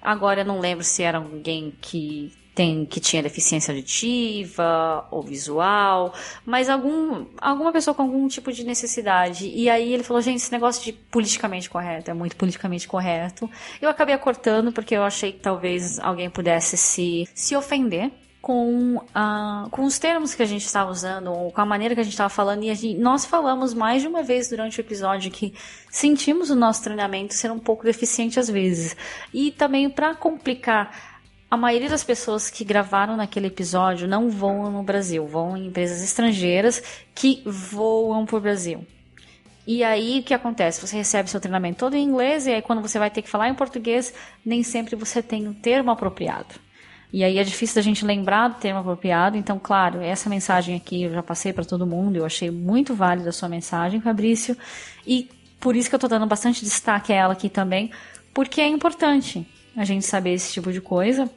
Agora 0.01 0.41
eu 0.41 0.45
não 0.45 0.61
lembro 0.61 0.85
se 0.85 1.03
era 1.03 1.19
alguém 1.19 1.73
que 1.81 2.33
tem 2.55 2.85
que 2.85 3.01
tinha 3.01 3.23
deficiência 3.23 3.73
auditiva 3.73 5.07
ou 5.11 5.23
visual, 5.23 6.13
mas 6.45 6.69
algum, 6.69 7.27
alguma 7.39 7.73
pessoa 7.73 7.95
com 7.95 8.03
algum 8.03 8.29
tipo 8.29 8.53
de 8.53 8.65
necessidade. 8.65 9.49
E 9.49 9.71
aí 9.71 9.93
ele 9.93 10.03
falou, 10.03 10.21
gente, 10.21 10.37
esse 10.37 10.53
negócio 10.53 10.85
de 10.85 10.93
politicamente 10.93 11.71
correto 11.71 12.11
é 12.11 12.15
muito 12.15 12.37
politicamente 12.37 12.87
correto. 12.87 13.49
Eu 13.81 13.89
acabei 13.89 14.17
cortando 14.19 14.73
porque 14.73 14.95
eu 14.95 15.03
achei 15.03 15.33
que 15.33 15.41
talvez 15.41 15.99
alguém 15.99 16.29
pudesse 16.29 16.77
se, 16.77 17.29
se 17.35 17.57
ofender 17.57 18.11
com, 18.43 18.97
uh, 18.97 19.71
com 19.71 19.85
os 19.85 20.01
termos 20.01 20.35
que 20.35 20.43
a 20.43 20.47
gente 20.47 20.67
estava 20.67 20.91
usando, 20.91 21.33
ou 21.33 21.53
com 21.53 21.61
a 21.61 21.65
maneira 21.65 21.95
que 21.95 22.01
a 22.01 22.05
gente 22.05 22.13
estava 22.13 22.29
falando, 22.29 22.65
e 22.65 22.75
gente, 22.75 22.99
nós 22.99 23.25
falamos 23.25 23.73
mais 23.73 24.03
de 24.03 24.09
uma 24.09 24.23
vez 24.23 24.49
durante 24.49 24.81
o 24.81 24.83
episódio 24.83 25.31
que 25.31 25.55
sentimos 25.89 26.51
o 26.51 26.57
nosso 26.57 26.83
treinamento 26.83 27.35
ser 27.35 27.53
um 27.53 27.59
pouco 27.59 27.85
deficiente 27.85 28.41
às 28.41 28.49
vezes. 28.51 28.97
E 29.33 29.53
também 29.53 29.89
para 29.89 30.13
complicar, 30.17 31.12
a 31.53 31.57
maioria 31.59 31.91
das 31.91 32.03
pessoas 32.03 32.49
que 32.49 32.65
gravaram 32.65 33.15
naquele 33.15 33.49
episódio 33.49 34.09
não 34.09 34.31
voam 34.31 34.71
no 34.71 34.83
Brasil, 34.83 35.27
vão 35.27 35.55
em 35.55 35.67
empresas 35.67 36.03
estrangeiras 36.03 36.83
que 37.15 37.43
voam 37.45 38.25
para 38.25 38.39
o 38.39 38.41
Brasil. 38.41 38.87
E 39.67 39.85
aí 39.85 40.21
o 40.21 40.23
que 40.23 40.33
acontece? 40.33 40.81
Você 40.81 40.97
recebe 40.97 41.29
seu 41.29 41.39
treinamento 41.39 41.81
todo 41.81 41.95
em 41.95 42.05
inglês, 42.05 42.47
e 42.47 42.55
aí 42.55 42.63
quando 42.63 42.81
você 42.81 42.99
vai 42.99 43.11
ter 43.11 43.21
que 43.21 43.29
falar 43.29 43.51
em 43.51 43.55
português, 43.55 44.15
nem 44.43 44.63
sempre 44.63 44.97
você 44.97 45.23
tem 45.23 45.47
um 45.47 45.53
termo 45.53 45.91
apropriado. 45.91 46.55
E 47.13 47.23
aí 47.23 47.37
é 47.37 47.45
difícil 47.45 47.75
da 47.75 47.83
gente 47.83 48.03
lembrar 48.03 48.49
do 48.49 48.55
termo 48.55 48.81
apropriado. 48.81 49.37
Então, 49.37 49.61
claro, 49.63 50.01
essa 50.01 50.31
mensagem 50.31 50.75
aqui 50.75 51.03
eu 51.03 51.13
já 51.13 51.23
passei 51.23 51.53
para 51.53 51.67
todo 51.67 51.87
mundo. 51.87 52.17
Eu 52.17 52.25
achei 52.25 52.51
muito 52.51 52.95
válida 52.95 53.29
a 53.29 53.33
sua 53.33 53.51
mensagem, 53.51 54.01
Fabrício. 54.01 54.57
E 55.07 55.29
por 55.61 55.77
isso 55.77 55.91
que 55.91 55.95
eu 55.95 55.99
estou 55.99 56.09
dando 56.09 56.25
bastante 56.25 56.65
destaque 56.65 57.13
a 57.13 57.17
ela 57.17 57.35
aqui 57.35 57.51
também, 57.51 57.91
porque 58.33 58.59
é 58.59 58.67
importante 58.67 59.47
a 59.77 59.85
gente 59.85 60.07
saber 60.07 60.33
esse 60.33 60.51
tipo 60.51 60.73
de 60.73 60.81
coisa. 60.81 61.31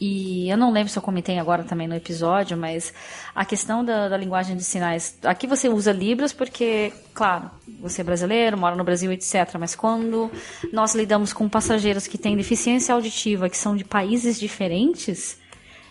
E 0.00 0.48
eu 0.48 0.56
não 0.56 0.70
lembro 0.70 0.92
se 0.92 0.98
eu 0.98 1.02
comentei 1.02 1.38
agora 1.38 1.64
também 1.64 1.88
no 1.88 1.94
episódio, 1.94 2.56
mas 2.56 2.94
a 3.34 3.44
questão 3.44 3.84
da, 3.84 4.08
da, 4.08 4.16
linguagem 4.16 4.56
de 4.56 4.62
sinais. 4.62 5.18
Aqui 5.24 5.46
você 5.46 5.68
usa 5.68 5.90
Libras 5.90 6.32
porque, 6.32 6.92
claro, 7.12 7.50
você 7.80 8.02
é 8.02 8.04
brasileiro, 8.04 8.56
mora 8.56 8.76
no 8.76 8.84
Brasil, 8.84 9.10
etc. 9.10 9.56
Mas 9.58 9.74
quando 9.74 10.30
nós 10.72 10.94
lidamos 10.94 11.32
com 11.32 11.48
passageiros 11.48 12.06
que 12.06 12.16
têm 12.16 12.36
deficiência 12.36 12.94
auditiva, 12.94 13.48
que 13.48 13.56
são 13.56 13.74
de 13.74 13.84
países 13.84 14.38
diferentes, 14.38 15.36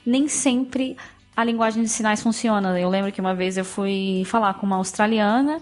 nem 0.06 0.30
sempre 0.30 0.96
a 1.36 1.44
linguagem 1.44 1.84
de 1.84 1.90
sinais 1.90 2.22
funciona. 2.22 2.80
Eu 2.80 2.90
lembro 2.90 3.12
que 3.12 3.20
uma 3.20 3.36
vez 3.36 3.58
eu 3.58 3.66
fui 3.66 4.24
falar 4.26 4.54
com 4.54 4.66
uma 4.66 4.78
australiana 4.78 5.62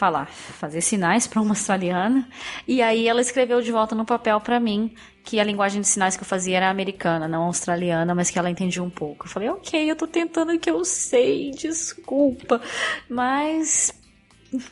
falar, 0.00 0.28
fazer 0.28 0.80
sinais 0.80 1.26
para 1.26 1.42
uma 1.42 1.50
australiana. 1.50 2.26
E 2.66 2.80
aí 2.80 3.06
ela 3.06 3.20
escreveu 3.20 3.60
de 3.60 3.70
volta 3.70 3.94
no 3.94 4.06
papel 4.06 4.40
para 4.40 4.58
mim 4.58 4.94
que 5.24 5.38
a 5.38 5.44
linguagem 5.44 5.80
de 5.80 5.86
sinais 5.86 6.16
que 6.16 6.22
eu 6.22 6.26
fazia 6.26 6.56
era 6.56 6.70
americana, 6.70 7.28
não 7.28 7.44
australiana, 7.44 8.14
mas 8.14 8.30
que 8.30 8.38
ela 8.38 8.50
entendia 8.50 8.82
um 8.82 8.90
pouco. 8.90 9.26
Eu 9.26 9.30
falei, 9.30 9.48
ok, 9.48 9.90
eu 9.90 9.96
tô 9.96 10.06
tentando 10.06 10.52
o 10.52 10.58
que 10.58 10.70
eu 10.70 10.84
sei, 10.84 11.50
desculpa. 11.50 12.60
Mas 13.08 13.92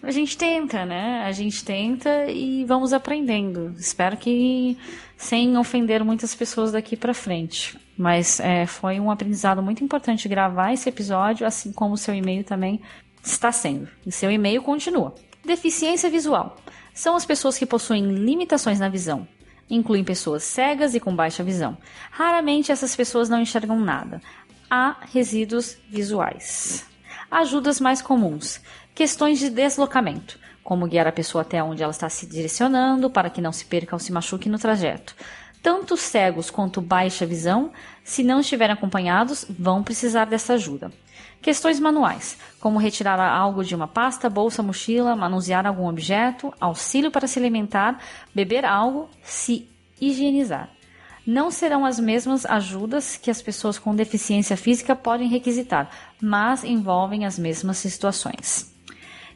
a 0.03 0.11
gente 0.11 0.37
tenta, 0.37 0.85
né? 0.85 1.23
A 1.25 1.33
gente 1.33 1.65
tenta 1.65 2.27
e 2.27 2.65
vamos 2.65 2.93
aprendendo. 2.93 3.75
Espero 3.79 4.17
que 4.17 4.77
sem 5.17 5.57
ofender 5.57 6.05
muitas 6.05 6.35
pessoas 6.35 6.73
daqui 6.73 6.97
para 6.97 7.15
frente. 7.15 7.79
Mas 7.97 8.41
é, 8.41 8.67
foi 8.67 8.99
um 8.99 9.11
aprendizado 9.11 9.63
muito 9.63 9.83
importante 9.83 10.29
gravar 10.29 10.73
esse 10.73 10.89
episódio, 10.89 11.47
assim 11.47 11.73
como 11.73 11.95
o 11.95 11.99
seu 11.99 12.15
e-mail 12.15 12.45
também 12.45 12.81
está 13.23 13.53
sendo. 13.53 13.89
E 14.07 14.13
seu 14.13 14.31
e-mail 14.31 14.63
continua. 14.63 15.15
Deficiência 15.45 16.11
visual. 16.11 16.57
São 16.95 17.15
as 17.15 17.25
pessoas 17.25 17.57
que 17.57 17.67
possuem 17.67 18.05
limitações 18.05 18.81
na 18.81 18.89
visão. 18.89 19.27
Incluem 19.71 20.05
pessoas 20.05 20.45
cegas 20.45 20.95
e 20.95 21.01
com 21.01 21.15
baixa 21.15 21.43
visão. 21.43 21.77
Raramente 22.11 22.73
essas 22.73 22.97
pessoas 22.97 23.29
não 23.29 23.41
enxergam 23.41 23.79
nada. 23.79 24.21
Há 24.71 24.97
resíduos 25.13 25.77
visuais. 25.89 26.87
Ajudas 27.31 27.81
mais 27.81 28.01
comuns. 28.01 28.61
Questões 28.95 29.39
de 29.39 29.51
deslocamento, 29.51 30.39
como 30.65 30.87
guiar 30.87 31.07
a 31.07 31.13
pessoa 31.13 31.43
até 31.43 31.63
onde 31.63 31.83
ela 31.83 31.93
está 31.93 32.09
se 32.09 32.27
direcionando 32.27 33.11
para 33.11 33.31
que 33.31 33.41
não 33.41 33.53
se 33.53 33.65
perca 33.65 33.95
ou 33.95 34.01
se 34.01 34.13
machuque 34.13 34.49
no 34.49 34.59
trajeto. 34.59 35.15
Tanto 35.63 35.97
cegos 35.97 36.51
quanto 36.51 36.81
baixa 36.81 37.27
visão, 37.27 37.73
se 38.05 38.23
não 38.23 38.41
estiverem 38.41 38.73
acompanhados, 38.73 39.45
vão 39.49 39.83
precisar 39.83 40.25
dessa 40.25 40.55
ajuda. 40.55 40.91
Questões 41.43 41.79
manuais, 41.79 42.39
como 42.61 42.79
retirar 42.79 43.21
algo 43.21 43.65
de 43.65 43.75
uma 43.75 43.87
pasta, 43.87 44.29
bolsa, 44.29 44.63
mochila, 44.63 45.15
manusear 45.15 45.67
algum 45.67 45.89
objeto, 45.89 46.53
auxílio 46.61 47.11
para 47.11 47.27
se 47.27 47.39
alimentar, 47.39 47.99
beber 48.35 48.65
algo, 48.65 49.09
se 49.23 49.69
higienizar. 50.01 50.71
Não 51.27 51.51
serão 51.51 51.85
as 51.85 52.01
mesmas 52.01 52.47
ajudas 52.47 53.17
que 53.17 53.31
as 53.31 53.43
pessoas 53.43 53.79
com 53.79 53.95
deficiência 53.95 54.57
física 54.57 54.97
podem 54.97 55.29
requisitar, 55.29 55.91
mas 56.21 56.65
envolvem 56.65 57.27
as 57.27 57.39
mesmas 57.39 57.77
situações. 57.77 58.75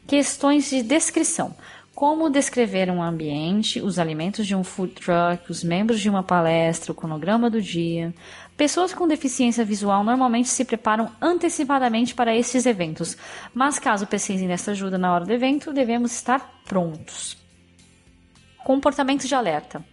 Questões 0.07 0.69
de 0.69 0.81
descrição, 0.81 1.55
como 1.95 2.29
descrever 2.29 2.89
um 2.89 3.01
ambiente, 3.01 3.79
os 3.79 3.99
alimentos 3.99 4.47
de 4.47 4.55
um 4.55 4.63
food 4.63 4.93
truck, 4.93 5.51
os 5.51 5.63
membros 5.63 5.99
de 5.99 6.09
uma 6.09 6.23
palestra, 6.23 6.91
o 6.91 6.95
cronograma 6.95 7.49
do 7.49 7.61
dia. 7.61 8.13
Pessoas 8.63 8.93
com 8.93 9.05
deficiência 9.05 9.65
visual 9.65 10.05
normalmente 10.05 10.47
se 10.47 10.63
preparam 10.63 11.11
antecipadamente 11.21 12.15
para 12.15 12.33
estes 12.33 12.65
eventos, 12.65 13.17
mas 13.53 13.77
caso 13.77 14.07
precisem 14.07 14.47
dessa 14.47 14.71
ajuda 14.71 14.97
na 14.97 15.13
hora 15.13 15.25
do 15.25 15.33
evento, 15.33 15.73
devemos 15.73 16.13
estar 16.13 16.61
prontos. 16.63 17.37
Comportamento 18.63 19.27
de 19.27 19.35
alerta. 19.35 19.83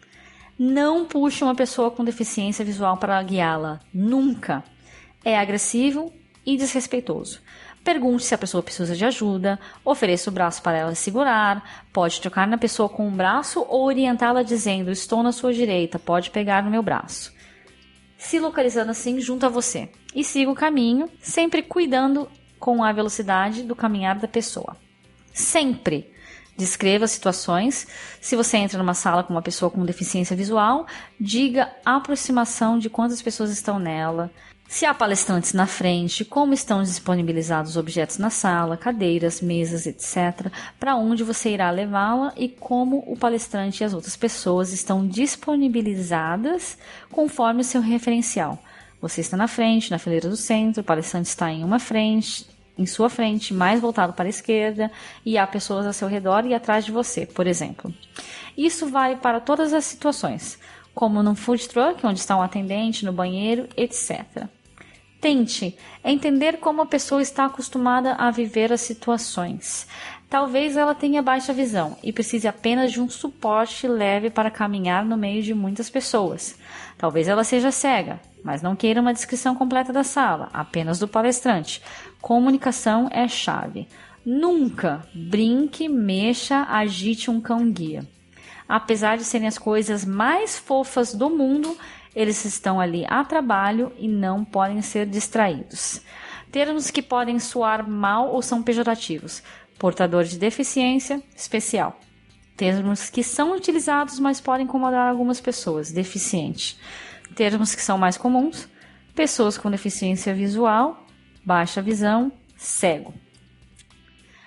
Não 0.57 1.05
puxe 1.05 1.43
uma 1.43 1.57
pessoa 1.57 1.91
com 1.91 2.05
deficiência 2.05 2.65
visual 2.65 2.97
para 2.97 3.21
guiá-la. 3.25 3.81
Nunca. 3.93 4.63
É 5.25 5.37
agressivo 5.37 6.13
e 6.47 6.57
desrespeitoso. 6.57 7.41
Pergunte 7.83 8.23
se 8.23 8.37
a 8.37 8.39
pessoa 8.39 8.63
precisa 8.63 8.95
de 8.95 9.05
ajuda, 9.05 9.59
ofereça 9.85 10.31
o 10.31 10.33
braço 10.33 10.63
para 10.63 10.79
ela 10.79 10.95
segurar, 10.95 11.89
pode 11.93 12.21
tocar 12.21 12.47
na 12.47 12.57
pessoa 12.57 12.89
com 12.89 13.09
o 13.09 13.11
braço 13.11 13.67
ou 13.69 13.87
orientá-la 13.87 14.45
dizendo: 14.45 14.93
Estou 14.93 15.25
na 15.25 15.33
sua 15.33 15.53
direita, 15.53 15.99
pode 15.99 16.31
pegar 16.31 16.63
no 16.63 16.71
meu 16.71 16.85
braço. 16.85 17.40
Se 18.21 18.39
localizando 18.39 18.91
assim 18.91 19.19
junto 19.19 19.47
a 19.47 19.49
você. 19.49 19.89
E 20.15 20.23
siga 20.23 20.51
o 20.51 20.55
caminho, 20.55 21.11
sempre 21.23 21.63
cuidando 21.63 22.29
com 22.59 22.85
a 22.85 22.93
velocidade 22.93 23.63
do 23.63 23.75
caminhar 23.75 24.19
da 24.19 24.29
pessoa. 24.29 24.77
Sempre 25.33 26.13
descreva 26.55 27.07
situações. 27.07 27.87
Se 28.21 28.37
você 28.37 28.59
entra 28.59 28.79
numa 28.79 28.93
sala 28.93 29.25
com 29.25 29.33
uma 29.33 29.41
pessoa 29.41 29.71
com 29.71 29.87
deficiência 29.87 30.37
visual, 30.37 30.87
diga 31.19 31.73
a 31.83 31.97
aproximação 31.97 32.79
de 32.79 32.91
quantas 32.91 33.23
pessoas 33.23 33.51
estão 33.51 33.79
nela, 33.79 34.31
se 34.71 34.87
há 34.87 34.95
palestrantes 34.95 35.53
na 35.53 35.67
frente, 35.67 36.25
como 36.25 36.55
estão 36.55 36.81
disponibilizados 36.81 37.77
objetos 37.77 38.19
na 38.19 38.31
sala, 38.31 38.77
cadeiras, 38.77 39.41
mesas, 39.41 39.85
etc., 39.85 40.47
para 40.79 40.95
onde 40.95 41.25
você 41.25 41.51
irá 41.51 41.69
levá-la 41.73 42.33
e 42.37 42.49
como 42.49 43.03
o 43.05 43.17
palestrante 43.17 43.83
e 43.83 43.85
as 43.85 43.93
outras 43.93 44.17
pessoas 44.17 44.73
estão 44.73 45.05
disponibilizadas 45.05 46.79
conforme 47.11 47.63
o 47.63 47.65
seu 47.65 47.81
referencial. 47.81 48.63
Você 49.03 49.21
está 49.23 49.37
na 49.37 49.49
frente, 49.49 49.91
na 49.91 49.99
fileira 49.99 50.29
do 50.29 50.37
centro, 50.37 50.83
o 50.83 50.85
palestrante 50.85 51.29
está 51.29 51.51
em 51.51 51.65
uma 51.65 51.81
frente, 51.81 52.47
em 52.79 52.87
sua 52.87 53.11
frente, 53.11 53.53
mais 53.53 53.81
voltado 53.81 54.13
para 54.13 54.27
a 54.27 54.31
esquerda, 54.31 54.89
e 55.27 55.37
há 55.37 55.49
pessoas 55.49 55.85
ao 55.85 55.93
seu 55.93 56.07
redor 56.07 56.47
e 56.47 56.55
atrás 56.55 56.85
de 56.85 56.93
você, 56.93 57.27
por 57.27 57.49
exemplo. 57.49 57.93
Isso 58.57 58.87
vale 58.89 59.17
para 59.17 59.41
todas 59.41 59.73
as 59.73 59.85
situações, 59.85 60.61
como 60.95 61.25
num 61.25 61.35
food 61.35 61.69
truck, 61.69 62.07
onde 62.07 62.21
está 62.21 62.37
um 62.37 62.43
atendente, 62.43 63.05
no 63.05 63.13
banheiro, 63.13 63.69
etc. 63.77 64.49
Tente 65.21 65.77
entender 66.03 66.59
como 66.59 66.81
a 66.81 66.87
pessoa 66.87 67.21
está 67.21 67.45
acostumada 67.45 68.15
a 68.15 68.31
viver 68.31 68.73
as 68.73 68.81
situações. 68.81 69.87
Talvez 70.31 70.77
ela 70.77 70.95
tenha 70.95 71.21
baixa 71.21 71.53
visão 71.53 71.99
e 72.03 72.13
precise 72.13 72.49
apenas 72.49 72.93
de 72.93 73.01
um 73.01 73.11
suporte 73.11 73.87
leve 73.87 74.31
para 74.31 74.51
caminhar 74.51 75.05
no 75.05 75.17
meio 75.17 75.43
de 75.43 75.53
muitas 75.53 75.91
pessoas. 75.91 76.57
Talvez 76.97 77.29
ela 77.29 77.45
seja 77.45 77.71
cega, 77.71 78.21
mas 78.43 78.63
não 78.63 78.77
queira 78.77 79.01
uma 79.01 79.13
descrição 79.13 79.55
completa 79.55 79.93
da 79.93 80.05
sala, 80.05 80.49
apenas 80.55 80.99
do 80.99 81.09
palestrante. 81.09 81.83
Comunicação 82.23 83.09
é 83.11 83.29
chave. 83.29 83.89
Nunca 84.25 85.07
brinque, 85.13 85.89
mexa, 85.89 86.67
agite 86.71 87.31
um 87.31 87.41
cão-guia. 87.41 88.07
Apesar 88.69 89.19
de 89.19 89.25
serem 89.25 89.49
as 89.49 89.59
coisas 89.59 90.05
mais 90.05 90.57
fofas 90.57 91.13
do 91.13 91.29
mundo, 91.29 91.77
eles 92.15 92.45
estão 92.45 92.81
ali 92.81 93.05
a 93.09 93.25
trabalho 93.25 93.93
e 93.99 94.09
não 94.09 94.45
podem 94.45 94.83
ser 94.83 95.07
distraídos. 95.07 96.03
Termos 96.51 96.91
que 96.91 97.03
podem 97.03 97.39
soar 97.39 97.89
mal 97.89 98.29
ou 98.29 98.43
são 98.43 98.63
pejorativos. 98.63 99.43
Portador 99.79 100.25
de 100.25 100.39
deficiência 100.39 101.23
especial. 101.37 101.99
Termos 102.57 103.09
que 103.09 103.23
são 103.23 103.55
utilizados, 103.55 104.19
mas 104.19 104.41
podem 104.41 104.67
incomodar 104.67 105.09
algumas 105.09 105.41
pessoas. 105.41 105.93
Deficiente. 105.93 106.77
Termos 107.35 107.75
que 107.75 107.83
são 107.83 107.97
mais 107.97 108.17
comuns. 108.17 108.69
Pessoas 109.15 109.57
com 109.57 109.71
deficiência 109.71 110.35
visual, 110.35 111.07
baixa 111.45 111.81
visão, 111.83 112.33
cego. 112.57 113.15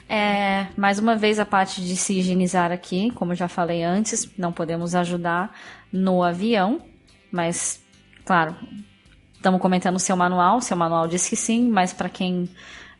É, 0.07 0.67
mais 0.77 0.99
uma 0.99 1.15
vez 1.15 1.39
a 1.39 1.45
parte 1.45 1.81
de 1.81 1.95
se 1.95 2.19
higienizar 2.19 2.71
aqui, 2.71 3.11
como 3.11 3.33
já 3.33 3.47
falei 3.47 3.83
antes, 3.83 4.29
não 4.37 4.51
podemos 4.51 4.93
ajudar 4.95 5.55
no 5.91 6.21
avião, 6.21 6.81
mas, 7.33 7.81
claro, 8.23 8.55
estamos 9.33 9.59
comentando 9.59 9.95
o 9.95 9.99
seu 9.99 10.15
manual. 10.15 10.61
Seu 10.61 10.77
manual 10.77 11.07
diz 11.07 11.27
que 11.27 11.35
sim, 11.35 11.67
mas 11.67 11.91
para 11.91 12.07
quem 12.07 12.47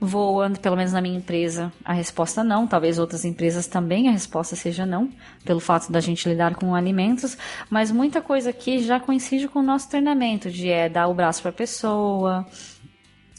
voa, 0.01 0.49
pelo 0.49 0.75
menos 0.75 0.91
na 0.91 0.99
minha 0.99 1.15
empresa, 1.15 1.71
a 1.85 1.93
resposta 1.93 2.43
não. 2.43 2.65
Talvez 2.65 2.97
outras 2.97 3.23
empresas 3.25 3.67
também 3.67 4.09
a 4.09 4.11
resposta 4.11 4.55
seja 4.55 4.87
não, 4.87 5.07
pelo 5.45 5.59
fato 5.59 5.91
da 5.91 5.99
gente 5.99 6.27
lidar 6.27 6.55
com 6.55 6.73
alimentos. 6.73 7.37
Mas 7.69 7.91
muita 7.91 8.23
coisa 8.23 8.49
aqui 8.49 8.79
já 8.79 8.99
coincide 8.99 9.47
com 9.47 9.59
o 9.59 9.63
nosso 9.63 9.87
treinamento, 9.87 10.49
de 10.49 10.67
é, 10.67 10.89
dar 10.89 11.07
o 11.07 11.13
braço 11.13 11.39
para 11.43 11.51
a 11.51 11.53
pessoa, 11.53 12.43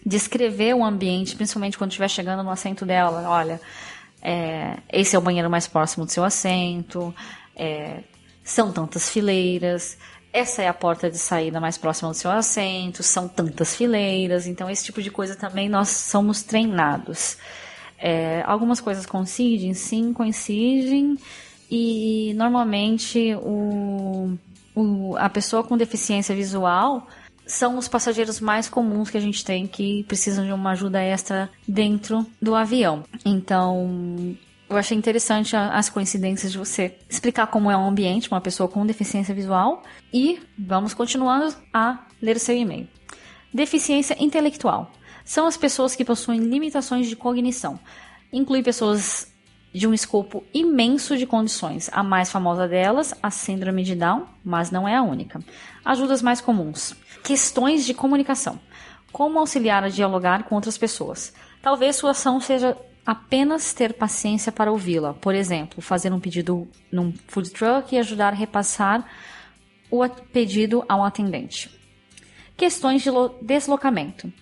descrever 0.07 0.75
o 0.75 0.85
ambiente, 0.85 1.35
principalmente 1.35 1.77
quando 1.77 1.91
estiver 1.91 2.09
chegando 2.09 2.45
no 2.45 2.51
assento 2.51 2.87
dela. 2.87 3.29
Olha, 3.29 3.61
é, 4.23 4.79
esse 4.93 5.17
é 5.17 5.19
o 5.19 5.23
banheiro 5.23 5.51
mais 5.51 5.67
próximo 5.67 6.07
do 6.07 6.13
seu 6.13 6.23
assento. 6.23 7.13
É, 7.57 8.05
são 8.45 8.71
tantas 8.71 9.09
fileiras 9.09 9.99
essa 10.35 10.63
é 10.63 10.67
a 10.67 10.75
porta 10.75 11.09
de 11.09 11.17
saída 11.17 11.61
mais 11.61 11.79
próxima 11.79 12.11
do 12.11 12.17
seu 12.17 12.29
assento, 12.29 13.05
são 13.05 13.29
tantas 13.29 13.77
fileiras, 13.77 14.49
então 14.49 14.69
esse 14.69 14.85
tipo 14.85 15.01
de 15.01 15.09
coisa 15.09 15.37
também 15.37 15.69
nós 15.69 15.89
somos 15.89 16.43
treinados. 16.43 17.39
É, 17.97 18.43
algumas 18.45 18.81
coisas 18.81 19.07
coincidem, 19.07 19.73
sim, 19.75 20.13
coincidem, 20.13 21.17
e 21.71 22.35
normalmente 22.35 23.33
o, 23.37 24.37
o, 24.75 25.17
a 25.17 25.31
pessoa 25.31 25.63
com 25.63 25.77
deficiência 25.77 26.35
visual 26.35 27.07
são 27.47 27.79
os 27.79 27.87
passageiros 27.87 28.41
mais 28.41 28.69
comuns 28.69 29.11
que 29.11 29.17
a 29.17 29.21
gente 29.21 29.45
tem 29.45 29.69
que 29.69 30.03
precisam 30.05 30.45
de 30.45 30.53
uma 30.53 30.73
ajuda 30.73 31.01
extra 31.01 31.49
dentro 31.67 32.27
do 32.43 32.57
avião. 32.57 33.05
Então, 33.25 34.37
eu 34.69 34.77
achei 34.77 34.97
interessante 34.97 35.55
as 35.55 35.89
coincidências 35.91 36.53
de 36.53 36.59
você 36.59 36.97
explicar 37.09 37.47
como 37.49 37.71
é 37.71 37.77
um 37.77 37.87
ambiente, 37.87 38.31
uma 38.31 38.41
pessoa 38.41 38.69
com 38.69 38.85
deficiência 38.87 39.35
visual. 39.35 39.83
E 40.13 40.41
vamos 40.59 40.95
continuando 40.95 41.55
a 41.73 41.99
ler 42.21 42.39
seu 42.39 42.57
e-mail. 42.57 42.89
Deficiência 43.53 44.17
intelectual. 44.19 44.91
São 45.25 45.47
as 45.47 45.57
pessoas 45.57 45.95
que 45.95 46.05
possuem 46.05 46.41
limitações 46.41 47.09
de 47.09 47.17
cognição. 47.17 47.79
Inclui 48.33 48.63
pessoas 48.63 49.33
de 49.73 49.87
um 49.87 49.95
escopo 49.95 50.45
imenso 50.53 51.17
de 51.17 51.27
condições. 51.27 51.91
A 51.93 52.03
mais 52.03 52.31
famosa 52.31 52.67
delas, 52.67 53.15
a 53.23 53.31
síndrome 53.31 53.83
de 53.83 53.95
Down, 53.95 54.27
mas 54.45 54.71
não 54.71 54.89
é 54.89 54.97
a 54.97 55.03
única. 55.03 55.41
Ajudas 55.85 56.23
mais 56.23 56.41
comuns. 56.41 56.95
Questões 57.23 57.85
de 57.85 57.93
comunicação. 57.93 58.59
Como 59.13 59.39
auxiliar 59.39 59.85
a 59.85 59.89
dialogar 59.89 60.45
com 60.45 60.55
outras 60.55 60.79
pessoas. 60.79 61.33
Talvez 61.61 61.97
sua 61.97 62.11
ação 62.13 62.41
seja 62.41 62.77
apenas 63.07 63.75
ter 63.75 63.95
paciência 63.95 64.51
para 64.51 64.73
ouvi-la. 64.73 65.15
Por 65.15 65.35
exemplo, 65.35 65.83
fazer 65.83 66.13
um 66.13 66.21
pedido 66.21 66.69
num 66.91 67.13
food 67.29 67.51
truck 67.51 67.95
e 67.95 67.99
ajudar 67.99 68.33
a 68.33 68.37
repassar 68.37 69.07
o 69.91 70.09
pedido 70.09 70.85
ao 70.89 71.05
atendente. 71.05 71.71
Questões 72.57 73.03
de 73.03 73.11
deslocamento. 73.43 74.33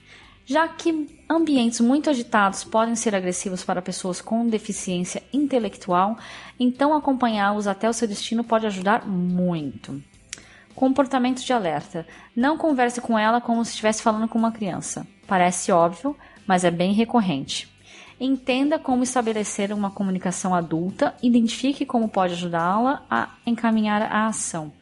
Já 0.45 0.67
que 0.69 1.07
ambientes 1.31 1.81
muito 1.81 2.11
agitados 2.11 2.65
podem 2.65 2.95
ser 2.95 3.15
agressivos 3.15 3.65
para 3.65 3.81
pessoas 3.81 4.21
com 4.21 4.47
deficiência 4.47 5.23
intelectual, 5.33 6.19
então 6.59 6.95
acompanhá-los 6.95 7.67
até 7.67 7.89
o 7.89 7.93
seu 7.93 8.09
destino 8.09 8.43
pode 8.43 8.67
ajudar 8.67 9.07
muito. 9.07 10.03
Comportamento 10.75 11.45
de 11.45 11.53
alerta. 11.53 12.07
Não 12.35 12.59
converse 12.59 13.01
com 13.01 13.19
ela 13.19 13.41
como 13.41 13.65
se 13.65 13.71
estivesse 13.71 14.03
falando 14.03 14.29
com 14.29 14.39
uma 14.39 14.53
criança. 14.53 15.07
Parece 15.27 15.71
óbvio, 15.71 16.17
mas 16.47 16.65
é 16.65 16.71
bem 16.71 16.93
recorrente. 16.93 17.72
Entenda 18.25 18.79
como 18.79 19.03
estabelecer 19.03 19.73
uma 19.73 19.91
comunicação 19.91 20.55
adulta, 20.55 21.12
identifique 21.20 21.85
como 21.85 22.09
pode 22.09 22.35
ajudá-la 22.35 23.05
a 23.11 23.31
encaminhar 23.45 24.01
a 24.01 24.29
ação. 24.29 24.73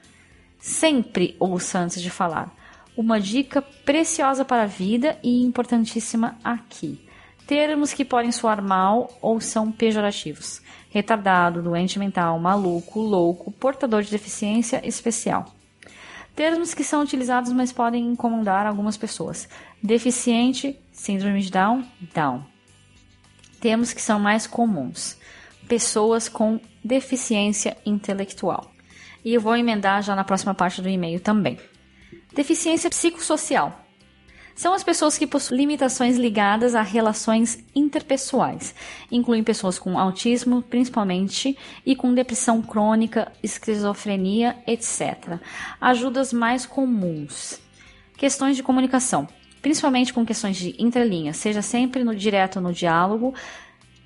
Sempre 0.59 1.37
ouça 1.41 1.79
antes 1.79 2.03
de 2.03 2.11
falar. 2.11 2.55
Uma 2.95 3.19
dica 3.19 3.63
preciosa 3.63 4.45
para 4.45 4.65
a 4.65 4.67
vida 4.67 5.19
e 5.23 5.43
importantíssima 5.43 6.37
aqui. 6.45 7.03
Termos 7.47 7.95
que 7.95 8.05
podem 8.05 8.31
soar 8.31 8.61
mal 8.63 9.09
ou 9.23 9.41
são 9.41 9.73
pejorativos. 9.73 10.61
Retardado, 10.91 11.63
doente 11.63 11.99
mental, 11.99 12.39
maluco, 12.39 13.01
louco, 13.01 13.51
portador 13.53 14.03
de 14.03 14.11
deficiência 14.11 14.87
especial. 14.87 15.47
Termos 16.37 16.75
que 16.75 16.85
são 16.85 17.01
utilizados, 17.01 17.55
mas 17.55 17.73
podem 17.73 18.07
incomodar 18.07 18.67
algumas 18.67 18.99
pessoas. 18.99 19.49
Deficiente, 19.83 20.79
síndrome 20.93 21.41
de 21.41 21.51
Down, 21.51 21.87
Down. 22.15 22.50
Termos 23.61 23.93
que 23.93 24.01
são 24.01 24.19
mais 24.19 24.47
comuns. 24.47 25.17
Pessoas 25.69 26.29
com 26.29 26.59
deficiência 26.83 27.77
intelectual. 27.85 28.73
E 29.25 29.35
eu 29.35 29.41
vou 29.41 29.57
emendar 29.57 30.03
já 30.03 30.17
na 30.17 30.25
próxima 30.25 30.55
parte 30.55 30.81
do 30.81 30.89
e-mail 30.89 31.21
também. 31.21 31.59
Deficiência 32.35 32.89
psicossocial. 32.89 33.85
São 34.55 34.75
as 34.75 34.83
pessoas 34.83 35.17
que 35.17 35.27
possuem 35.27 35.61
limitações 35.61 36.17
ligadas 36.17 36.75
a 36.75 36.83
relações 36.83 37.65
interpessoais. 37.75 38.75
Incluem 39.11 39.43
pessoas 39.43 39.79
com 39.79 39.99
autismo, 39.99 40.61
principalmente, 40.63 41.57
e 41.85 41.97
com 41.97 42.13
depressão 42.13 42.61
crônica, 42.61 43.33
esquizofrenia, 43.43 44.57
etc. 44.67 45.39
Ajudas 45.81 46.33
mais 46.33 46.67
comuns. 46.67 47.59
Questões 48.19 48.55
de 48.55 48.63
comunicação, 48.63 49.27
principalmente 49.63 50.13
com 50.13 50.25
questões 50.25 50.57
de 50.57 50.75
entrelinhas, 50.79 51.37
seja 51.37 51.63
sempre 51.63 52.05
no 52.05 52.15
direto 52.15 52.61
no 52.61 52.73
diálogo. 52.73 53.35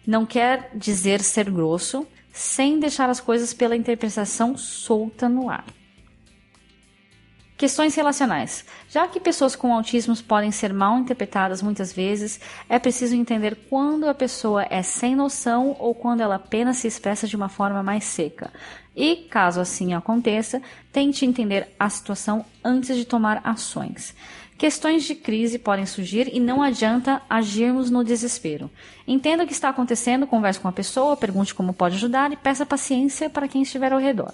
Não 0.06 0.26
quer 0.26 0.70
dizer 0.74 1.20
ser 1.20 1.50
grosso, 1.50 2.06
sem 2.32 2.78
deixar 2.78 3.08
as 3.08 3.20
coisas 3.20 3.54
pela 3.54 3.76
interpretação 3.76 4.56
solta 4.56 5.28
no 5.28 5.48
ar. 5.48 5.64
Questões 7.56 7.94
relacionais. 7.94 8.64
Já 8.90 9.06
que 9.06 9.20
pessoas 9.20 9.54
com 9.54 9.72
autismo 9.72 10.16
podem 10.24 10.50
ser 10.50 10.72
mal 10.72 10.98
interpretadas 10.98 11.62
muitas 11.62 11.92
vezes, 11.92 12.40
é 12.68 12.80
preciso 12.80 13.14
entender 13.14 13.56
quando 13.70 14.08
a 14.08 14.14
pessoa 14.14 14.66
é 14.68 14.82
sem 14.82 15.14
noção 15.14 15.76
ou 15.78 15.94
quando 15.94 16.20
ela 16.20 16.34
apenas 16.34 16.78
se 16.78 16.88
expressa 16.88 17.28
de 17.28 17.36
uma 17.36 17.48
forma 17.48 17.80
mais 17.80 18.04
seca. 18.04 18.52
E, 18.96 19.16
caso 19.30 19.60
assim 19.60 19.94
aconteça, 19.94 20.60
tente 20.92 21.24
entender 21.24 21.68
a 21.78 21.88
situação 21.88 22.44
antes 22.62 22.96
de 22.96 23.04
tomar 23.04 23.40
ações. 23.44 24.16
Questões 24.56 25.02
de 25.04 25.16
crise 25.16 25.58
podem 25.58 25.84
surgir 25.84 26.30
e 26.32 26.38
não 26.38 26.62
adianta 26.62 27.20
agirmos 27.28 27.90
no 27.90 28.04
desespero. 28.04 28.70
Entenda 29.06 29.42
o 29.42 29.46
que 29.46 29.52
está 29.52 29.68
acontecendo, 29.68 30.26
converse 30.26 30.60
com 30.60 30.68
a 30.68 30.72
pessoa, 30.72 31.16
pergunte 31.16 31.54
como 31.54 31.74
pode 31.74 31.96
ajudar 31.96 32.32
e 32.32 32.36
peça 32.36 32.64
paciência 32.64 33.28
para 33.28 33.48
quem 33.48 33.62
estiver 33.62 33.92
ao 33.92 33.98
redor. 33.98 34.32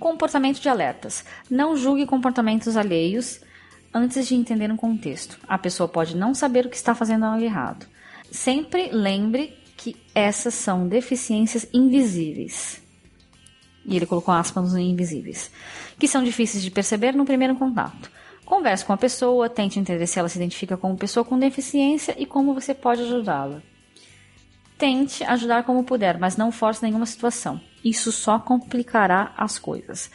Comportamento 0.00 0.60
de 0.60 0.68
alertas. 0.68 1.24
Não 1.50 1.76
julgue 1.76 2.06
comportamentos 2.06 2.76
alheios 2.76 3.40
antes 3.92 4.26
de 4.26 4.34
entender 4.34 4.72
um 4.72 4.76
contexto. 4.76 5.38
A 5.46 5.58
pessoa 5.58 5.88
pode 5.88 6.16
não 6.16 6.34
saber 6.34 6.66
o 6.66 6.70
que 6.70 6.76
está 6.76 6.94
fazendo 6.94 7.24
algo 7.24 7.44
errado. 7.44 7.86
Sempre 8.30 8.88
lembre 8.92 9.56
que 9.76 9.94
essas 10.14 10.54
são 10.54 10.88
deficiências 10.88 11.66
invisíveis. 11.72 12.82
E 13.84 13.94
ele 13.94 14.06
colocou 14.06 14.32
aspas 14.32 14.64
nos 14.64 14.74
invisíveis, 14.74 15.50
que 15.98 16.08
são 16.08 16.24
difíceis 16.24 16.62
de 16.62 16.70
perceber 16.70 17.14
no 17.14 17.26
primeiro 17.26 17.54
contato. 17.54 18.10
Converse 18.44 18.84
com 18.84 18.92
a 18.92 18.96
pessoa, 18.96 19.48
tente 19.48 19.78
entender 19.78 20.06
se 20.06 20.18
ela 20.18 20.28
se 20.28 20.38
identifica 20.38 20.76
como 20.76 20.96
pessoa 20.96 21.24
com 21.24 21.38
deficiência 21.38 22.14
e 22.18 22.26
como 22.26 22.54
você 22.54 22.74
pode 22.74 23.02
ajudá-la. 23.02 23.62
Tente 24.76 25.24
ajudar 25.24 25.64
como 25.64 25.84
puder, 25.84 26.18
mas 26.18 26.36
não 26.36 26.52
force 26.52 26.82
nenhuma 26.82 27.06
situação. 27.06 27.60
Isso 27.82 28.10
só 28.10 28.38
complicará 28.38 29.32
as 29.36 29.58
coisas. 29.58 30.10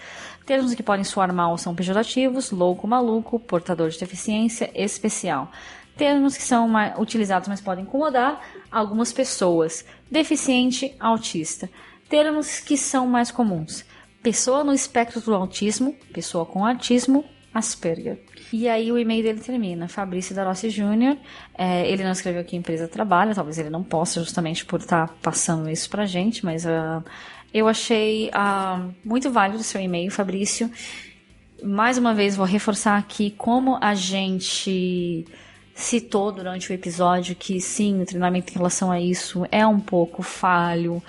Termos 0.46 0.74
que 0.74 0.84
podem 0.84 1.04
soar 1.04 1.34
mal 1.34 1.58
são 1.58 1.74
pejorativos, 1.74 2.52
louco, 2.52 2.88
maluco, 2.88 3.40
portador 3.40 3.90
de 3.90 4.00
deficiência 4.00 4.70
especial. 4.76 5.52
Termos 5.96 6.36
que 6.36 6.44
são 6.44 6.70
utilizados, 6.98 7.48
mas 7.48 7.62
podem 7.62 7.84
incomodar 7.84 8.42
algumas 8.72 9.12
pessoas. 9.12 9.86
Deficiente, 10.10 10.96
autista. 11.00 11.70
Termos 12.08 12.60
que 12.60 12.78
são 12.78 13.06
mais 13.08 13.32
comuns. 13.32 13.86
Pessoa 14.22 14.64
no 14.64 14.74
espectro 14.74 15.22
do 15.22 15.34
autismo, 15.34 15.96
pessoa 16.14 16.46
com 16.46 16.66
autismo, 16.66 17.24
Asperger. 17.54 18.20
E 18.54 18.68
aí 18.68 18.92
o 18.92 18.98
e-mail 18.98 19.24
dele 19.24 19.40
termina, 19.40 19.88
Fabrício 19.88 20.36
Darossi 20.36 20.70
Júnior, 20.70 21.18
é, 21.58 21.90
ele 21.90 22.04
não 22.04 22.12
escreveu 22.12 22.44
que 22.44 22.56
empresa 22.56 22.88
trabalha, 22.88 23.34
talvez 23.34 23.58
ele 23.58 23.70
não 23.70 23.84
possa 23.84 24.22
justamente 24.22 24.66
por 24.66 24.80
estar 24.80 25.08
tá 25.08 25.14
passando 25.22 25.70
isso 25.70 25.90
pra 25.90 26.06
gente, 26.06 26.46
mas 26.46 26.66
uh, 26.66 27.04
eu 27.54 27.68
achei 27.68 28.30
uh, 28.30 28.94
muito 29.04 29.32
válido 29.32 29.60
o 29.60 29.64
seu 29.64 29.82
e-mail, 29.82 30.12
Fabrício. 30.12 30.72
Mais 31.64 31.98
uma 31.98 32.14
vez 32.14 32.36
vou 32.36 32.46
reforçar 32.46 32.98
aqui 32.98 33.32
como 33.32 33.78
a 33.82 33.94
gente 33.94 35.26
citou 35.74 36.32
durante 36.32 36.72
o 36.72 36.74
episódio 36.74 37.36
que 37.36 37.60
sim, 37.60 38.02
o 38.02 38.06
treinamento 38.06 38.52
em 38.52 38.58
relação 38.58 38.92
a 38.92 39.00
isso 39.00 39.46
é 39.52 39.66
um 39.66 39.80
pouco 39.80 40.22
falho. 40.22 41.02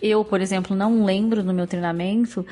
Eu, 0.00 0.24
por 0.24 0.40
exemplo, 0.40 0.76
não 0.76 1.04
lembro 1.04 1.42
no 1.42 1.52
meu 1.52 1.66
treinamento 1.66 2.46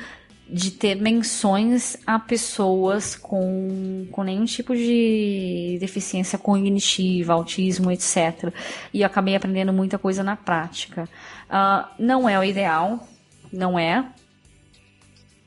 de 0.49 0.71
ter 0.71 0.95
menções 0.95 1.97
a 2.05 2.17
pessoas 2.17 3.15
com, 3.15 4.07
com 4.11 4.23
nenhum 4.23 4.45
tipo 4.45 4.75
de 4.75 5.77
deficiência 5.79 6.37
cognitiva, 6.37 7.33
autismo, 7.33 7.91
etc. 7.91 8.53
E 8.93 9.01
eu 9.01 9.07
acabei 9.07 9.35
aprendendo 9.35 9.73
muita 9.73 9.97
coisa 9.97 10.23
na 10.23 10.35
prática. 10.35 11.09
Uh, 11.49 11.87
não 11.99 12.29
é 12.29 12.39
o 12.39 12.43
ideal, 12.43 13.07
não 13.51 13.77
é. 13.77 14.05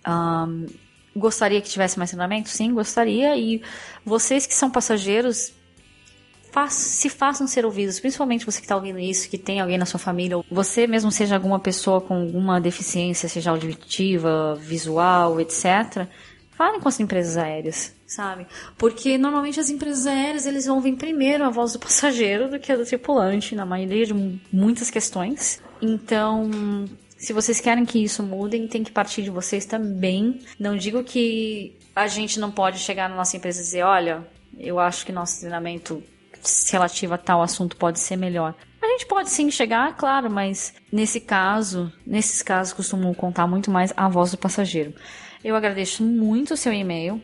Um, 0.07 0.67
gostaria 1.17 1.61
que 1.61 1.69
tivesse 1.69 1.99
mais 1.99 2.11
treinamento? 2.11 2.49
Sim, 2.49 2.75
gostaria. 2.75 3.37
E 3.37 3.63
vocês 4.05 4.47
que 4.47 4.55
são 4.55 4.71
passageiros, 4.71 5.53
se 6.69 7.09
façam 7.09 7.47
ser 7.47 7.65
ouvidos, 7.65 8.01
principalmente 8.01 8.47
você 8.47 8.59
que 8.59 8.65
está 8.65 8.77
ouvindo 8.77 8.99
isso, 8.99 9.29
que 9.29 9.39
tem 9.39 9.61
alguém 9.61 9.79
na 9.79 9.87
sua 9.87 10.01
família, 10.01 10.37
ou 10.37 10.45
você 10.51 10.87
mesmo 10.87 11.11
seja 11.11 11.35
alguma 11.35 11.59
pessoa 11.59 12.01
com 12.01 12.15
alguma 12.15 12.61
deficiência, 12.61 13.29
seja 13.29 13.51
auditiva, 13.51 14.55
visual, 14.57 15.41
etc. 15.41 16.07
Falem 16.51 16.81
com 16.81 16.89
as 16.89 17.01
empresas 17.01 17.37
aéreas, 17.37 17.95
sabe? 18.07 18.47
Porque 18.77 19.17
normalmente 19.17 19.59
as 19.59 19.71
empresas 19.71 20.07
aéreas 20.07 20.47
eles 20.47 20.67
vão 20.67 20.81
vir 20.81 20.97
primeiro 20.97 21.45
a 21.45 21.51
voz 21.51 21.73
do 21.73 21.79
passageiro 21.81 22.51
do 22.51 22.59
que 22.59 22.71
a 22.71 22.77
do 22.77 22.85
tripulante, 22.85 23.55
na 23.55 23.65
maioria 23.65 24.07
de 24.07 24.41
muitas 24.53 24.91
questões. 24.91 25.63
Então, 25.81 26.51
se 27.17 27.33
vocês 27.33 27.61
querem 27.61 27.85
que 27.85 28.03
isso 28.03 28.23
mude, 28.23 28.67
tem 28.69 28.83
que 28.83 28.91
partir 28.91 29.23
de 29.23 29.31
vocês 29.31 29.65
também. 29.65 30.41
Não 30.59 30.77
digo 30.77 31.05
que 31.05 31.77
a 31.95 32.07
gente 32.07 32.41
não 32.41 32.51
pode 32.51 32.79
chegar 32.79 33.09
na 33.09 33.17
nossa 33.17 33.37
empresa 33.37 33.61
e 33.61 33.65
dizer, 33.65 33.83
olha, 33.83 34.27
eu 34.59 34.79
acho 34.79 35.05
que 35.05 35.13
nosso 35.13 35.41
treinamento 35.41 36.03
relativo 36.71 37.15
a 37.15 37.19
tal 37.19 37.43
assunto 37.43 37.77
pode 37.77 37.99
ser 37.99 38.17
melhor. 38.17 38.55
A 38.83 38.87
gente 38.87 39.07
pode 39.07 39.31
sim 39.31 39.51
chegar, 39.51 39.97
claro, 39.97 40.31
mas 40.31 40.75
nesse 40.93 41.21
caso, 41.21 41.93
nesses 42.07 42.43
casos 42.43 42.73
costumo 42.73 43.15
contar 43.15 43.47
muito 43.47 43.71
mais 43.71 43.93
a 43.97 44.09
voz 44.09 44.31
do 44.31 44.39
passageiro. 44.39 44.95
Eu 45.45 45.57
agradeço 45.57 46.03
muito 46.03 46.55
o 46.55 46.57
seu 46.57 46.73
e-mail. 46.73 47.21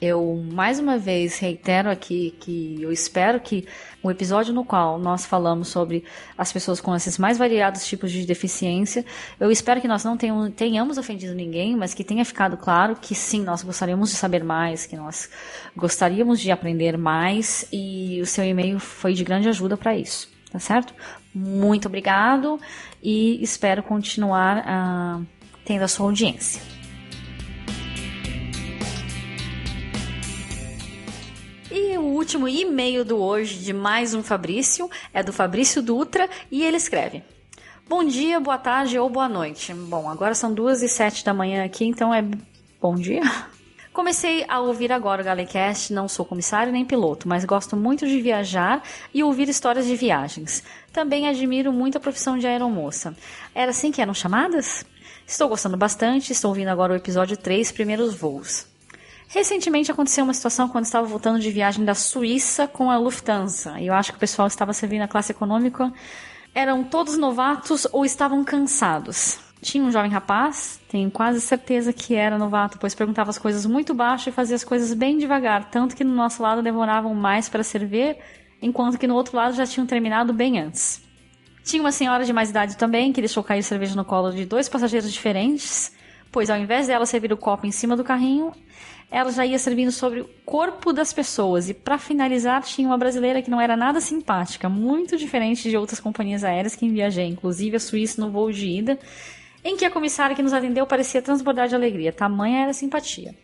Eu 0.00 0.44
mais 0.52 0.78
uma 0.78 0.96
vez 0.96 1.40
reitero 1.40 1.90
aqui 1.90 2.32
que 2.38 2.80
eu 2.80 2.92
espero 2.92 3.40
que 3.40 3.66
o 4.00 4.08
episódio 4.08 4.54
no 4.54 4.64
qual 4.64 4.96
nós 4.96 5.26
falamos 5.26 5.68
sobre 5.68 6.04
as 6.36 6.52
pessoas 6.52 6.80
com 6.80 6.94
esses 6.94 7.18
mais 7.18 7.36
variados 7.36 7.84
tipos 7.84 8.12
de 8.12 8.24
deficiência, 8.24 9.04
eu 9.40 9.50
espero 9.50 9.80
que 9.80 9.88
nós 9.88 10.04
não 10.04 10.16
tenhamos 10.16 10.98
ofendido 10.98 11.34
ninguém, 11.34 11.76
mas 11.76 11.94
que 11.94 12.04
tenha 12.04 12.24
ficado 12.24 12.56
claro 12.56 12.94
que 12.94 13.12
sim, 13.12 13.42
nós 13.42 13.64
gostaríamos 13.64 14.10
de 14.10 14.16
saber 14.16 14.44
mais, 14.44 14.86
que 14.86 14.96
nós 14.96 15.28
gostaríamos 15.76 16.38
de 16.38 16.52
aprender 16.52 16.96
mais 16.96 17.66
e 17.72 18.20
o 18.22 18.26
seu 18.26 18.44
e-mail 18.44 18.78
foi 18.78 19.14
de 19.14 19.24
grande 19.24 19.48
ajuda 19.48 19.76
para 19.76 19.96
isso, 19.96 20.30
tá 20.52 20.60
certo? 20.60 20.94
Muito 21.34 21.88
obrigado 21.88 22.60
e 23.02 23.42
espero 23.42 23.82
continuar 23.82 24.58
uh, 24.58 25.26
tendo 25.64 25.82
a 25.82 25.88
sua 25.88 26.06
audiência. 26.06 26.77
O 31.98 32.14
último 32.14 32.48
e-mail 32.48 33.04
do 33.04 33.18
hoje 33.18 33.58
de 33.58 33.72
mais 33.72 34.14
um 34.14 34.22
Fabrício 34.22 34.88
é 35.12 35.22
do 35.22 35.32
Fabrício 35.32 35.82
Dutra 35.82 36.28
e 36.50 36.62
ele 36.62 36.76
escreve: 36.76 37.24
Bom 37.88 38.04
dia, 38.04 38.38
boa 38.38 38.56
tarde 38.56 38.98
ou 38.98 39.10
boa 39.10 39.28
noite. 39.28 39.74
Bom, 39.74 40.08
agora 40.08 40.34
são 40.34 40.52
duas 40.54 40.80
e 40.80 40.88
sete 40.88 41.24
da 41.24 41.34
manhã 41.34 41.64
aqui, 41.64 41.84
então 41.84 42.14
é 42.14 42.24
bom 42.80 42.94
dia. 42.94 43.22
Comecei 43.92 44.44
a 44.48 44.60
ouvir 44.60 44.92
agora 44.92 45.22
o 45.22 45.24
Galecast, 45.24 45.92
não 45.92 46.06
sou 46.06 46.24
comissário 46.24 46.72
nem 46.72 46.84
piloto, 46.84 47.26
mas 47.26 47.44
gosto 47.44 47.76
muito 47.76 48.06
de 48.06 48.20
viajar 48.20 48.80
e 49.12 49.24
ouvir 49.24 49.48
histórias 49.48 49.86
de 49.86 49.96
viagens. 49.96 50.62
Também 50.92 51.26
admiro 51.26 51.72
muito 51.72 51.98
a 51.98 52.00
profissão 52.00 52.38
de 52.38 52.46
aeromoça. 52.46 53.16
Era 53.52 53.72
assim 53.72 53.90
que 53.90 54.00
eram 54.00 54.14
chamadas? 54.14 54.86
Estou 55.26 55.48
gostando 55.48 55.76
bastante, 55.76 56.32
estou 56.32 56.50
ouvindo 56.50 56.68
agora 56.68 56.92
o 56.92 56.96
episódio 56.96 57.36
3, 57.36 57.72
Primeiros 57.72 58.14
Voos. 58.14 58.77
Recentemente 59.30 59.92
aconteceu 59.92 60.24
uma 60.24 60.32
situação 60.32 60.70
quando 60.70 60.86
estava 60.86 61.06
voltando 61.06 61.38
de 61.38 61.50
viagem 61.50 61.84
da 61.84 61.94
Suíça 61.94 62.66
com 62.66 62.90
a 62.90 62.96
Lufthansa. 62.96 63.78
E 63.78 63.86
eu 63.86 63.92
acho 63.92 64.10
que 64.10 64.16
o 64.16 64.20
pessoal 64.20 64.48
estava 64.48 64.72
servindo 64.72 65.02
a 65.02 65.08
classe 65.08 65.32
econômica. 65.32 65.92
Eram 66.54 66.82
todos 66.82 67.18
novatos 67.18 67.86
ou 67.92 68.06
estavam 68.06 68.42
cansados. 68.42 69.38
Tinha 69.60 69.84
um 69.84 69.90
jovem 69.90 70.10
rapaz, 70.10 70.80
tenho 70.88 71.10
quase 71.10 71.42
certeza 71.42 71.92
que 71.92 72.14
era 72.14 72.38
novato, 72.38 72.78
pois 72.78 72.94
perguntava 72.94 73.28
as 73.28 73.36
coisas 73.36 73.66
muito 73.66 73.92
baixo 73.92 74.30
e 74.30 74.32
fazia 74.32 74.56
as 74.56 74.64
coisas 74.64 74.94
bem 74.94 75.18
devagar, 75.18 75.68
tanto 75.68 75.94
que 75.94 76.04
no 76.04 76.14
nosso 76.14 76.42
lado 76.42 76.62
demoravam 76.62 77.12
mais 77.12 77.50
para 77.50 77.62
servir, 77.62 78.16
enquanto 78.62 78.96
que 78.96 79.06
no 79.06 79.14
outro 79.14 79.36
lado 79.36 79.54
já 79.54 79.66
tinham 79.66 79.86
terminado 79.86 80.32
bem 80.32 80.58
antes. 80.58 81.02
Tinha 81.64 81.82
uma 81.82 81.92
senhora 81.92 82.24
de 82.24 82.32
mais 82.32 82.48
idade 82.48 82.78
também, 82.78 83.12
que 83.12 83.20
deixou 83.20 83.42
cair 83.42 83.62
cerveja 83.62 83.94
no 83.94 84.04
colo 84.04 84.30
de 84.30 84.46
dois 84.46 84.68
passageiros 84.68 85.12
diferentes, 85.12 85.92
pois 86.30 86.48
ao 86.48 86.56
invés 86.56 86.86
dela 86.86 87.04
servir 87.04 87.32
o 87.32 87.36
copo 87.36 87.66
em 87.66 87.72
cima 87.72 87.96
do 87.96 88.04
carrinho, 88.04 88.52
ela 89.10 89.32
já 89.32 89.44
ia 89.44 89.58
servindo 89.58 89.90
sobre 89.90 90.20
o 90.20 90.28
corpo 90.44 90.92
das 90.92 91.12
pessoas. 91.12 91.68
E 91.68 91.74
para 91.74 91.98
finalizar, 91.98 92.62
tinha 92.62 92.86
uma 92.86 92.98
brasileira 92.98 93.40
que 93.40 93.50
não 93.50 93.60
era 93.60 93.76
nada 93.76 94.00
simpática, 94.00 94.68
muito 94.68 95.16
diferente 95.16 95.68
de 95.68 95.76
outras 95.76 95.98
companhias 95.98 96.44
aéreas 96.44 96.76
que 96.76 96.88
viajei, 96.88 97.26
inclusive 97.26 97.76
a 97.76 97.80
Suíça 97.80 98.20
no 98.20 98.30
voo 98.30 98.52
de 98.52 98.66
ida, 98.66 98.98
em 99.64 99.76
que 99.76 99.84
a 99.84 99.90
comissária 99.90 100.36
que 100.36 100.42
nos 100.42 100.52
atendeu 100.52 100.86
parecia 100.86 101.22
transbordar 101.22 101.68
de 101.68 101.74
alegria, 101.74 102.12
tamanha 102.12 102.60
era 102.60 102.70
a 102.70 102.74
simpatia. 102.74 103.34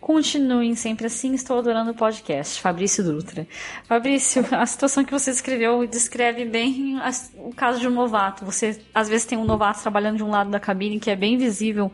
Continuem 0.00 0.74
sempre 0.74 1.06
assim, 1.06 1.32
estou 1.32 1.58
adorando 1.58 1.92
o 1.92 1.94
podcast. 1.94 2.60
Fabrício 2.60 3.02
Dutra. 3.02 3.46
Fabrício, 3.84 4.44
a 4.52 4.66
situação 4.66 5.02
que 5.02 5.10
você 5.10 5.30
escreveu 5.30 5.86
descreve 5.86 6.44
bem 6.44 7.00
o 7.36 7.54
caso 7.54 7.80
de 7.80 7.88
um 7.88 7.90
novato. 7.90 8.44
Você, 8.44 8.78
às 8.94 9.08
vezes, 9.08 9.24
tem 9.24 9.38
um 9.38 9.46
novato 9.46 9.80
trabalhando 9.80 10.18
de 10.18 10.22
um 10.22 10.28
lado 10.28 10.50
da 10.50 10.60
cabine 10.60 11.00
que 11.00 11.10
é 11.10 11.16
bem 11.16 11.38
visível. 11.38 11.90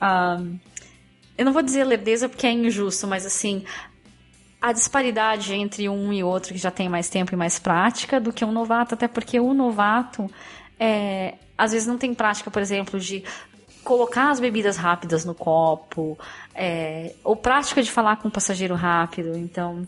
Uh, 0.00 0.58
eu 1.42 1.44
não 1.44 1.52
vou 1.52 1.62
dizer 1.62 1.82
lerdeza 1.84 2.28
porque 2.28 2.46
é 2.46 2.52
injusto, 2.52 3.06
mas 3.06 3.26
assim, 3.26 3.64
a 4.60 4.72
disparidade 4.72 5.52
entre 5.52 5.88
um 5.88 6.12
e 6.12 6.22
outro 6.22 6.54
que 6.54 6.58
já 6.58 6.70
tem 6.70 6.88
mais 6.88 7.08
tempo 7.08 7.34
e 7.34 7.36
mais 7.36 7.58
prática 7.58 8.20
do 8.20 8.32
que 8.32 8.44
um 8.44 8.52
novato, 8.52 8.94
até 8.94 9.08
porque 9.08 9.40
o 9.40 9.52
novato 9.52 10.30
é, 10.78 11.34
às 11.58 11.72
vezes 11.72 11.88
não 11.88 11.98
tem 11.98 12.14
prática, 12.14 12.48
por 12.48 12.62
exemplo, 12.62 13.00
de 13.00 13.24
colocar 13.82 14.30
as 14.30 14.38
bebidas 14.38 14.76
rápidas 14.76 15.24
no 15.24 15.34
copo, 15.34 16.16
é, 16.54 17.12
ou 17.24 17.34
prática 17.34 17.82
de 17.82 17.90
falar 17.90 18.18
com 18.18 18.28
o 18.28 18.30
passageiro 18.30 18.76
rápido. 18.76 19.36
Então, 19.36 19.86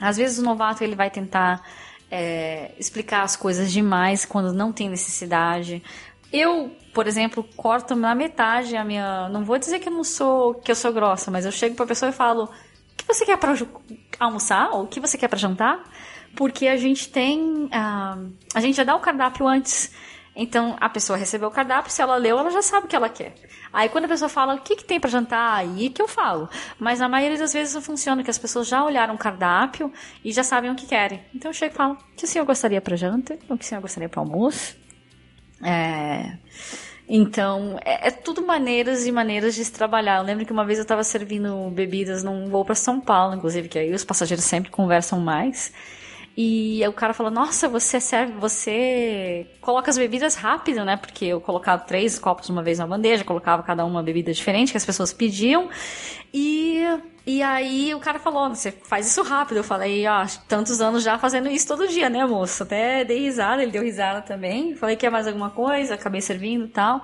às 0.00 0.16
vezes 0.16 0.38
o 0.38 0.42
novato 0.42 0.82
ele 0.82 0.94
vai 0.94 1.10
tentar 1.10 1.62
é, 2.10 2.72
explicar 2.78 3.22
as 3.22 3.36
coisas 3.36 3.70
demais 3.70 4.24
quando 4.24 4.50
não 4.50 4.72
tem 4.72 4.88
necessidade. 4.88 5.82
Eu, 6.32 6.74
por 6.96 7.06
exemplo, 7.06 7.44
corto 7.58 7.94
na 7.94 8.14
metade 8.14 8.74
a 8.74 8.82
minha. 8.82 9.28
Não 9.28 9.44
vou 9.44 9.58
dizer 9.58 9.80
que 9.80 9.86
eu 9.90 9.92
não 9.92 10.02
sou 10.02 10.54
que 10.54 10.70
eu 10.70 10.74
sou 10.74 10.90
grossa, 10.94 11.30
mas 11.30 11.44
eu 11.44 11.52
chego 11.52 11.74
para 11.74 11.84
a 11.84 11.88
pessoa 11.88 12.08
e 12.08 12.12
falo: 12.12 12.44
"O 12.44 12.96
que 12.96 13.06
você 13.06 13.26
quer 13.26 13.36
para 13.36 13.54
almoçar? 14.18 14.70
Ou 14.72 14.84
o 14.84 14.86
que 14.86 14.98
você 14.98 15.18
quer 15.18 15.28
para 15.28 15.38
jantar?" 15.38 15.84
Porque 16.34 16.66
a 16.66 16.76
gente 16.78 17.10
tem, 17.10 17.66
uh, 17.66 18.32
a 18.54 18.60
gente 18.62 18.74
já 18.78 18.82
dá 18.82 18.96
o 18.96 19.00
cardápio 19.00 19.46
antes. 19.46 19.92
Então 20.34 20.74
a 20.80 20.88
pessoa 20.88 21.18
recebeu 21.18 21.48
o 21.48 21.50
cardápio, 21.50 21.92
se 21.92 22.00
ela 22.00 22.16
leu, 22.16 22.38
ela 22.38 22.50
já 22.50 22.62
sabe 22.62 22.86
o 22.86 22.88
que 22.88 22.96
ela 22.96 23.10
quer. 23.10 23.34
Aí 23.70 23.90
quando 23.90 24.06
a 24.06 24.08
pessoa 24.08 24.30
fala 24.30 24.54
o 24.54 24.60
que, 24.60 24.76
que 24.76 24.84
tem 24.84 24.98
para 24.98 25.10
jantar, 25.10 25.52
aí 25.52 25.90
que 25.90 26.00
eu 26.00 26.08
falo. 26.08 26.48
Mas 26.78 27.00
na 27.00 27.10
maioria 27.10 27.36
das 27.36 27.52
vezes 27.52 27.84
funciona, 27.84 28.24
que 28.24 28.30
as 28.30 28.38
pessoas 28.38 28.66
já 28.66 28.82
olharam 28.82 29.14
o 29.14 29.18
cardápio 29.18 29.92
e 30.24 30.32
já 30.32 30.42
sabem 30.42 30.70
o 30.70 30.74
que 30.74 30.86
querem. 30.86 31.22
Então 31.34 31.50
eu 31.50 31.54
chego 31.54 31.74
e 31.74 31.76
falo: 31.76 31.92
o 31.92 32.16
que 32.16 32.24
o 32.24 32.28
senhor 32.28 32.46
gostaria 32.46 32.80
para 32.80 32.96
janta? 32.96 33.38
O 33.50 33.58
que 33.58 33.66
o 33.66 33.68
senhor 33.68 33.82
gostaria 33.82 34.08
para 34.08 34.20
almoço? 34.20 34.85
É. 35.62 36.36
Então, 37.08 37.78
é, 37.84 38.08
é, 38.08 38.10
tudo 38.10 38.44
maneiras 38.44 39.06
e 39.06 39.12
maneiras 39.12 39.54
de 39.54 39.64
se 39.64 39.72
trabalhar. 39.72 40.18
Eu 40.18 40.24
lembro 40.24 40.44
que 40.44 40.52
uma 40.52 40.64
vez 40.64 40.78
eu 40.78 40.82
estava 40.82 41.04
servindo 41.04 41.70
bebidas 41.70 42.24
num 42.24 42.48
voo 42.48 42.64
para 42.64 42.74
São 42.74 43.00
Paulo, 43.00 43.34
inclusive, 43.34 43.68
que 43.68 43.78
aí 43.78 43.92
os 43.92 44.04
passageiros 44.04 44.44
sempre 44.44 44.70
conversam 44.70 45.20
mais. 45.20 45.72
E 46.36 46.86
o 46.86 46.92
cara 46.92 47.14
falou: 47.14 47.32
Nossa, 47.32 47.68
você 47.68 47.98
serve, 48.00 48.32
você 48.32 49.46
coloca 49.60 49.90
as 49.90 49.96
bebidas 49.96 50.34
rápido, 50.34 50.84
né? 50.84 50.96
Porque 50.96 51.24
eu 51.26 51.40
colocava 51.40 51.82
três 51.82 52.18
copos 52.18 52.50
uma 52.50 52.62
vez 52.62 52.78
na 52.78 52.86
bandeja, 52.86 53.24
colocava 53.24 53.62
cada 53.62 53.84
uma 53.84 54.02
bebida 54.02 54.32
diferente 54.32 54.72
que 54.72 54.76
as 54.76 54.84
pessoas 54.84 55.12
pediam. 55.12 55.70
E, 56.34 56.82
e 57.26 57.42
aí 57.42 57.92
o 57.92 57.98
cara 57.98 58.20
falou: 58.20 58.48
Você 58.50 58.70
faz 58.70 59.06
isso 59.08 59.20
rápido. 59.22 59.56
Eu 59.56 59.64
falei: 59.64 60.06
Ó, 60.06 60.24
tantos 60.46 60.80
anos 60.80 61.02
já 61.02 61.18
fazendo 61.18 61.48
isso 61.48 61.66
todo 61.66 61.88
dia, 61.88 62.08
né, 62.08 62.24
moço? 62.24 62.62
Até 62.62 63.04
dei 63.04 63.18
risada, 63.22 63.62
ele 63.62 63.72
deu 63.72 63.82
risada 63.82 64.22
também. 64.22 64.76
Falei: 64.76 64.94
Quer 64.94 65.10
mais 65.10 65.26
alguma 65.26 65.50
coisa? 65.50 65.94
Acabei 65.94 66.20
servindo 66.20 66.66
e 66.66 66.68
tal. 66.68 67.02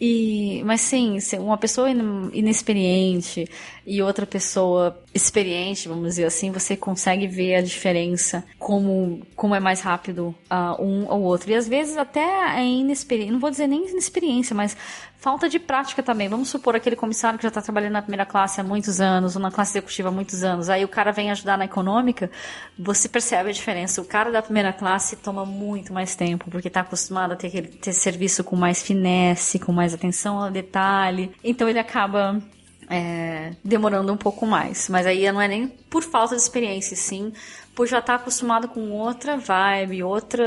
E, 0.00 0.62
mas 0.64 0.80
sim, 0.80 1.18
uma 1.40 1.58
pessoa 1.58 1.90
inexperiente 1.90 3.48
e 3.84 4.00
outra 4.00 4.24
pessoa 4.24 5.02
experiente, 5.12 5.88
vamos 5.88 6.10
dizer 6.10 6.24
assim, 6.24 6.52
você 6.52 6.76
consegue 6.76 7.26
ver 7.26 7.56
a 7.56 7.60
diferença, 7.60 8.44
como, 8.60 9.26
como 9.34 9.56
é 9.56 9.60
mais 9.60 9.80
rápido 9.80 10.32
uh, 10.48 10.80
um 10.80 11.04
ou 11.08 11.22
outro. 11.22 11.50
E 11.50 11.54
às 11.54 11.66
vezes 11.66 11.96
até 11.96 12.20
é 12.60 12.64
inexperiência, 12.64 13.32
não 13.32 13.40
vou 13.40 13.50
dizer 13.50 13.66
nem 13.66 13.90
inexperiência, 13.90 14.54
mas 14.54 14.76
falta 15.18 15.48
de 15.48 15.58
prática 15.58 16.02
também. 16.02 16.28
Vamos 16.28 16.48
supor 16.48 16.74
aquele 16.76 16.96
comissário 16.96 17.38
que 17.38 17.42
já 17.42 17.48
está 17.48 17.60
trabalhando 17.60 17.92
na 17.92 18.02
primeira 18.02 18.24
classe 18.24 18.60
há 18.60 18.64
muitos 18.64 19.00
anos, 19.00 19.36
ou 19.36 19.42
na 19.42 19.50
classe 19.50 19.72
executiva 19.72 20.08
há 20.08 20.12
muitos 20.12 20.42
anos, 20.44 20.68
aí 20.68 20.84
o 20.84 20.88
cara 20.88 21.12
vem 21.12 21.30
ajudar 21.30 21.58
na 21.58 21.64
econômica, 21.64 22.30
você 22.78 23.08
percebe 23.08 23.50
a 23.50 23.52
diferença. 23.52 24.00
O 24.00 24.04
cara 24.04 24.30
da 24.30 24.40
primeira 24.40 24.72
classe 24.72 25.16
toma 25.16 25.44
muito 25.44 25.92
mais 25.92 26.14
tempo, 26.14 26.50
porque 26.50 26.68
está 26.68 26.80
acostumado 26.80 27.32
a 27.32 27.36
ter, 27.36 27.50
ter 27.68 27.92
serviço 27.92 28.44
com 28.44 28.56
mais 28.56 28.82
finesse, 28.82 29.58
com 29.58 29.72
mais 29.72 29.92
atenção 29.92 30.40
ao 30.40 30.50
detalhe. 30.50 31.32
Então 31.42 31.68
ele 31.68 31.78
acaba 31.78 32.40
é, 32.88 33.52
demorando 33.64 34.12
um 34.12 34.16
pouco 34.16 34.46
mais. 34.46 34.88
Mas 34.88 35.06
aí 35.06 35.30
não 35.30 35.40
é 35.40 35.48
nem 35.48 35.68
por 35.68 36.02
falta 36.02 36.36
de 36.36 36.42
experiência, 36.42 36.96
sim 36.96 37.32
por 37.78 37.86
já 37.86 38.00
estar 38.00 38.14
tá 38.14 38.20
acostumado 38.20 38.66
com 38.66 38.90
outra 38.90 39.36
vibe, 39.36 40.02
outro 40.02 40.42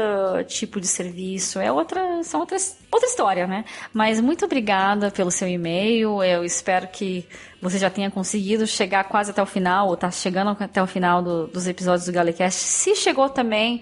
tipo 0.49 0.81
de 0.81 0.87
serviço. 0.87 1.59
É 1.61 1.71
outra, 1.71 2.21
são 2.25 2.41
outras, 2.41 2.77
outra 2.91 3.07
história, 3.07 3.47
né? 3.47 3.63
Mas 3.93 4.19
muito 4.19 4.43
obrigada 4.43 5.09
pelo 5.09 5.31
seu 5.31 5.47
e-mail. 5.47 6.21
Eu 6.21 6.43
espero 6.43 6.89
que 6.89 7.25
você 7.61 7.79
já 7.79 7.89
tenha 7.89 8.11
conseguido 8.11 8.67
chegar 8.67 9.05
quase 9.05 9.31
até 9.31 9.41
o 9.41 9.45
final, 9.45 9.87
ou 9.87 9.93
está 9.93 10.11
chegando 10.11 10.57
até 10.59 10.83
o 10.83 10.85
final 10.87 11.21
do, 11.21 11.47
dos 11.47 11.69
episódios 11.69 12.05
do 12.05 12.11
Galecast. 12.11 12.59
Se 12.59 12.97
chegou 12.97 13.29
também, 13.29 13.81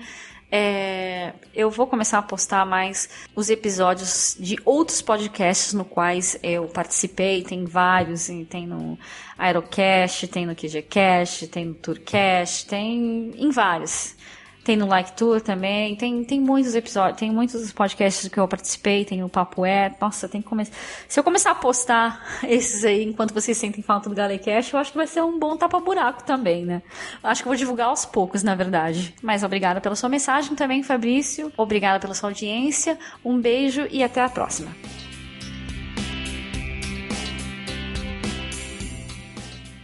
é, 0.52 1.34
eu 1.54 1.70
vou 1.70 1.86
começar 1.86 2.18
a 2.18 2.24
postar 2.24 2.66
mais 2.66 3.10
os 3.36 3.50
episódios 3.50 4.36
de 4.39 4.58
outros 4.66 5.02
podcasts 5.02 5.74
no 5.74 5.86
quais 5.86 6.39
eu 6.41 6.66
participei. 6.66 7.43
Tem 7.43 7.66
vários, 7.66 8.28
tem 8.50 8.66
no 8.66 8.97
Aerocast, 9.38 10.28
tem 10.28 10.45
no 10.45 10.56
QGCast, 10.56 11.47
tem 11.47 11.66
no 11.66 11.74
Tourcast, 11.76 12.68
tem 12.68 13.32
em 13.38 13.52
vários. 13.52 14.16
Tem 14.64 14.76
no 14.76 14.88
Like 14.88 15.14
Tour 15.14 15.41
também, 15.41 15.95
tem, 15.95 16.24
tem 16.24 16.39
muitos 16.39 16.76
episódios, 16.76 17.20
tem 17.20 17.32
muitos 17.32 17.72
podcasts 17.72 18.28
que 18.28 18.39
eu 18.39 18.47
participei, 18.47 19.05
tem 19.05 19.24
o 19.24 19.30
Papo 19.30 19.66
É. 19.66 19.95
Nossa, 19.99 20.28
tem 20.28 20.41
que 20.41 20.47
começar. 20.47 20.74
Se 21.07 21.20
eu 21.20 21.24
começar 21.24 21.51
a 21.51 21.55
postar 21.55 22.24
esses 22.47 22.84
aí 22.84 23.03
enquanto 23.03 23.34
vocês 23.34 23.57
sentem 23.57 23.84
falta 23.84 24.10
do 24.10 24.16
Galecast, 24.16 24.74
eu 24.74 24.80
acho 24.80 24.91
que 24.91 24.97
vai 24.97 25.07
ser 25.07 25.22
um 25.24 25.39
bom 25.39 25.57
tapa-buraco 25.57 26.24
também, 26.24 26.66
né? 26.66 26.82
Acho 27.24 27.41
que 27.41 27.47
eu 27.47 27.51
vou 27.51 27.57
divulgar 27.57 27.88
aos 27.88 28.05
poucos, 28.05 28.43
na 28.43 28.55
verdade. 28.55 29.16
Mas 29.22 29.43
obrigada 29.43 29.82
pela 29.82 29.95
sua 29.95 30.10
mensagem 30.10 30.55
também, 30.55 30.84
Fabrício. 30.84 31.51
Obrigada 31.57 31.99
pela 31.99 32.14
sua 32.14 32.30
audiência. 32.30 32.97
Um 33.24 33.39
beijo 33.39 33.88
e 33.89 34.03
até 34.03 34.22
a 34.22 34.30
próxima. 34.30 34.70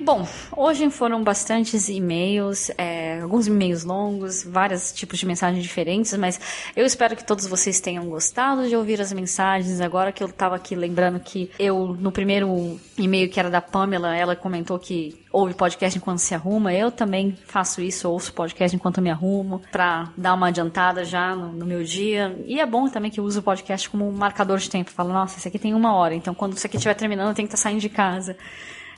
Bom, 0.06 0.24
hoje 0.56 0.88
foram 0.91 1.24
bastantes 1.24 1.89
e-mails, 1.89 2.70
é, 2.78 3.22
alguns 3.22 3.47
e-mails 3.47 3.84
longos, 3.84 4.43
vários 4.43 4.93
tipos 4.93 5.18
de 5.18 5.26
mensagens 5.26 5.64
diferentes, 5.64 6.16
mas 6.16 6.39
eu 6.76 6.86
espero 6.86 7.16
que 7.16 7.26
todos 7.26 7.47
vocês 7.47 7.82
tenham 7.82 8.06
gostado 8.06 8.70
de 8.70 8.76
ouvir 8.76 9.01
as 9.01 9.12
mensagens. 9.12 9.82
Agora 9.82 10.12
que 10.12 10.22
eu 10.22 10.28
estava 10.28 10.56
aqui 10.58 10.76
lembrando 10.76 11.20
que 11.20 11.49
eu, 11.58 11.97
no 11.99 12.12
primeiro 12.12 12.80
e-mail 12.95 13.28
que 13.28 13.39
era 13.39 13.49
da 13.49 13.60
Pamela, 13.60 14.16
ela 14.16 14.36
comentou 14.36 14.78
que 14.78 15.20
ouve 15.32 15.56
podcast 15.56 15.97
enquanto 15.97 16.20
se 16.20 16.36
arruma. 16.36 16.72
Eu 16.72 16.91
também 16.91 17.36
faço 17.47 17.82
isso, 17.82 18.08
ouço 18.08 18.32
podcast 18.32 18.76
enquanto 18.76 19.01
me 19.01 19.10
arrumo, 19.10 19.60
para 19.72 20.12
dar 20.16 20.36
uma 20.36 20.49
adiantada 20.49 21.03
já 21.03 21.36
no, 21.36 21.51
no, 21.51 21.66
meu 21.66 21.84
dia. 21.84 22.39
E 22.45 22.60
é 22.60 22.66
bom 22.68 22.88
também 22.88 23.10
que 23.10 23.20
eu 23.20 23.24
uso 23.24 23.39
o 23.39 23.43
podcast 23.43 23.89
como 23.89 24.08
um 24.08 24.12
marcador 24.12 24.60
de 24.60 24.70
tempo. 24.70 24.91
Falo, 24.91 25.12
nossa, 25.12 25.39
esse 25.39 25.47
aqui 25.47 25.58
tem 25.58 25.74
uma 25.74 25.95
hora, 25.95 26.14
então 26.14 26.36
quando 26.36 26.56
isso 26.56 26.68
aqui 26.68 26.76
estiver 26.78 26.93
terminando, 26.93 27.30
eu 27.30 27.34
tenho 27.34 27.47
que 27.47 27.56
estar 27.56 27.64
tá 27.64 27.70
saindo 27.72 27.82
de 27.82 27.89
casa. 27.89 28.38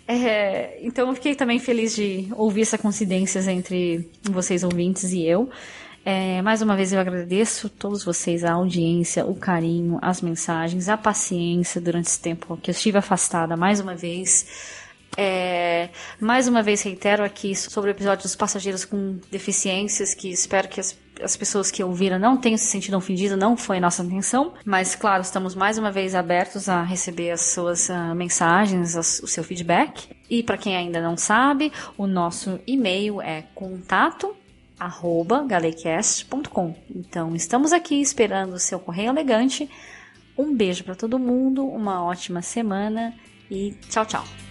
É, 0.07 0.79
então 0.81 1.09
eu 1.09 1.15
fiquei 1.15 1.35
também 1.35 1.59
feliz 1.59 1.93
de 1.93 2.27
ouvir 2.35 2.61
essa 2.61 2.77
coincidência 2.77 3.39
entre 3.51 4.09
vocês 4.23 4.63
ouvintes 4.63 5.11
e 5.11 5.23
eu. 5.23 5.49
É, 6.05 6.41
mais 6.41 6.61
uma 6.61 6.73
vez 6.73 6.93
eu 6.93 6.99
agradeço 7.01 7.67
a 7.67 7.69
todos 7.69 8.05
vocês, 8.05 8.45
a 8.45 8.53
audiência, 8.53 9.25
o 9.25 9.35
carinho, 9.35 9.99
as 10.01 10.21
mensagens, 10.21 10.87
a 10.87 10.95
paciência 10.95 11.81
durante 11.81 12.05
esse 12.05 12.21
tempo 12.21 12.55
que 12.55 12.69
eu 12.69 12.71
estive 12.71 12.97
afastada 12.97 13.57
mais 13.57 13.81
uma 13.81 13.93
vez. 13.93 14.47
É, 15.17 15.89
mais 16.17 16.47
uma 16.47 16.63
vez 16.63 16.81
reitero 16.81 17.25
aqui 17.25 17.53
sobre 17.53 17.89
o 17.89 17.91
episódio 17.91 18.23
dos 18.23 18.35
passageiros 18.37 18.85
com 18.85 19.19
deficiências, 19.29 20.13
que 20.13 20.29
espero 20.29 20.69
que 20.69 20.79
as, 20.79 20.97
as 21.21 21.35
pessoas 21.35 21.71
que 21.71 21.83
ouviram 21.83 22.19
não 22.19 22.37
tenham 22.37 22.57
se 22.57 22.65
sentido 22.65 22.97
ofendidas, 22.97 23.37
não 23.37 23.55
foi 23.57 23.79
nossa 23.79 24.03
intenção, 24.03 24.53
mas 24.65 24.95
claro, 24.95 25.21
estamos 25.21 25.55
mais 25.55 25.77
uma 25.77 25.91
vez 25.91 26.15
abertos 26.15 26.69
a 26.69 26.83
receber 26.83 27.31
as 27.31 27.41
suas 27.41 27.89
uh, 27.89 28.15
mensagens, 28.15 28.95
as, 28.95 29.19
o 29.19 29.27
seu 29.27 29.43
feedback. 29.43 30.09
E 30.29 30.43
para 30.43 30.57
quem 30.57 30.75
ainda 30.75 31.01
não 31.01 31.15
sabe, 31.15 31.71
o 31.97 32.05
nosso 32.05 32.59
e-mail 32.67 33.21
é 33.21 33.43
contato 33.55 34.35
arroba 34.79 35.43
galecast.com. 35.43 36.75
Então, 36.95 37.35
estamos 37.35 37.73
aqui 37.73 37.99
esperando 37.99 38.53
o 38.53 38.59
seu 38.59 38.79
correio 38.79 39.09
elegante. 39.09 39.69
Um 40.37 40.55
beijo 40.55 40.83
para 40.83 40.95
todo 40.95 41.17
mundo, 41.17 41.65
uma 41.65 42.03
ótima 42.03 42.41
semana 42.41 43.13
e 43.49 43.71
tchau, 43.89 44.05
tchau. 44.05 44.46